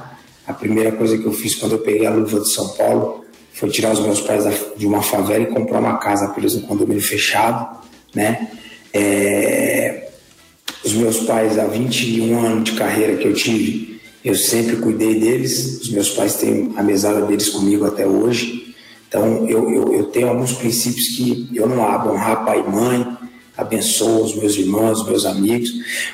A 0.48 0.54
primeira 0.54 0.92
coisa 0.92 1.18
que 1.18 1.26
eu 1.26 1.34
fiz 1.34 1.56
quando 1.56 1.74
eu 1.74 1.80
peguei 1.80 2.06
a 2.06 2.12
luva 2.12 2.40
de 2.40 2.52
São 2.52 2.70
Paulo 2.70 3.24
foi 3.56 3.70
tirar 3.70 3.93
os 3.93 4.01
meus 4.01 4.20
pais 4.20 4.43
de 4.76 4.86
uma 4.86 5.01
favela 5.01 5.43
e 5.43 5.47
comprar 5.47 5.80
uma 5.80 5.97
casa 5.97 6.28
para 6.28 6.41
eles 6.41 6.56
no 6.56 6.62
condomínio 6.68 7.01
fechado, 7.01 7.80
né? 8.14 8.49
É... 8.93 10.10
Os 10.84 10.93
meus 10.93 11.22
pais, 11.22 11.58
há 11.58 11.66
21 11.66 12.38
anos 12.38 12.66
de 12.66 12.72
carreira 12.74 13.16
que 13.16 13.26
eu 13.26 13.34
tive, 13.34 13.99
eu 14.24 14.36
sempre 14.36 14.76
cuidei 14.76 15.20
deles. 15.20 15.82
Os 15.82 15.89
meus 15.89 16.10
pais 16.12 16.36
têm 16.36 16.74
a 16.76 16.84
mesada 16.84 17.22
deles 17.22 17.49
comigo 17.49 17.86
até 17.86 18.06
hoje. 18.06 18.76
Então, 19.08 19.47
eu, 19.47 19.72
eu, 19.72 19.93
eu 19.93 20.03
tenho 20.06 20.28
alguns 20.28 20.51
princípios 20.51 21.08
que 21.16 21.49
eu 21.53 21.68
não 21.68 21.88
abro, 21.88 22.14
honrar 22.14 22.43
pai 22.43 22.60
e 22.60 22.70
mãe, 22.70 23.18
abençoo 23.56 24.24
os 24.24 24.36
meus 24.36 24.56
irmãos, 24.58 25.01
os 25.01 25.08
meus 25.08 25.26
amigos, 25.26 25.70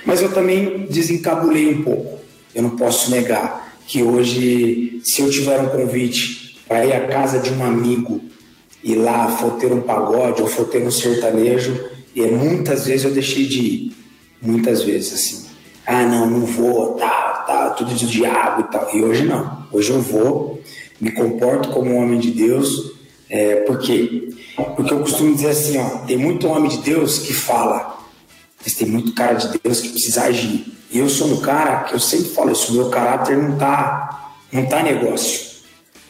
mas 0.06 0.22
eu 0.22 0.32
também 0.32 0.86
desencabulei 0.90 1.74
um 1.74 1.82
pouco. 1.82 2.20
Eu 2.54 2.62
não 2.64 2.72
posso 2.72 3.10
negar 3.10 3.76
que 3.88 4.04
hoje, 4.04 5.02
se 5.04 5.22
eu 5.22 5.30
tiver 5.30 5.60
um 5.60 5.70
convite 5.70 6.41
para 6.72 6.86
ir 6.86 6.94
à 6.94 7.06
casa 7.06 7.38
de 7.40 7.52
um 7.52 7.66
amigo 7.66 8.22
e 8.82 8.96
lá 8.96 9.28
for 9.28 9.58
ter 9.58 9.74
um 9.74 9.82
pagode 9.82 10.42
ou 10.42 10.48
for 10.48 10.64
ter 10.70 10.82
um 10.82 10.90
sertanejo, 10.90 11.78
e 12.16 12.22
muitas 12.22 12.86
vezes 12.86 13.04
eu 13.04 13.12
deixei 13.12 13.46
de 13.46 13.60
ir 13.60 13.96
muitas 14.42 14.82
vezes 14.82 15.14
assim. 15.14 15.48
Ah, 15.86 16.04
não, 16.04 16.30
não 16.30 16.46
vou, 16.46 16.94
tá, 16.94 17.44
tá, 17.46 17.70
tudo 17.72 17.94
de 17.94 18.08
diabo 18.08 18.62
e 18.62 18.64
tal. 18.72 18.90
E 18.96 19.04
hoje 19.04 19.26
não. 19.26 19.68
Hoje 19.70 19.92
eu 19.92 20.02
vou, 20.02 20.62
me 21.00 21.12
comporto 21.12 21.72
como 21.72 21.92
um 21.92 21.98
homem 21.98 22.18
de 22.18 22.32
Deus. 22.32 22.94
É, 23.30 23.56
por 23.58 23.78
quê? 23.80 24.30
Porque 24.78 24.94
eu 24.94 25.02
costumo 25.02 25.36
dizer 25.36 25.50
assim, 25.50 25.78
ó, 25.78 26.06
tem 26.06 26.16
muito 26.16 26.48
homem 26.48 26.70
de 26.70 26.78
Deus 26.78 27.20
que 27.20 27.34
fala, 27.34 28.00
mas 28.64 28.76
tem 28.76 28.88
muito 28.88 29.14
cara 29.14 29.34
de 29.34 29.60
Deus 29.62 29.82
que 29.82 29.90
precisa 29.90 30.24
agir. 30.24 30.72
E 30.90 31.00
eu 31.00 31.10
sou 31.10 31.28
um 31.28 31.42
cara 31.42 31.84
que 31.84 31.96
eu 31.96 32.00
sempre 32.00 32.30
falo 32.30 32.50
isso, 32.50 32.74
meu 32.74 32.90
caráter 32.90 33.36
não 33.36 33.58
tá, 33.58 34.36
não 34.54 34.66
tá 34.68 34.82
negócio. 34.82 35.51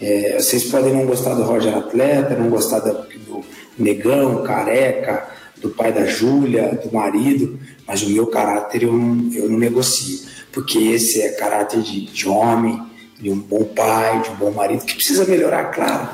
É, 0.01 0.39
vocês 0.39 0.63
podem 0.63 0.93
não 0.93 1.05
gostar 1.05 1.35
do 1.35 1.43
Roger 1.43 1.77
Atleta, 1.77 2.35
não 2.35 2.49
gostar 2.49 2.79
do, 2.79 2.93
do 3.19 3.45
Negão, 3.77 4.43
Careca, 4.43 5.27
do 5.61 5.69
pai 5.69 5.93
da 5.93 6.05
Júlia, 6.05 6.79
do 6.83 6.91
marido, 6.91 7.59
mas 7.87 8.01
o 8.01 8.09
meu 8.09 8.25
caráter 8.27 8.83
eu 8.83 8.93
não, 8.93 9.31
eu 9.31 9.47
não 9.47 9.59
negocio, 9.59 10.19
porque 10.51 10.79
esse 10.79 11.21
é 11.21 11.29
caráter 11.29 11.81
de, 11.81 12.05
de 12.07 12.27
homem, 12.27 12.81
de 13.19 13.29
um 13.29 13.37
bom 13.37 13.63
pai, 13.63 14.21
de 14.23 14.29
um 14.31 14.35
bom 14.35 14.51
marido, 14.51 14.83
que 14.83 14.95
precisa 14.95 15.23
melhorar, 15.25 15.65
claro, 15.65 16.09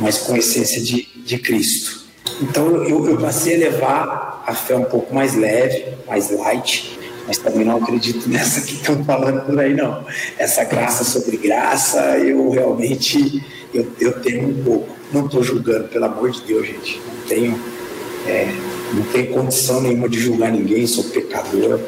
mas 0.00 0.18
com 0.18 0.34
a 0.34 0.38
essência 0.38 0.82
de, 0.82 1.08
de 1.24 1.38
Cristo. 1.38 2.08
Então 2.42 2.84
eu, 2.84 3.08
eu 3.08 3.18
passei 3.18 3.54
a 3.54 3.70
levar 3.70 4.42
a 4.46 4.54
fé 4.54 4.76
um 4.76 4.84
pouco 4.84 5.14
mais 5.14 5.34
leve, 5.34 5.84
mais 6.06 6.30
light, 6.30 6.97
mas 7.28 7.38
também 7.38 7.64
não 7.64 7.76
acredito 7.76 8.26
nessa 8.28 8.62
que 8.62 8.74
estão 8.74 9.04
falando 9.04 9.44
por 9.44 9.60
aí, 9.60 9.74
não. 9.74 10.04
Essa 10.38 10.64
graça 10.64 11.04
sobre 11.04 11.36
graça, 11.36 12.18
eu 12.18 12.50
realmente 12.50 13.44
eu, 13.72 13.86
eu 14.00 14.20
tenho 14.20 14.48
um 14.48 14.64
pouco. 14.64 14.96
Não 15.12 15.26
estou 15.26 15.42
julgando, 15.42 15.88
pelo 15.88 16.06
amor 16.06 16.30
de 16.30 16.40
Deus, 16.42 16.66
gente. 16.66 17.00
Não 17.06 17.28
tenho. 17.28 17.60
É, 18.26 18.52
não 18.92 19.02
tenho 19.04 19.32
condição 19.32 19.80
nenhuma 19.80 20.08
de 20.08 20.18
julgar 20.18 20.50
ninguém, 20.50 20.86
sou 20.86 21.04
pecador, 21.04 21.80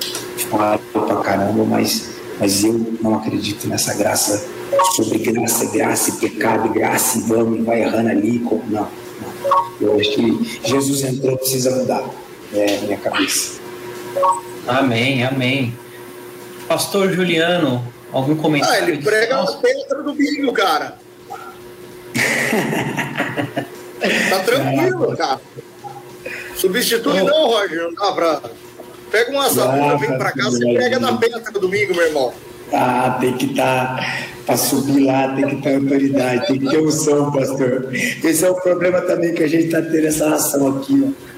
falo 0.49 0.78
pra 1.07 1.16
caramba, 1.16 1.64
mas, 1.64 2.11
mas 2.38 2.64
eu 2.64 2.95
não 3.03 3.16
acredito 3.16 3.66
nessa 3.68 3.95
graça 3.95 4.47
sobre 4.95 5.18
graça, 5.18 5.66
graça 5.66 6.11
e 6.11 6.12
pecado, 6.14 6.68
graça 6.70 7.18
e 7.18 7.22
vamos, 7.22 7.64
vai 7.64 7.82
errando 7.82 8.11
ali. 8.11 8.38
Não, 8.38 8.62
não. 8.68 8.88
Eu 9.80 9.99
acho 9.99 10.12
que 10.12 10.61
Jesus 10.64 11.03
entrou, 11.03 11.36
precisa 11.36 11.74
mudar 11.76 12.09
é, 12.55 12.78
minha 12.82 12.99
cabeça. 12.99 13.61
Amém, 14.67 15.25
amém. 15.25 15.77
Pastor 16.69 17.13
Juliano, 17.13 17.85
algum 18.13 18.37
comentário? 18.37 18.85
Ah, 18.85 18.89
ele 18.89 19.03
prega 19.03 19.37
na 19.37 19.53
pedra 19.53 20.03
do 20.03 20.15
bingo, 20.15 20.53
cara. 20.53 20.99
tá 24.31 24.39
tranquilo, 24.45 25.17
cara. 25.17 25.41
Substitui 26.55 27.23
não, 27.23 27.47
Roger, 27.49 27.83
não 27.83 27.95
dá 27.95 28.13
pra. 28.13 28.43
Pega 29.11 29.33
um 29.33 29.41
assadura, 29.41 29.97
vem 29.97 30.17
pra 30.17 30.31
cá, 30.31 30.45
você 30.45 30.65
pega 30.75 31.01
na 31.01 31.17
pedra 31.17 31.41
domingo, 31.53 31.95
meu 31.95 32.07
irmão. 32.07 32.33
Ah, 32.73 33.19
tem 33.21 33.37
que 33.37 33.47
estar, 33.47 33.97
tá, 33.97 34.19
para 34.47 34.57
subir 34.57 35.05
lá, 35.05 35.35
tem 35.35 35.49
que 35.49 35.57
ter 35.57 35.75
autoridade, 35.75 36.47
tem 36.47 36.61
que 36.61 36.69
ter 36.69 36.79
unção, 36.79 37.33
pastor. 37.33 37.89
Esse 37.93 38.45
é 38.45 38.51
o 38.51 38.55
problema 38.55 39.01
também 39.01 39.35
que 39.35 39.43
a 39.43 39.49
gente 39.49 39.67
está 39.67 39.83
tendo 39.83 40.07
essa 40.07 40.35
ação 40.35 40.79
aqui, 40.79 41.05
ó. 41.05 41.30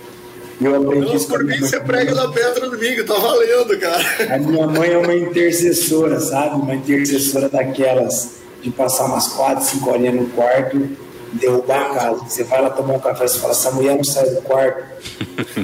Eu 0.61 0.77
aprendi 0.77 1.17
isso 1.17 1.29
por 1.29 1.45
mim, 1.45 1.59
você 1.59 1.81
prega 1.81 2.15
na 2.15 2.29
pedra 2.29 2.69
domingo, 2.69 3.05
tá 3.05 3.15
valendo, 3.15 3.79
cara. 3.81 4.35
A 4.35 4.39
minha 4.39 4.67
mãe 4.67 4.91
é 4.91 4.99
uma 4.99 5.15
intercessora, 5.15 6.21
sabe? 6.21 6.57
Uma 6.57 6.75
intercessora 6.75 7.49
daquelas 7.49 8.43
de 8.63 8.71
passar 8.71 9.07
umas 9.07 9.29
quatro, 9.29 9.65
cinco 9.65 9.91
horinhas 9.91 10.15
no 10.15 10.27
quarto 10.27 10.89
derrubar 11.33 11.91
a 11.91 11.95
casa. 11.95 12.25
Você 12.29 12.45
vai 12.45 12.63
lá 12.63 12.71
tomar 12.71 12.95
um 12.95 12.99
café, 12.99 13.27
você 13.27 13.39
fala, 13.39 13.53
essa 13.53 13.71
mulher 13.71 13.97
não 13.97 14.05
sai 14.05 14.29
do 14.31 14.43
quarto. 14.43 14.83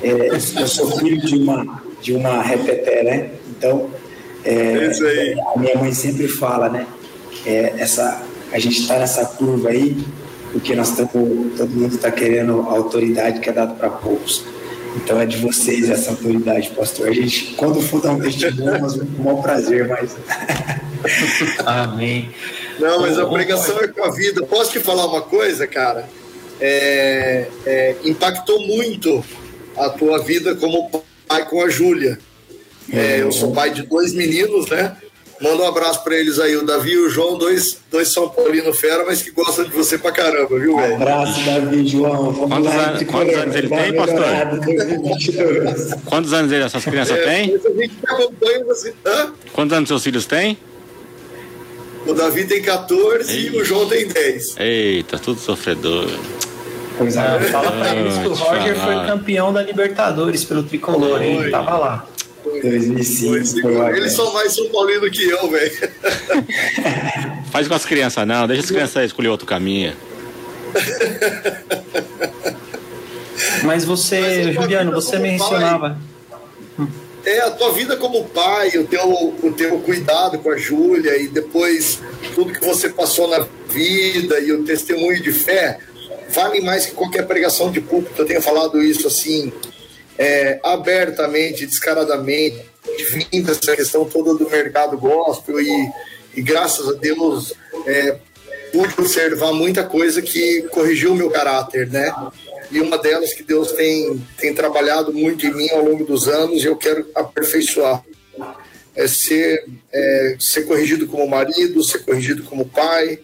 É, 0.03 0.29
eu 0.29 0.67
sou 0.67 0.99
filho 0.99 1.21
de 1.21 1.37
uma, 1.37 1.83
de 2.01 2.13
uma 2.15 2.43
repeté, 2.43 3.03
né? 3.03 3.31
Então, 3.51 3.91
é, 4.45 5.35
a 5.55 5.59
minha 5.59 5.77
mãe 5.77 5.93
sempre 5.93 6.27
fala, 6.29 6.69
né? 6.69 6.87
É, 7.45 7.75
essa, 7.79 8.23
a 8.53 8.59
gente 8.59 8.81
está 8.81 8.99
nessa 8.99 9.25
curva 9.25 9.71
aí, 9.71 9.97
porque 10.53 10.75
nós 10.75 10.91
estamos, 10.91 11.13
todo 11.57 11.71
mundo 11.71 11.95
está 11.95 12.11
querendo 12.11 12.67
a 12.69 12.73
autoridade 12.73 13.41
que 13.41 13.51
é 13.51 13.53
dada 13.53 13.75
para 13.75 13.91
poucos. 13.91 14.45
Então 15.05 15.21
é 15.21 15.27
de 15.27 15.37
vocês 15.39 15.89
essa 15.89 16.11
autoridade, 16.11 16.71
pastor. 16.71 17.09
A 17.09 17.13
gente, 17.13 17.55
quando 17.57 17.81
for 17.81 18.03
dar 18.03 18.13
um 18.13 18.21
testemunho, 18.21 18.81
nós 18.81 18.97
vamos 18.97 19.15
com 19.15 19.23
o 19.23 19.25
maior 19.25 19.43
prazer, 19.43 19.87
mas. 19.87 20.17
Amém. 21.65 22.31
Não, 22.79 23.01
mas 23.01 23.19
a 23.19 23.27
pregação 23.27 23.79
é 23.81 23.89
com 23.89 24.05
a 24.05 24.11
vida. 24.11 24.45
Posso 24.45 24.73
te 24.73 24.81
falar 24.81 25.07
uma 25.07 25.23
coisa, 25.23 25.67
cara? 25.67 26.09
É, 26.61 27.47
é, 27.65 27.97
impactou 28.05 28.61
muito 28.67 29.25
a 29.77 29.89
tua 29.89 30.19
vida 30.23 30.57
como 30.57 30.91
pai 31.27 31.49
com 31.49 31.63
a 31.63 31.69
Júlia. 31.69 32.19
É, 32.93 33.21
eu 33.21 33.31
sou 33.31 33.53
pai 33.53 33.71
de 33.71 33.83
dois 33.83 34.13
meninos, 34.13 34.69
né? 34.69 34.97
Manda 35.41 35.63
um 35.63 35.67
abraço 35.69 36.03
para 36.03 36.17
eles 36.17 36.41
aí, 36.41 36.57
o 36.57 36.67
Davi 36.67 36.93
e 36.93 36.99
o 36.99 37.09
João, 37.09 37.39
dois, 37.39 37.79
dois 37.91 38.13
São 38.13 38.29
Paulino 38.29 38.73
fera, 38.75 39.05
mas 39.07 39.23
que 39.23 39.31
gostam 39.31 39.65
de 39.65 39.71
você 39.71 39.97
pra 39.97 40.11
caramba, 40.11 40.59
viu, 40.59 40.77
velho? 40.77 40.97
Abraço, 40.97 41.45
Davi 41.45 41.77
e 41.77 41.87
João. 41.87 42.33
Vamos 42.33 42.49
quantos, 42.49 42.75
lá, 42.75 42.89
anos, 42.89 43.03
quantos 43.05 43.37
anos 43.37 43.57
ele 43.57 43.69
tem, 43.69 43.95
pastor? 43.95 44.25
quantos 46.07 46.33
anos 46.33 46.53
essas 46.53 46.85
crianças 46.85 47.19
é, 47.19 47.23
têm? 47.23 47.59
Você... 48.67 48.95
Quantos 49.53 49.77
anos 49.77 49.89
seus 49.89 50.03
filhos 50.03 50.27
têm? 50.27 50.59
O 52.05 52.15
Davi 52.15 52.45
tem 52.45 52.61
14 52.61 53.31
Eita. 53.31 53.57
e 53.57 53.61
o 53.61 53.65
João 53.65 53.89
tem 53.89 54.09
10. 54.09 54.57
Eita, 54.59 55.19
tudo 55.19 55.39
sofredor. 55.41 56.09
Pois 56.97 57.17
é, 57.17 57.21
ah, 57.21 57.41
fala 57.53 57.71
pra 57.71 57.95
eles 57.95 58.19
que 58.19 58.27
o 58.27 58.35
Roger 58.35 58.75
foi 58.75 59.07
campeão 59.07 59.53
da 59.53 59.63
Libertadores 59.63 60.45
pelo 60.45 60.65
tricolor, 60.65 61.23
hein? 61.23 61.43
Ele 61.43 61.51
tava 61.51 61.79
lá. 61.79 62.07
2005. 62.63 63.69
Eles 63.95 64.13
são 64.13 64.33
mais 64.33 64.55
São 64.55 64.69
Paulino 64.69 65.11
que 65.11 65.29
eu, 65.29 65.51
velho. 65.51 65.91
Faz 67.51 67.69
com 67.69 67.75
as 67.75 67.85
crianças, 67.85 68.27
não. 68.27 68.47
Deixa 68.47 68.65
as 68.65 68.71
crianças 68.71 69.05
escolher 69.07 69.29
outro 69.29 69.47
caminho. 69.47 69.95
Mas 73.65 73.85
você, 73.85 74.45
Mas 74.47 74.55
Juliano, 74.55 74.93
você 74.93 75.19
mencionava. 75.19 75.91
Pai, 75.91 75.99
é, 77.25 77.41
a 77.41 77.51
tua 77.51 77.73
vida 77.73 77.97
como 77.97 78.25
pai, 78.25 78.71
o 78.79 78.87
teu, 78.87 79.35
o 79.43 79.53
teu 79.53 79.79
cuidado 79.81 80.39
com 80.39 80.51
a 80.51 80.57
Júlia 80.57 81.21
e 81.21 81.29
depois 81.29 82.01
tudo 82.35 82.53
que 82.53 82.65
você 82.65 82.89
passou 82.89 83.29
na 83.29 83.47
vida 83.69 84.39
e 84.41 84.53
o 84.53 84.65
testemunho 84.65 85.23
de 85.23 85.33
fé, 85.33 85.79
vale 86.31 86.61
mais 86.61 86.87
que 86.87 86.93
qualquer 86.93 87.27
pregação 87.27 87.71
de 87.71 87.81
público. 87.81 88.15
Eu 88.17 88.25
tenho 88.25 88.41
falado 88.41 88.83
isso 88.83 89.07
assim, 89.07 89.53
é, 90.19 90.59
abertamente, 90.63 91.65
descaradamente, 91.67 92.61
vindo 93.11 93.51
essa 93.51 93.77
questão 93.77 94.05
toda 94.05 94.35
do 94.35 94.51
mercado 94.51 94.99
gospel 94.99 95.61
e, 95.61 95.93
e 96.35 96.43
graças 96.43 96.89
a 96.89 96.93
Deus 96.93 97.55
é, 97.87 98.19
pude 98.73 98.95
observar 98.99 99.53
muita 99.53 99.85
coisa 99.85 100.21
que 100.21 100.63
corrigiu 100.71 101.13
o 101.13 101.17
meu 101.17 101.31
caráter, 101.31 101.89
né? 101.89 102.13
e 102.71 102.81
uma 102.81 102.99
delas 102.99 103.33
que 103.33 103.43
Deus 103.43 103.73
tem, 103.73 104.23
tem 104.37 104.55
trabalhado 104.55 105.13
muito 105.13 105.47
em 105.47 105.55
mim 105.55 105.71
ao 105.71 105.85
longo 105.85 106.05
dos 106.05 106.29
anos 106.29 106.63
e 106.63 106.67
eu 106.67 106.77
quero 106.77 107.09
aperfeiçoar. 107.15 108.05
É 108.95 109.07
ser, 109.07 109.65
é 109.93 110.37
ser 110.41 110.63
corrigido 110.63 111.07
como 111.07 111.27
marido, 111.27 111.83
ser 111.85 112.01
corrigido 112.01 112.43
como 112.43 112.69
pai, 112.69 113.21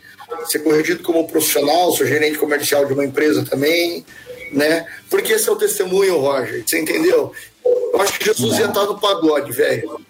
ser 0.47 0.61
corrigido 0.61 1.03
como 1.03 1.27
profissional, 1.27 1.93
sou 1.93 2.07
gerente 2.07 2.39
comercial 2.39 2.87
de 2.87 2.93
uma 2.93 3.05
empresa 3.05 3.45
também, 3.45 4.05
né? 4.53 4.87
Porque 5.11 5.33
esse 5.33 5.49
é 5.49 5.53
o 5.53 5.57
testemunho, 5.57 6.19
Roger, 6.19 6.63
você 6.67 6.81
entendeu? 6.81 7.33
Eu 7.65 8.01
acho 8.01 8.19
que 8.19 8.27
Jesus 8.27 8.59
ia 8.59 8.67
estar 8.67 8.85
no 8.85 8.99
pagode, 8.99 9.53
velho. 9.53 10.01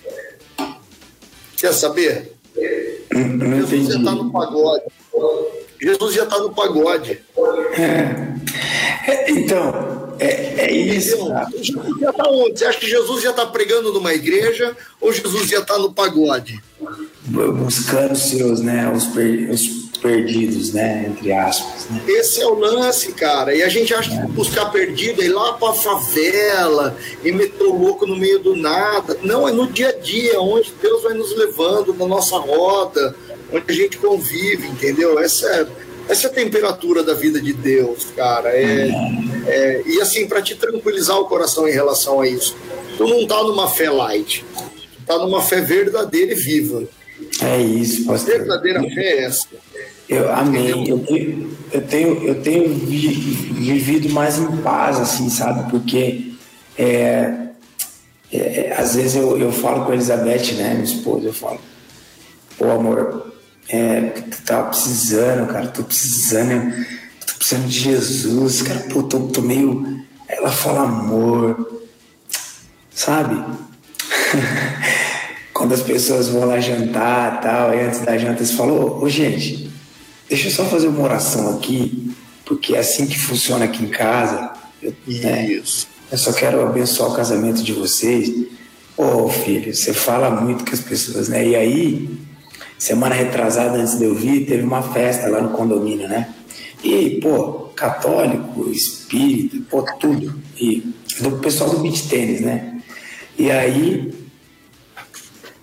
Quer 1.56 1.72
saber? 1.72 2.32
Jesus 2.56 3.90
ia 3.90 3.98
estar 3.98 4.12
no 4.12 4.30
pagode. 4.30 4.84
Jesus 5.84 6.14
já 6.14 6.24
está 6.24 6.38
no 6.38 6.50
pagode. 6.50 7.20
É. 7.78 8.34
Então, 9.28 10.16
é, 10.18 10.64
é 10.64 10.72
isso. 10.72 11.30
Jesus 11.60 12.00
já 12.00 12.12
tá 12.12 12.28
onde? 12.30 12.58
Você 12.58 12.64
acha 12.64 12.78
que 12.78 12.88
Jesus 12.88 13.22
já 13.22 13.30
está 13.30 13.44
pregando 13.44 13.92
numa 13.92 14.14
igreja 14.14 14.74
ou 14.98 15.12
Jesus 15.12 15.48
já 15.50 15.58
está 15.58 15.78
no 15.78 15.92
pagode? 15.92 16.62
Buscando 17.26 18.16
seus, 18.16 18.60
né, 18.60 18.90
os, 18.94 19.04
per, 19.06 19.50
os 19.50 19.84
perdidos, 20.00 20.72
né, 20.72 21.06
entre 21.08 21.32
aspas. 21.32 21.86
Né? 21.90 22.02
Esse 22.08 22.40
é 22.40 22.46
o 22.46 22.54
lance, 22.54 23.12
cara. 23.12 23.54
E 23.54 23.62
a 23.62 23.68
gente 23.68 23.92
acha 23.92 24.10
que 24.10 24.32
buscar 24.32 24.66
perdido 24.66 25.22
é 25.22 25.26
ir 25.26 25.32
lá 25.32 25.54
para 25.54 25.72
favela 25.74 26.96
e 27.22 27.30
meter 27.30 27.64
o 27.64 27.76
louco 27.76 28.06
no 28.06 28.16
meio 28.16 28.38
do 28.38 28.56
nada. 28.56 29.18
Não, 29.22 29.48
é 29.48 29.52
no 29.52 29.66
dia 29.66 29.88
a 29.88 29.92
dia, 29.92 30.40
onde 30.40 30.72
Deus 30.80 31.02
vai 31.02 31.14
nos 31.14 31.36
levando 31.36 31.94
na 31.94 32.06
nossa 32.06 32.36
roda, 32.36 33.14
onde 33.54 33.64
a 33.68 33.72
gente 33.72 33.98
convive, 33.98 34.66
entendeu? 34.66 35.18
Essa 35.18 35.46
é, 35.46 35.66
essa 36.08 36.26
é 36.26 36.30
a 36.30 36.34
temperatura 36.34 37.02
da 37.02 37.14
vida 37.14 37.40
de 37.40 37.52
Deus, 37.52 38.06
cara. 38.16 38.50
É, 38.50 38.88
é 39.46 39.82
e 39.86 40.00
assim, 40.00 40.26
para 40.26 40.42
te 40.42 40.54
tranquilizar 40.54 41.18
o 41.18 41.26
coração 41.26 41.68
em 41.68 41.72
relação 41.72 42.20
a 42.20 42.28
isso, 42.28 42.56
tu 42.96 43.06
não 43.06 43.26
tá 43.26 43.42
numa 43.42 43.68
fé 43.68 43.90
light, 43.90 44.44
tu 44.54 45.02
tá 45.06 45.18
numa 45.18 45.42
fé 45.42 45.60
verdadeira 45.60 46.32
e 46.32 46.34
viva. 46.34 46.84
É 47.40 47.60
isso, 47.60 48.04
pastor. 48.04 48.34
A 48.34 48.38
verdadeira 48.38 48.80
fé 48.82 49.02
é 49.02 49.24
essa. 49.24 49.48
Eu, 50.08 50.30
amém. 50.32 50.88
Eu 50.88 50.98
tenho, 50.98 51.56
eu 51.72 51.82
tenho, 51.82 52.24
eu 52.24 52.42
tenho 52.42 52.68
vivido 52.74 54.10
mais 54.10 54.38
em 54.38 54.56
paz, 54.58 54.98
assim, 55.00 55.30
sabe? 55.30 55.70
Porque 55.70 56.34
é, 56.76 57.44
é, 58.32 58.74
às 58.76 58.94
vezes 58.96 59.16
eu, 59.16 59.38
eu 59.38 59.52
falo 59.52 59.84
com 59.84 59.92
a 59.92 59.94
Elizabeth, 59.94 60.54
né, 60.54 60.74
minha 60.74 60.84
esposa, 60.84 61.26
eu 61.26 61.32
falo, 61.32 61.60
pô, 62.58 62.70
amor, 62.70 63.33
é, 63.68 64.00
tu 64.00 64.42
tava 64.42 64.68
precisando, 64.68 65.46
cara, 65.50 65.66
tô 65.68 65.82
precisando, 65.82 66.74
tô 67.26 67.34
precisando 67.34 67.66
de 67.66 67.78
Jesus, 67.78 68.62
cara, 68.62 68.80
pô, 68.90 69.02
tô, 69.02 69.20
tô 69.20 69.40
meio. 69.42 70.04
Ela 70.28 70.50
fala 70.50 70.82
amor, 70.82 71.82
sabe? 72.90 73.42
Quando 75.52 75.72
as 75.72 75.82
pessoas 75.82 76.28
vão 76.28 76.44
lá 76.44 76.58
jantar 76.60 77.40
tal, 77.40 77.74
e 77.74 77.80
antes 77.80 78.00
da 78.00 78.18
janta, 78.18 78.44
você 78.44 78.54
falou, 78.54 79.02
ô 79.02 79.08
gente, 79.08 79.70
deixa 80.28 80.48
eu 80.48 80.52
só 80.52 80.64
fazer 80.64 80.88
uma 80.88 81.02
oração 81.02 81.56
aqui, 81.56 82.12
porque 82.44 82.74
é 82.74 82.80
assim 82.80 83.06
que 83.06 83.18
funciona 83.18 83.64
aqui 83.64 83.84
em 83.84 83.88
casa. 83.88 84.52
Eu, 84.82 84.92
né, 85.06 85.46
Isso. 85.46 85.86
eu 86.10 86.18
só 86.18 86.32
quero 86.32 86.60
abençoar 86.66 87.10
o 87.10 87.14
casamento 87.14 87.62
de 87.62 87.72
vocês. 87.72 88.30
Ô 88.96 89.28
filho, 89.28 89.74
você 89.74 89.94
fala 89.94 90.30
muito 90.30 90.64
com 90.64 90.74
as 90.74 90.80
pessoas, 90.80 91.28
né? 91.28 91.46
E 91.46 91.56
aí, 91.56 92.10
semana 92.78 93.14
retrasada 93.14 93.78
antes 93.78 93.98
de 93.98 94.04
eu 94.04 94.14
vir, 94.14 94.46
teve 94.46 94.62
uma 94.62 94.82
festa 94.82 95.28
lá 95.28 95.40
no 95.40 95.50
condomínio, 95.50 96.08
né? 96.08 96.28
E, 96.82 97.18
pô, 97.22 97.70
católico, 97.74 98.70
espírita, 98.70 99.56
pô, 99.70 99.82
tudo. 99.98 100.34
E 100.58 100.94
do 101.20 101.32
pessoal 101.38 101.70
do 101.70 101.78
beach 101.78 102.08
tênis, 102.08 102.40
né? 102.40 102.80
E 103.38 103.50
aí 103.50 104.12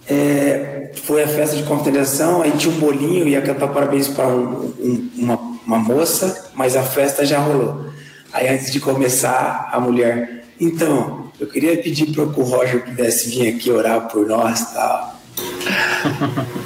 é, 0.09 0.91
foi 1.03 1.23
a 1.23 1.27
festa 1.27 1.55
de 1.55 1.63
confraternização, 1.63 2.41
aí 2.41 2.51
tinha 2.51 2.73
um 2.73 2.79
bolinho, 2.79 3.27
ia 3.27 3.41
cantar 3.41 3.69
parabéns 3.69 4.07
para 4.07 4.27
um, 4.27 4.73
um, 4.79 5.09
uma, 5.17 5.37
uma 5.65 5.79
moça, 5.79 6.51
mas 6.53 6.75
a 6.75 6.83
festa 6.83 7.25
já 7.25 7.39
rolou. 7.39 7.85
Aí 8.33 8.47
antes 8.47 8.71
de 8.71 8.79
começar, 8.79 9.69
a 9.71 9.79
mulher, 9.79 10.45
então, 10.59 11.31
eu 11.39 11.47
queria 11.47 11.75
pedir 11.81 12.13
para 12.13 12.27
que 12.27 12.39
o 12.39 12.43
Roger 12.43 12.83
pudesse 12.83 13.29
vir 13.29 13.55
aqui 13.55 13.71
orar 13.71 14.07
por 14.07 14.27
nós 14.27 14.61
e 14.61 14.73
tal. 14.73 15.21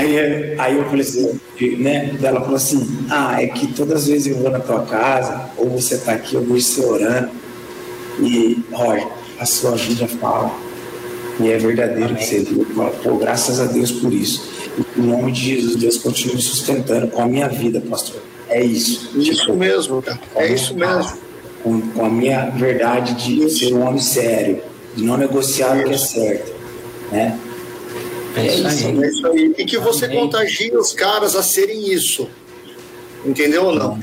Aí, 0.00 0.54
aí 0.58 0.76
eu 0.78 0.84
falei 0.86 1.02
assim, 1.02 1.40
né? 1.78 2.16
Ela 2.22 2.40
falou 2.40 2.56
assim: 2.56 3.06
Ah, 3.10 3.42
é 3.42 3.46
que 3.48 3.66
todas 3.74 4.02
as 4.02 4.08
vezes 4.08 4.28
eu 4.28 4.38
vou 4.38 4.50
na 4.50 4.58
tua 4.58 4.82
casa, 4.86 5.50
ou 5.58 5.68
você 5.68 5.98
tá 5.98 6.12
aqui, 6.12 6.34
eu 6.36 6.42
vejo 6.42 6.64
você 6.64 6.80
orando. 6.80 7.30
E, 8.18 8.64
Roger, 8.72 9.06
a 9.38 9.44
sua 9.44 9.72
vida 9.72 10.08
fala. 10.08 10.50
E 11.38 11.50
é 11.50 11.58
verdadeiro 11.58 12.14
que 12.14 12.24
você 12.24 12.40
viu. 12.40 12.64
Fala, 12.74 12.90
Pô, 12.90 13.16
graças 13.16 13.60
a 13.60 13.66
Deus 13.66 13.92
por 13.92 14.12
isso. 14.12 14.50
E 14.78 15.00
em 15.00 15.02
nome 15.02 15.32
de 15.32 15.54
Jesus, 15.54 15.76
Deus 15.76 15.98
continue 15.98 16.36
me 16.36 16.42
sustentando 16.42 17.08
com 17.08 17.22
a 17.22 17.26
minha 17.26 17.48
vida, 17.48 17.80
pastor. 17.82 18.22
É 18.48 18.62
isso. 18.62 19.10
Isso 19.18 19.52
mesmo, 19.52 20.00
cara. 20.00 20.20
É 20.34 20.50
isso 20.50 20.74
mesmo. 20.74 21.12
Com, 21.62 21.80
com 21.80 22.04
a 22.06 22.08
minha 22.08 22.46
verdade 22.50 23.14
de 23.14 23.50
ser 23.50 23.74
um 23.74 23.86
homem 23.86 24.00
sério, 24.00 24.62
de 24.96 25.04
não 25.04 25.18
negociar 25.18 25.78
o 25.78 25.84
que 25.84 25.92
é 25.92 25.98
certo. 25.98 26.52
Né? 27.12 27.38
É 28.40 28.46
isso 28.46 28.66
aí. 28.88 29.02
É 29.04 29.08
isso 29.08 29.26
aí. 29.26 29.54
E 29.58 29.64
que 29.64 29.78
você 29.78 30.04
Amém. 30.06 30.18
contagie 30.20 30.74
os 30.76 30.92
caras 30.92 31.34
a 31.36 31.42
serem 31.42 31.92
isso. 31.92 32.28
Entendeu 33.24 33.64
ou 33.66 33.74
não? 33.74 34.00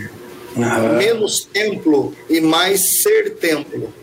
Aham. 0.57 0.93
Menos 0.97 1.45
templo 1.51 2.13
e 2.29 2.39
mais 2.41 3.01
ser 3.01 3.35
templo. 3.35 3.93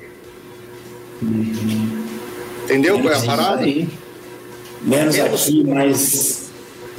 Entendeu 2.64 3.00
qual 3.00 3.12
é 3.12 3.16
a 3.16 3.22
parada? 3.22 3.62
aí. 3.62 3.88
Menos 4.82 5.16
Menos- 5.16 5.42
aqui, 5.42 5.64
mais. 5.64 6.50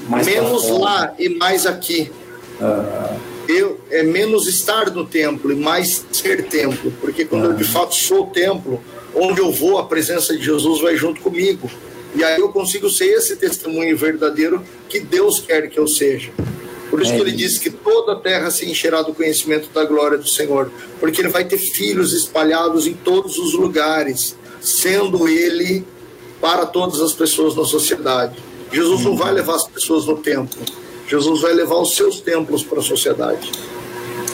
mais 0.07 0.27
Menos 0.27 0.69
lá 0.69 1.13
e 1.19 1.29
mais 1.29 1.65
aqui. 1.65 2.11
Eu, 3.47 3.79
é 3.91 4.01
menos 4.01 4.47
estar 4.47 4.89
no 4.89 5.05
templo 5.05 5.51
e 5.51 5.55
mais 5.55 6.03
ser 6.11 6.45
templo. 6.47 6.91
Porque 6.99 7.25
quando 7.25 7.45
eu 7.45 7.53
de 7.53 7.63
fato 7.63 7.93
sou 7.93 8.23
o 8.23 8.27
templo, 8.27 8.81
onde 9.13 9.39
eu 9.39 9.51
vou, 9.51 9.77
a 9.77 9.85
presença 9.85 10.35
de 10.35 10.43
Jesus 10.43 10.81
vai 10.81 10.95
junto 10.95 11.21
comigo. 11.21 11.69
E 12.15 12.23
aí 12.23 12.39
eu 12.39 12.49
consigo 12.49 12.89
ser 12.89 13.05
esse 13.05 13.35
testemunho 13.35 13.95
verdadeiro 13.97 14.63
que 14.89 14.99
Deus 14.99 15.39
quer 15.39 15.69
que 15.69 15.77
eu 15.79 15.87
seja. 15.87 16.31
Por 16.89 17.01
isso 17.01 17.11
É 17.11 17.15
que 17.15 17.21
ele 17.21 17.29
isso. 17.31 17.37
diz 17.39 17.57
que 17.57 17.69
toda 17.69 18.13
a 18.13 18.15
terra 18.15 18.49
se 18.51 18.69
encherá 18.69 19.01
do 19.01 19.13
conhecimento 19.13 19.69
da 19.73 19.83
glória 19.85 20.17
do 20.17 20.27
Senhor, 20.29 20.71
porque 20.99 21.19
ele 21.21 21.29
vai 21.29 21.43
ter 21.43 21.57
filhos 21.57 22.13
espalhados 22.13 22.87
em 22.87 22.93
todos 22.93 23.37
os 23.37 23.53
lugares, 23.53 24.35
sendo 24.61 25.27
ele 25.27 25.83
para 26.39 26.65
todas 26.65 27.01
as 27.01 27.11
pessoas 27.11 27.55
na 27.55 27.65
sociedade. 27.65 28.35
Jesus 28.71 29.01
não 29.01 29.15
vai 29.15 29.33
levar 29.33 29.55
as 29.55 29.67
pessoas 29.67 30.05
no 30.05 30.17
templo, 30.17 30.59
Jesus 31.07 31.41
vai 31.41 31.53
levar 31.53 31.75
os 31.77 31.95
seus 31.95 32.19
templos 32.21 32.63
para 32.63 32.79
a 32.79 32.83
sociedade. 32.83 33.51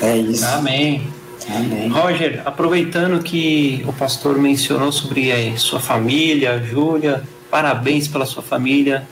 É 0.02 0.18
isso. 0.18 0.46
Amém. 0.46 1.08
Amém. 1.50 1.90
Roger, 1.90 2.42
aproveitando 2.46 3.22
que 3.24 3.84
o 3.88 3.94
pastor 3.94 4.38
mencionou 4.38 4.92
sobre 4.92 5.32
a 5.32 5.58
sua 5.58 5.80
família, 5.80 6.60
Júlia, 6.64 7.24
parabéns 7.52 8.08
pela 8.08 8.26
sua 8.26 8.42
família, 8.42 9.08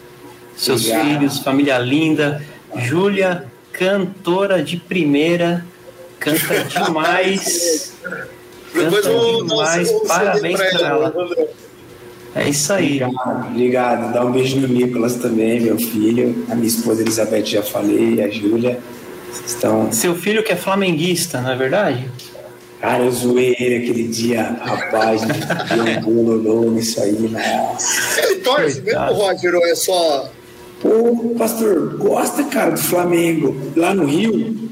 seus 0.56 0.86
Obrigado. 0.86 1.06
filhos, 1.06 1.40
família 1.40 1.78
linda. 1.78 2.42
Júlia, 2.78 3.46
cantora 3.74 4.64
de 4.64 4.78
primeira, 4.78 5.66
canta 6.20 6.64
demais. 6.86 7.94
Canta 8.74 9.02
demais, 9.02 9.92
parabéns 10.08 10.60
pra 10.60 10.88
ela. 10.88 11.14
André. 11.16 11.48
É 12.36 12.48
isso 12.48 12.72
aí. 12.72 13.02
Obrigado, 13.04 13.48
obrigado. 13.48 14.14
Dá 14.14 14.24
um 14.24 14.32
beijo 14.32 14.60
no 14.60 14.68
Nicolas 14.68 15.16
também, 15.16 15.60
meu 15.60 15.78
filho. 15.78 16.46
A 16.50 16.56
minha 16.56 16.68
esposa 16.68 17.02
Elizabeth 17.02 17.46
já 17.46 17.64
falei, 17.64 18.24
a 18.24 18.30
Júlia. 18.30 18.80
Estão. 19.46 19.92
Seu 19.92 20.16
filho 20.16 20.44
que 20.44 20.52
é 20.52 20.56
flamenguista, 20.56 21.42
não 21.42 21.52
é 21.52 21.56
verdade? 21.56 22.10
Cara, 22.82 23.04
eu 23.04 23.12
zoei 23.12 23.56
ele 23.60 23.84
aquele 23.84 24.08
dia, 24.08 24.42
rapaz, 24.62 25.22
deu 25.22 25.84
um 25.84 26.02
bololô 26.02 26.72
nisso 26.72 27.02
aí, 27.02 27.12
nossa. 27.12 28.22
Ele 28.22 28.36
torce 28.36 28.82
mesmo. 28.82 29.14
Roger, 29.14 29.56
ou 29.56 29.66
é 29.66 29.76
só. 29.76 30.32
Pô, 30.82 31.36
pastor, 31.38 31.98
gosta, 31.98 32.44
cara, 32.46 32.72
do 32.72 32.80
Flamengo. 32.80 33.54
Lá 33.76 33.94
no 33.94 34.06
Rio, 34.06 34.70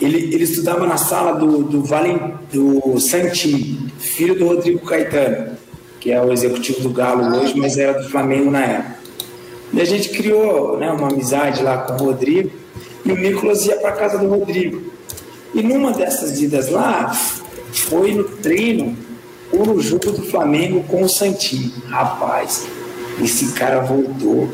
ele, 0.00 0.34
ele 0.34 0.42
estudava 0.42 0.84
na 0.84 0.96
sala 0.96 1.38
do, 1.38 1.62
do, 1.62 1.82
Valen, 1.84 2.34
do 2.52 2.98
Santim, 2.98 3.88
filho 4.00 4.36
do 4.36 4.46
Rodrigo 4.46 4.84
Caetano, 4.84 5.56
que 6.00 6.10
é 6.10 6.20
o 6.20 6.32
executivo 6.32 6.80
do 6.80 6.90
Galo 6.90 7.36
hoje, 7.36 7.54
mas 7.56 7.78
era 7.78 8.02
do 8.02 8.08
Flamengo 8.08 8.50
na 8.50 8.64
época. 8.64 8.98
E 9.72 9.80
a 9.80 9.84
gente 9.84 10.08
criou 10.08 10.76
né, 10.76 10.90
uma 10.90 11.08
amizade 11.08 11.62
lá 11.62 11.78
com 11.78 11.92
o 11.92 12.06
Rodrigo, 12.06 12.50
e 13.04 13.12
o 13.12 13.16
Nicolas 13.16 13.64
ia 13.64 13.76
para 13.76 13.92
casa 13.92 14.18
do 14.18 14.26
Rodrigo. 14.26 14.97
E 15.54 15.62
numa 15.62 15.92
dessas 15.92 16.40
idas 16.40 16.68
lá, 16.68 17.12
foi 17.72 18.12
no 18.12 18.24
treino 18.24 18.96
jogo 19.80 20.12
do 20.12 20.22
Flamengo 20.22 20.84
com 20.84 21.02
o 21.02 21.08
Santinho. 21.08 21.72
Rapaz, 21.88 22.66
esse 23.22 23.52
cara 23.52 23.80
voltou, 23.80 24.48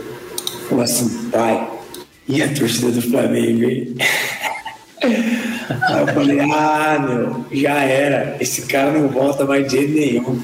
falou 0.69 0.85
assim, 0.85 1.29
pai, 1.31 1.69
e 2.29 2.43
a 2.43 2.49
torcida 2.55 2.91
do 2.91 3.03
Flamengo, 3.03 3.65
hein? 3.65 3.95
Aí 5.03 6.01
eu 6.01 6.07
falei, 6.07 6.41
ah, 6.41 6.99
meu, 6.99 7.45
já 7.53 7.83
era. 7.83 8.37
Esse 8.41 8.63
cara 8.63 8.93
não 8.93 9.09
volta 9.09 9.45
mais 9.45 9.67
de 9.67 9.77
jeito 9.77 9.93
nenhum. 9.93 10.41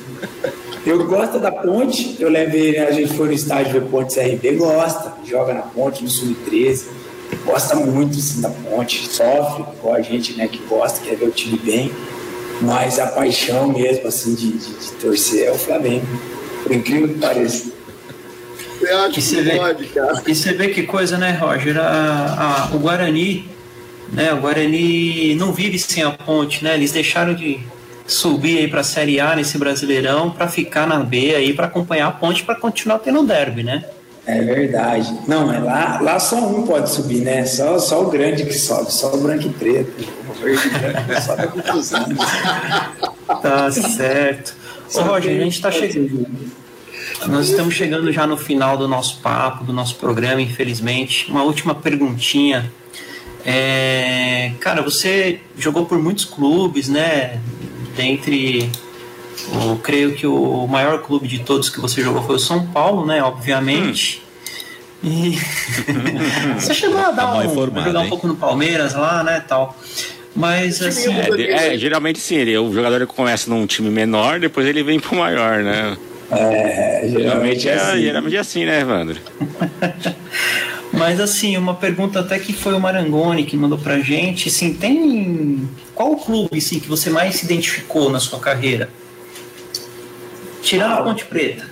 Eu 0.84 1.06
gosto 1.06 1.38
da 1.38 1.52
ponte, 1.52 2.16
eu 2.18 2.28
levei, 2.28 2.78
a 2.78 2.90
gente 2.90 3.12
foi 3.14 3.28
no 3.28 3.32
estádio 3.34 3.72
ver 3.72 3.82
Ponte 3.82 4.14
CRB, 4.14 4.56
gosta, 4.56 5.12
joga 5.26 5.52
na 5.52 5.60
ponte, 5.60 6.02
no 6.02 6.08
Sub-13, 6.08 6.84
gosta 7.36 7.74
muito 7.76 8.18
assim, 8.18 8.40
da 8.40 8.50
ponte, 8.50 9.06
sofre 9.08 9.64
com 9.80 9.92
a 9.92 10.00
gente, 10.00 10.34
né, 10.34 10.48
que 10.48 10.58
gosta, 10.68 11.00
quer 11.00 11.16
ver 11.16 11.28
o 11.28 11.30
time 11.30 11.58
bem, 11.58 11.92
mas 12.60 12.98
a 12.98 13.06
paixão 13.06 13.68
mesmo, 13.68 14.06
assim, 14.08 14.34
de, 14.34 14.52
de, 14.52 14.74
de 14.74 14.92
torcer 15.00 15.46
é 15.46 15.50
o 15.52 15.58
Flamengo, 15.58 16.06
por 16.62 16.72
incrível 16.72 17.08
que 17.08 17.14
pareça. 17.14 17.72
Eu 18.80 18.98
acho 19.00 19.14
que, 19.14 19.22
você 19.22 19.42
vê, 19.42 19.56
pode, 19.56 19.84
cara. 19.86 20.22
E 20.26 20.34
você 20.34 20.52
vê 20.52 20.68
que 20.68 20.84
coisa, 20.84 21.18
né, 21.18 21.32
Roger? 21.32 21.78
A, 21.78 22.68
a, 22.70 22.74
o 22.74 22.78
Guarani, 22.78 23.48
né, 24.12 24.32
o 24.32 24.38
Guarani 24.38 25.34
não 25.34 25.52
vive 25.52 25.78
sem 25.78 26.02
a 26.02 26.10
ponte, 26.10 26.64
né, 26.64 26.74
eles 26.74 26.92
deixaram 26.92 27.34
de 27.34 27.60
subir 28.06 28.58
aí 28.58 28.68
para 28.68 28.80
a 28.80 28.84
Série 28.84 29.20
A 29.20 29.36
nesse 29.36 29.56
Brasileirão 29.56 30.30
para 30.30 30.48
ficar 30.48 30.86
na 30.86 30.98
B 30.98 31.34
aí 31.34 31.52
para 31.52 31.66
acompanhar 31.66 32.08
a 32.08 32.10
ponte 32.10 32.42
para 32.42 32.56
continuar 32.56 32.98
tendo 32.98 33.22
derby, 33.22 33.62
né? 33.62 33.84
É 34.26 34.40
verdade. 34.40 35.18
Não, 35.26 35.52
é 35.52 35.58
lá, 35.58 36.00
lá 36.00 36.18
só 36.18 36.36
um 36.36 36.66
pode 36.66 36.90
subir, 36.90 37.20
né? 37.22 37.44
Só, 37.46 37.78
só 37.78 38.02
o 38.02 38.10
grande 38.10 38.44
que 38.44 38.52
sobe, 38.52 38.92
só 38.92 39.12
o 39.14 39.18
branco 39.18 39.46
e 39.46 39.50
preto. 39.50 40.08
O 40.28 40.32
verde 40.34 40.66
e 40.66 40.70
branco 40.70 41.82
sobe 41.82 42.16
Tá 43.42 43.70
certo. 43.70 44.54
Ô, 44.94 45.00
Roger, 45.02 45.40
a 45.40 45.44
gente 45.44 45.54
está 45.54 45.70
chegando. 45.70 46.26
Nós 47.26 47.48
estamos 47.48 47.74
chegando 47.74 48.12
já 48.12 48.26
no 48.26 48.36
final 48.36 48.76
do 48.76 48.88
nosso 48.88 49.20
papo, 49.20 49.64
do 49.64 49.72
nosso 49.72 49.96
programa, 49.96 50.40
infelizmente. 50.40 51.30
Uma 51.30 51.42
última 51.42 51.74
perguntinha. 51.74 52.70
É, 53.44 54.52
cara, 54.60 54.82
você 54.82 55.40
jogou 55.56 55.86
por 55.86 55.98
muitos 55.98 56.24
clubes, 56.24 56.88
né? 56.88 57.40
dentre 57.96 58.70
eu 59.52 59.76
creio 59.76 60.14
que 60.14 60.26
o 60.26 60.66
maior 60.66 61.02
clube 61.02 61.26
de 61.26 61.40
todos 61.40 61.68
que 61.68 61.80
você 61.80 62.02
jogou 62.02 62.22
foi 62.22 62.36
o 62.36 62.38
São 62.38 62.66
Paulo, 62.66 63.06
né? 63.06 63.22
Obviamente. 63.22 64.22
Hum. 64.24 64.30
E 65.02 65.38
você 66.60 66.74
chegou 66.74 66.98
a 66.98 67.10
dar 67.10 67.22
tá 67.22 67.38
um, 67.38 67.44
informado, 67.44 67.86
jogar 67.86 68.00
um 68.00 68.08
pouco 68.08 68.26
no 68.26 68.36
Palmeiras 68.36 68.94
lá, 68.94 69.22
né, 69.24 69.42
tal. 69.46 69.76
Mas 70.36 70.80
assim, 70.82 71.12
é, 71.12 71.74
é, 71.74 71.78
geralmente 71.78 72.18
sim, 72.18 72.36
ele, 72.36 72.56
o 72.56 72.72
jogador 72.72 73.04
começa 73.06 73.50
num 73.50 73.66
time 73.66 73.90
menor, 73.90 74.38
depois 74.38 74.66
ele 74.66 74.82
vem 74.82 75.00
pro 75.00 75.16
maior, 75.16 75.62
né? 75.62 75.96
É, 76.30 77.02
geralmente 77.08 77.68
é, 77.68 77.72
é 77.72 77.74
assim. 77.74 78.02
Geralmente 78.02 78.36
é 78.36 78.38
assim, 78.38 78.64
né, 78.64 78.80
Evandro? 78.80 79.16
Mas 80.92 81.20
assim, 81.20 81.56
uma 81.56 81.74
pergunta 81.74 82.20
até 82.20 82.38
que 82.38 82.52
foi 82.52 82.74
o 82.74 82.80
Marangoni 82.80 83.44
que 83.44 83.56
mandou 83.56 83.78
pra 83.78 84.00
gente, 84.00 84.48
assim, 84.48 84.74
tem 84.74 85.68
qual 85.94 86.12
o 86.12 86.16
clube 86.16 86.58
assim, 86.58 86.78
que 86.78 86.88
você 86.88 87.10
mais 87.10 87.36
se 87.36 87.44
identificou 87.44 88.10
na 88.10 88.20
sua 88.20 88.38
carreira? 88.38 88.88
Tirando 90.62 90.92
ah, 90.92 90.98
a 90.98 91.02
Ponte 91.02 91.24
Preta. 91.24 91.64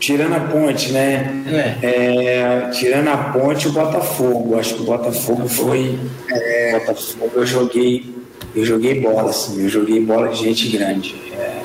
Tirando 0.00 0.34
a 0.34 0.40
ponte, 0.40 0.90
né? 0.90 1.44
É. 1.82 1.86
É, 1.86 2.70
tirando 2.70 3.06
a 3.08 3.16
ponte, 3.16 3.68
o 3.68 3.72
Botafogo. 3.72 4.58
Acho 4.58 4.74
que 4.74 4.82
o 4.82 4.84
Botafogo 4.84 5.48
foi. 5.48 5.96
É, 6.28 6.78
Botafogo 6.80 7.30
eu 7.34 7.46
joguei. 7.46 8.12
Eu 8.54 8.64
joguei 8.64 9.00
bola, 9.00 9.30
assim, 9.30 9.62
eu 9.62 9.68
joguei 9.68 10.00
bola 10.04 10.28
de 10.28 10.40
gente 10.42 10.68
grande. 10.76 11.14
É, 11.32 11.62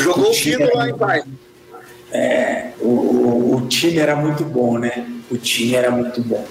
Jogou 0.00 0.28
o 0.28 0.30
time 0.30 0.64
lá 0.72 0.88
em 0.88 0.94
Pai. 0.94 1.22
É, 2.12 2.68
o, 2.80 2.88
o, 2.88 3.56
o 3.56 3.66
time 3.66 3.98
era 3.98 4.14
muito 4.14 4.44
bom, 4.44 4.78
né? 4.78 5.04
o 5.30 5.36
time 5.36 5.74
era 5.74 5.90
muito 5.90 6.20
bom. 6.22 6.44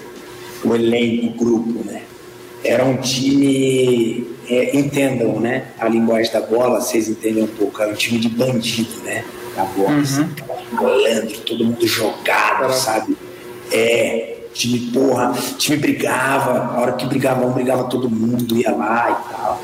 O 0.64 0.74
elenco, 0.74 1.26
o 1.26 1.30
grupo, 1.36 1.84
né? 1.84 2.02
Era 2.62 2.84
um 2.84 2.96
time, 2.96 4.26
é, 4.48 4.76
entendam, 4.76 5.38
né? 5.38 5.66
A 5.78 5.88
linguagem 5.88 6.32
da 6.32 6.40
bola, 6.40 6.80
vocês 6.80 7.08
entendem 7.08 7.44
um 7.44 7.48
pouco. 7.48 7.80
Era 7.82 7.90
um 7.90 7.94
time 7.94 8.18
de 8.18 8.28
bandido, 8.28 9.02
né? 9.04 9.24
Da 9.56 9.64
bola, 9.64 9.90
uhum. 9.90 10.28
malandro, 10.72 11.38
todo 11.40 11.64
mundo 11.64 11.86
jogado, 11.86 12.72
sabe? 12.72 13.16
É, 13.70 14.38
time 14.52 14.90
porra, 14.92 15.32
time 15.58 15.76
brigava, 15.76 16.74
a 16.74 16.80
hora 16.80 16.92
que 16.92 17.06
brigava 17.06 17.46
um, 17.46 17.52
brigava 17.52 17.84
todo 17.84 18.10
mundo, 18.10 18.56
ia 18.56 18.74
lá 18.74 19.10
e 19.10 19.32
tal. 19.32 19.62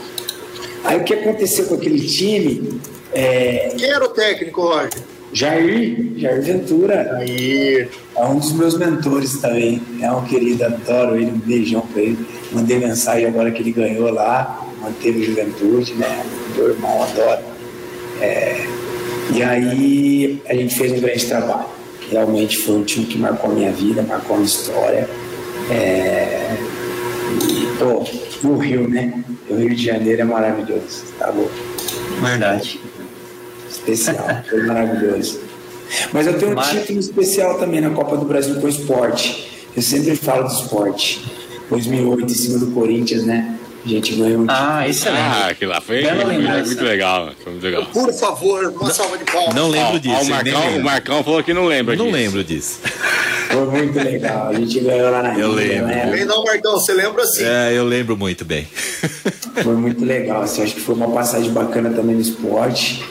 Aí 0.84 0.99
o 0.99 1.05
que 1.05 1.14
aconteceu 1.14 1.66
com 1.66 1.74
aquele 1.74 2.01
time? 2.01 2.80
É... 3.12 3.74
Quem 3.76 3.91
era 3.91 4.05
o 4.05 4.09
técnico, 4.09 4.62
Roger? 4.62 5.03
Jair, 5.32 6.12
Jair 6.16 6.43
Ventura. 6.43 7.05
Jair. 7.05 7.88
É 8.16 8.24
um 8.24 8.38
dos 8.38 8.53
meus 8.53 8.76
mentores 8.76 9.38
também. 9.38 9.80
É 10.01 10.11
um 10.11 10.24
querido, 10.24 10.64
adoro 10.64 11.16
ele, 11.16 11.30
um 11.30 11.38
beijão 11.38 11.82
pra 11.82 12.03
ele. 12.03 12.18
Mandei 12.53 12.78
mensagem 12.78 13.26
agora 13.26 13.51
que 13.51 13.62
ele 13.62 13.72
ganhou 13.72 14.11
lá, 14.12 14.66
manteve 14.82 15.22
a 15.22 15.26
juventude, 15.26 15.95
né? 15.95 16.24
Meu 16.57 16.70
irmão, 16.70 17.03
adoro. 17.03 17.43
É, 18.20 18.66
e 19.34 19.42
aí 19.42 20.42
a 20.46 20.54
gente 20.54 20.74
fez 20.74 20.92
um 20.92 21.00
grande 21.00 21.26
trabalho. 21.26 21.66
Realmente 22.10 22.58
foi 22.58 22.76
um 22.76 22.84
time 22.84 23.06
que 23.06 23.18
marcou 23.18 23.50
a 23.50 23.54
minha 23.54 23.72
vida, 23.72 24.02
marcou 24.02 24.34
a 24.34 24.38
minha 24.38 24.46
história. 24.46 25.08
É, 25.70 26.56
e, 27.48 27.78
pô, 27.78 28.04
no 28.42 28.58
Rio, 28.58 28.88
né? 28.88 29.22
O 29.48 29.56
Rio 29.56 29.74
de 29.74 29.84
Janeiro 29.84 30.22
é 30.22 30.24
maravilhoso, 30.24 31.04
tá 31.18 31.30
louco. 31.30 31.52
Verdade 32.20 32.80
especial, 33.80 34.42
foi 34.48 34.62
maravilhoso. 34.64 35.40
Mas 36.12 36.26
eu 36.26 36.38
tenho 36.38 36.52
um 36.52 36.62
título 36.62 37.00
especial 37.00 37.58
também 37.58 37.80
na 37.80 37.90
Copa 37.90 38.16
do 38.16 38.24
Brasil 38.24 38.56
com 38.56 38.66
o 38.66 38.68
esporte. 38.68 39.48
Eu 39.74 39.82
sempre 39.82 40.14
falo 40.16 40.44
do 40.44 40.52
esporte. 40.52 41.24
2008, 41.68 42.24
em 42.24 42.28
cima 42.28 42.58
do 42.58 42.70
Corinthians, 42.72 43.24
né? 43.24 43.56
A 43.84 43.88
gente 43.88 44.14
ganhou 44.14 44.42
um 44.42 44.46
Ah, 44.48 44.86
excelente. 44.86 45.20
Ah, 45.20 45.48
aquilo 45.48 45.70
lá 45.70 45.80
foi, 45.80 46.04
foi 46.04 46.24
muito 46.24 46.84
legal. 46.84 47.30
Foi 47.42 47.52
muito 47.52 47.64
legal. 47.64 47.86
Por 47.86 48.12
favor, 48.12 48.66
uma 48.66 48.92
salva 48.92 49.16
de 49.16 49.24
palmas. 49.24 49.54
Não 49.54 49.68
lembro 49.68 49.98
disso. 49.98 50.16
Ó, 50.16 50.22
o, 50.22 50.28
Marcão, 50.28 50.76
o 50.76 50.82
Marcão 50.84 51.24
falou 51.24 51.42
que 51.42 51.54
não 51.54 51.64
lembra 51.64 51.96
não 51.96 52.04
disso. 52.04 52.16
Não 52.16 52.24
lembro 52.24 52.44
disso. 52.44 52.80
Foi 53.50 53.66
muito 53.66 53.98
legal. 53.98 54.48
A 54.48 54.54
gente 54.54 54.80
ganhou 54.80 55.10
lá 55.10 55.22
na 55.22 55.38
Eu 55.38 55.52
lembro. 55.52 55.86
Né? 55.86 56.24
Não, 56.26 56.44
Marcão, 56.44 56.72
você 56.72 56.92
lembra 56.92 57.24
sim. 57.26 57.42
É, 57.44 57.72
eu 57.72 57.84
lembro 57.84 58.16
muito 58.16 58.44
bem. 58.44 58.68
Foi 59.64 59.74
muito 59.74 60.04
legal. 60.04 60.42
Assim, 60.42 60.62
acho 60.62 60.74
que 60.74 60.80
foi 60.80 60.94
uma 60.94 61.10
passagem 61.10 61.50
bacana 61.50 61.90
também 61.90 62.14
no 62.14 62.22
esporte. 62.22 63.04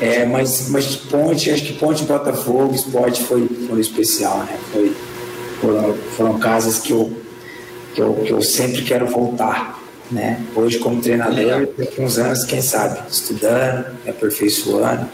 É, 0.00 0.24
mas, 0.24 0.70
mas 0.70 0.96
Ponte, 0.96 1.50
acho 1.50 1.64
que 1.64 1.72
Ponte 1.74 2.04
Botafogo, 2.04 2.74
esporte 2.74 3.22
foi, 3.22 3.46
foi 3.68 3.80
especial, 3.80 4.38
né? 4.38 4.56
Foi, 4.72 4.94
foram, 5.60 5.94
foram 6.16 6.38
casas 6.38 6.78
que 6.78 6.92
eu, 6.92 7.12
que, 7.94 8.00
eu, 8.00 8.14
que 8.14 8.30
eu 8.30 8.40
sempre 8.40 8.82
quero 8.82 9.06
voltar. 9.06 9.79
Né? 10.10 10.44
Hoje, 10.56 10.78
como 10.78 11.00
treinador, 11.00 11.68
daqui 11.78 12.00
uns 12.00 12.18
anos, 12.18 12.44
quem 12.44 12.60
sabe, 12.60 13.00
estudando, 13.08 13.86
aperfeiçoando. 14.08 15.08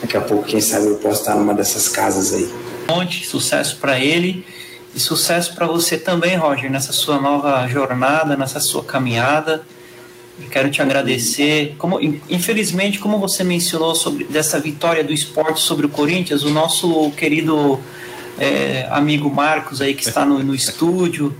Daqui 0.00 0.16
a 0.16 0.20
pouco, 0.20 0.44
quem 0.44 0.60
sabe, 0.60 0.86
eu 0.86 0.96
posso 0.96 1.20
estar 1.20 1.34
numa 1.34 1.54
dessas 1.54 1.88
casas 1.88 2.34
aí. 2.34 2.48
Ponte, 2.86 3.26
sucesso 3.26 3.78
para 3.80 3.98
ele 3.98 4.44
e 4.94 5.00
sucesso 5.00 5.54
para 5.54 5.66
você 5.66 5.96
também, 5.96 6.36
Roger, 6.36 6.70
nessa 6.70 6.92
sua 6.92 7.20
nova 7.20 7.66
jornada, 7.66 8.36
nessa 8.36 8.60
sua 8.60 8.84
caminhada. 8.84 9.62
Quero 10.50 10.70
te 10.70 10.82
agradecer. 10.82 11.74
Como, 11.78 11.98
infelizmente, 12.28 12.98
como 12.98 13.18
você 13.18 13.42
mencionou 13.42 13.94
sobre 13.94 14.24
dessa 14.24 14.60
vitória 14.60 15.02
do 15.02 15.12
esporte 15.14 15.60
sobre 15.60 15.86
o 15.86 15.88
Corinthians, 15.88 16.44
o 16.44 16.50
nosso 16.50 17.10
querido 17.12 17.80
é, 18.38 18.86
amigo 18.90 19.30
Marcos 19.30 19.80
aí 19.80 19.94
que 19.94 20.06
está 20.06 20.26
no, 20.26 20.42
no 20.42 20.54
estúdio 20.54 21.34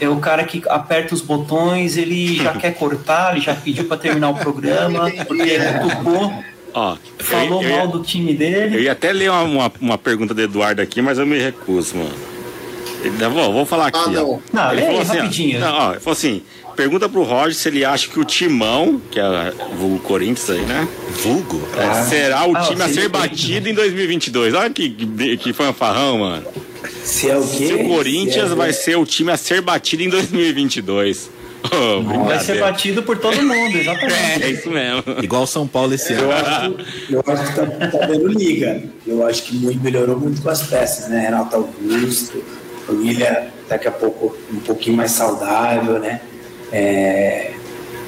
é 0.00 0.08
o 0.08 0.16
cara 0.16 0.44
que 0.44 0.62
aperta 0.68 1.14
os 1.14 1.20
botões, 1.20 1.96
ele 1.96 2.36
já 2.36 2.52
quer 2.52 2.74
cortar, 2.74 3.32
ele 3.32 3.44
já 3.44 3.54
pediu 3.54 3.84
para 3.84 3.96
terminar 3.96 4.30
o 4.30 4.34
programa, 4.38 5.10
porque 5.26 5.42
ele 5.42 5.78
tocou. 5.78 6.32
Ó, 6.74 6.96
falou 7.18 7.62
eu, 7.62 7.70
eu 7.70 7.76
mal 7.76 7.88
do 7.88 8.02
time 8.02 8.34
dele. 8.34 8.76
Eu 8.76 8.82
ia 8.82 8.92
até 8.92 9.12
ler 9.12 9.30
uma, 9.30 9.42
uma, 9.42 9.72
uma, 9.80 9.98
pergunta 9.98 10.34
do 10.34 10.42
Eduardo 10.42 10.82
aqui, 10.82 11.00
mas 11.00 11.18
eu 11.18 11.26
me 11.26 11.38
recuso, 11.38 11.96
mano. 11.96 12.14
Ele, 13.02 13.28
vou, 13.28 13.52
vou 13.52 13.66
falar 13.66 13.86
aqui. 13.86 13.98
Ah, 13.98 14.08
não, 14.08 14.30
ó. 14.32 14.38
não 14.52 14.72
ele 14.72 14.80
lê 14.82 14.98
assim, 14.98 15.16
rapidinho. 15.16 15.56
Ó, 15.56 15.60
não, 15.60 15.74
ó, 15.74 15.90
ele 15.92 16.00
falou 16.00 16.12
assim: 16.12 16.42
Pergunta 16.76 17.08
pro 17.08 17.22
Roger 17.22 17.54
se 17.54 17.68
ele 17.68 17.84
acha 17.86 18.06
que 18.06 18.20
o 18.20 18.24
Timão, 18.24 19.00
que 19.10 19.18
é 19.18 19.52
vulgo 19.78 19.98
Corinthians 20.00 20.50
aí, 20.50 20.60
né? 20.60 20.86
Vulgo? 21.22 21.66
É, 21.74 22.02
será 22.02 22.46
o 22.46 22.54
ah, 22.54 22.60
time 22.60 22.82
a 22.82 22.88
ser 22.88 23.08
batido 23.08 23.66
em 23.70 23.74
2022. 23.74 24.52
Olha 24.52 24.68
que, 24.68 24.90
que, 24.90 25.36
que 25.38 25.52
fanfarrão, 25.54 26.18
mano. 26.18 26.46
Se 27.04 27.30
é 27.30 27.36
o 27.36 27.46
quê? 27.46 27.68
Se 27.68 27.74
o 27.74 27.88
Corinthians 27.88 28.46
se 28.46 28.52
é 28.52 28.56
vai 28.56 28.72
ser 28.72 28.96
o 28.96 29.06
time 29.06 29.30
a 29.30 29.36
ser 29.36 29.60
batido 29.60 30.02
em 30.02 30.08
2022. 30.08 31.30
Oh, 31.64 32.02
vai 32.24 32.38
ser 32.40 32.60
batido 32.60 33.02
por 33.02 33.18
todo 33.18 33.36
mundo, 33.42 33.76
exatamente. 33.78 34.42
É, 34.42 34.50
isso 34.50 34.70
mesmo. 34.70 35.02
Igual 35.22 35.42
o 35.42 35.46
São 35.46 35.66
Paulo 35.66 35.94
esse 35.94 36.12
ano. 36.12 36.24
Eu 36.24 36.32
acho, 36.32 36.76
eu 37.10 37.24
acho 37.26 37.46
que 37.46 37.54
tá, 37.54 37.66
tá 37.98 38.06
dando 38.06 38.28
liga. 38.28 38.82
Eu 39.06 39.26
acho 39.26 39.42
que 39.42 39.56
muito, 39.56 39.82
melhorou 39.82 40.18
muito 40.18 40.40
com 40.42 40.48
as 40.48 40.62
peças, 40.62 41.08
né? 41.08 41.20
Renato 41.20 41.56
Augusto, 41.56 42.42
o 42.88 42.92
William 42.92 43.48
daqui 43.68 43.88
a 43.88 43.92
pouco 43.92 44.36
um 44.52 44.60
pouquinho 44.60 44.96
mais 44.96 45.12
saudável, 45.12 45.98
né? 45.98 46.20
É, 46.72 47.52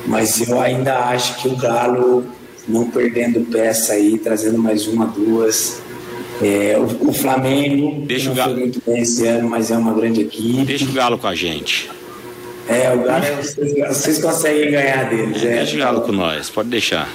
mas 0.06 0.40
eu 0.48 0.60
ainda 0.60 0.98
acho 1.06 1.40
que 1.40 1.48
o 1.48 1.56
Galo, 1.56 2.26
não 2.66 2.90
perdendo 2.90 3.40
peça 3.50 3.94
aí, 3.94 4.18
trazendo 4.18 4.58
mais 4.58 4.86
uma, 4.86 5.06
duas. 5.06 5.80
É, 6.40 6.76
o, 6.78 7.08
o, 7.08 7.12
Flamengo 7.12 8.06
Deixa 8.06 8.26
não 8.26 8.32
o 8.32 8.36
Galo. 8.36 8.52
foi 8.52 8.62
muito 8.62 8.82
bem 8.86 9.02
esse 9.02 9.26
ano, 9.26 9.48
mas 9.50 9.70
é 9.70 9.76
uma 9.76 9.92
grande 9.92 10.20
equipe. 10.20 10.64
Deixa 10.64 10.84
o 10.84 10.92
Galo 10.92 11.18
com 11.18 11.26
a 11.26 11.34
gente. 11.34 11.90
É, 12.68 12.94
o 12.94 13.02
Galo, 13.02 13.24
vocês, 13.36 13.88
vocês 13.88 14.18
conseguem 14.22 14.70
ganhar 14.70 15.08
deles. 15.08 15.42
É. 15.42 15.56
Deixa 15.56 15.76
o 15.76 15.78
Galo 15.78 16.00
com 16.02 16.12
nós, 16.12 16.48
pode 16.48 16.68
deixar. 16.68 17.08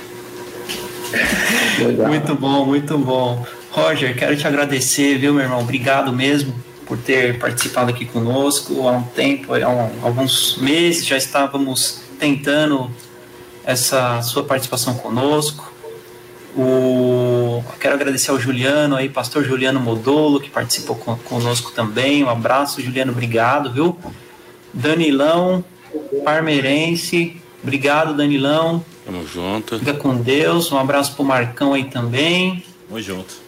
Muito 2.08 2.36
bom, 2.36 2.66
muito 2.66 2.98
bom. 2.98 3.46
Roger, 3.72 4.16
quero 4.16 4.36
te 4.36 4.46
agradecer, 4.46 5.18
viu, 5.18 5.34
meu 5.34 5.44
irmão? 5.44 5.62
Obrigado 5.62 6.12
mesmo 6.12 6.54
por 6.86 6.98
ter 6.98 7.40
participado 7.40 7.90
aqui 7.90 8.06
conosco 8.06 8.88
há 8.88 8.92
um 8.92 9.04
tempo, 9.04 9.54
há 9.54 9.70
um, 9.70 10.06
alguns 10.06 10.58
meses 10.58 11.06
já 11.06 11.18
estávamos 11.18 12.02
tentando 12.20 12.92
essa 13.66 14.22
sua 14.22 14.44
participação 14.44 14.96
conosco. 14.96 15.72
O, 16.56 17.13
quero 17.80 17.96
agradecer 17.96 18.32
ao 18.32 18.40
Juliano 18.40 18.96
aí, 18.96 19.10
pastor 19.10 19.44
Juliano 19.44 19.80
Modolo, 19.80 20.40
que 20.40 20.50
participou 20.50 20.96
conosco 20.96 21.72
também. 21.72 22.24
Um 22.24 22.30
abraço, 22.30 22.82
Juliano, 22.82 23.12
obrigado, 23.12 23.72
viu? 23.72 23.98
Danilão, 24.74 25.64
parmeirense, 26.24 27.36
obrigado, 27.62 28.16
Danilão. 28.16 28.84
Tamo 29.06 29.28
junto. 29.28 29.78
Fica 29.80 29.94
com 29.94 30.16
Deus. 30.16 30.72
Um 30.72 30.78
abraço 30.78 31.16
pro 31.16 31.26
Marcão 31.26 31.74
aí 31.74 31.86
também. 31.86 32.64
Tamo 32.88 33.02
junto. 33.02 33.44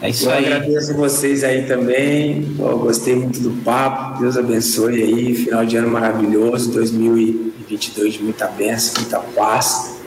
É 0.00 0.10
isso 0.10 0.26
Eu 0.26 0.32
aí. 0.32 0.46
agradeço 0.46 0.94
vocês 0.94 1.42
aí 1.42 1.66
também. 1.66 2.54
Eu 2.58 2.78
gostei 2.78 3.14
muito 3.16 3.40
do 3.40 3.50
papo. 3.62 4.20
Deus 4.20 4.36
abençoe 4.36 5.02
aí. 5.02 5.34
Final 5.34 5.64
de 5.64 5.76
ano 5.76 5.88
maravilhoso. 5.90 6.72
2022 6.72 8.14
de 8.14 8.22
muita 8.22 8.46
bênção, 8.46 9.00
muita 9.00 9.18
paz. 9.18 9.97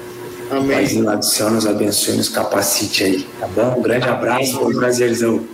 Amém. 0.52 1.02
Lá 1.02 1.16
do 1.16 1.26
céu 1.26 1.50
nos 1.50 1.66
abençoe, 1.66 2.18
nos 2.18 2.30
capacite 2.30 3.04
aí. 3.04 3.28
Tá 3.40 3.48
bom? 3.48 3.80
Um 3.80 3.82
grande 3.82 4.08
abraço. 4.08 4.60
Foi 4.60 4.76
um 4.76 4.78
prazerzão. 4.78 5.46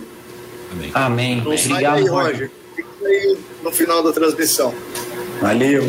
Amém. 0.72 0.90
Amém. 0.92 1.36
Não 1.36 1.56
sai 1.56 1.70
Obrigado, 1.70 1.96
aí, 1.96 2.08
Roger. 2.08 2.32
Roger. 2.32 2.50
Fica 2.74 3.06
aí 3.06 3.38
no 3.62 3.72
final 3.72 4.02
da 4.02 4.12
transmissão. 4.12 4.74
Valeu. 5.40 5.84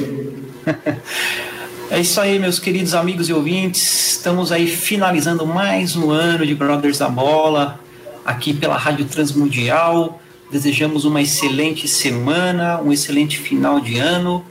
É 1.91 1.99
isso 1.99 2.22
aí, 2.22 2.38
meus 2.38 2.60
queridos 2.60 2.93
amigos 2.93 3.30
e 3.30 3.34
ouvintes. 3.34 4.12
Estamos 4.12 4.51
aí 4.51 4.68
finalizando 4.68 5.43
mais 5.43 5.95
um 5.95 6.12
ano 6.12 6.45
de 6.45 6.53
Brothers 6.53 6.99
da 6.99 7.10
Bola, 7.10 7.80
aqui 8.24 8.53
pela 8.53 8.78
Rádio 8.78 9.05
Transmundial. 9.05 10.22
Desejamos 10.51 11.03
uma 11.03 11.20
excelente 11.20 11.88
semana, 11.88 12.80
um 12.80 12.93
excelente 12.93 13.39
final 13.39 13.80
de 13.80 13.97
ano. 13.97 14.45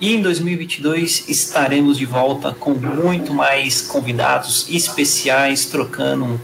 E 0.00 0.14
em 0.14 0.22
2022 0.22 1.28
estaremos 1.28 1.98
de 1.98 2.06
volta 2.06 2.52
com 2.52 2.72
muito 2.72 3.34
mais 3.34 3.82
convidados 3.82 4.66
especiais, 4.70 5.66
trocando 5.66 6.24
um- 6.24 6.38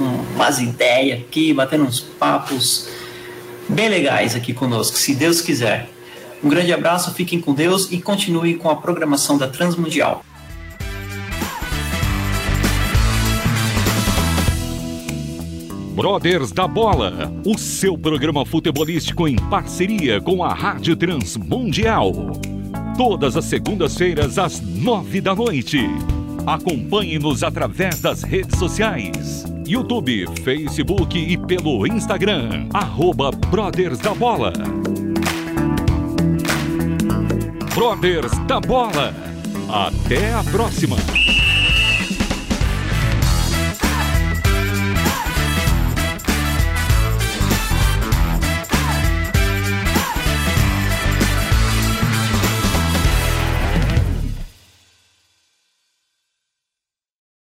um- 0.00 0.34
umas 0.36 0.60
ideias 0.60 1.18
aqui, 1.20 1.52
batendo 1.52 1.84
uns 1.84 1.98
papos 1.98 2.88
bem 3.68 3.88
legais 3.88 4.36
aqui 4.36 4.52
conosco, 4.52 4.96
se 4.96 5.14
Deus 5.14 5.40
quiser. 5.40 5.88
Um 6.42 6.48
grande 6.48 6.72
abraço, 6.72 7.12
fiquem 7.12 7.40
com 7.40 7.52
Deus 7.52 7.90
e 7.90 8.00
continuem 8.00 8.56
com 8.56 8.70
a 8.70 8.76
programação 8.76 9.36
da 9.36 9.48
Transmundial. 9.48 10.24
Brothers 15.94 16.50
da 16.52 16.66
Bola, 16.66 17.30
o 17.44 17.58
seu 17.58 17.98
programa 17.98 18.46
futebolístico 18.46 19.28
em 19.28 19.36
parceria 19.36 20.20
com 20.20 20.42
a 20.42 20.54
Rádio 20.54 20.96
Transmundial. 20.96 22.12
Todas 23.00 23.34
as 23.34 23.46
segundas-feiras 23.46 24.38
às 24.38 24.60
nove 24.60 25.22
da 25.22 25.34
noite. 25.34 25.78
Acompanhe-nos 26.46 27.42
através 27.42 27.98
das 27.98 28.22
redes 28.22 28.58
sociais. 28.58 29.42
YouTube, 29.66 30.26
Facebook 30.44 31.18
e 31.18 31.38
pelo 31.38 31.86
Instagram. 31.86 32.68
Arroba 32.74 33.30
Brothers 33.30 34.00
da 34.00 34.12
Bola. 34.12 34.52
Brothers 37.74 38.38
da 38.46 38.60
Bola. 38.60 39.14
Até 39.66 40.34
a 40.34 40.44
próxima. 40.44 40.96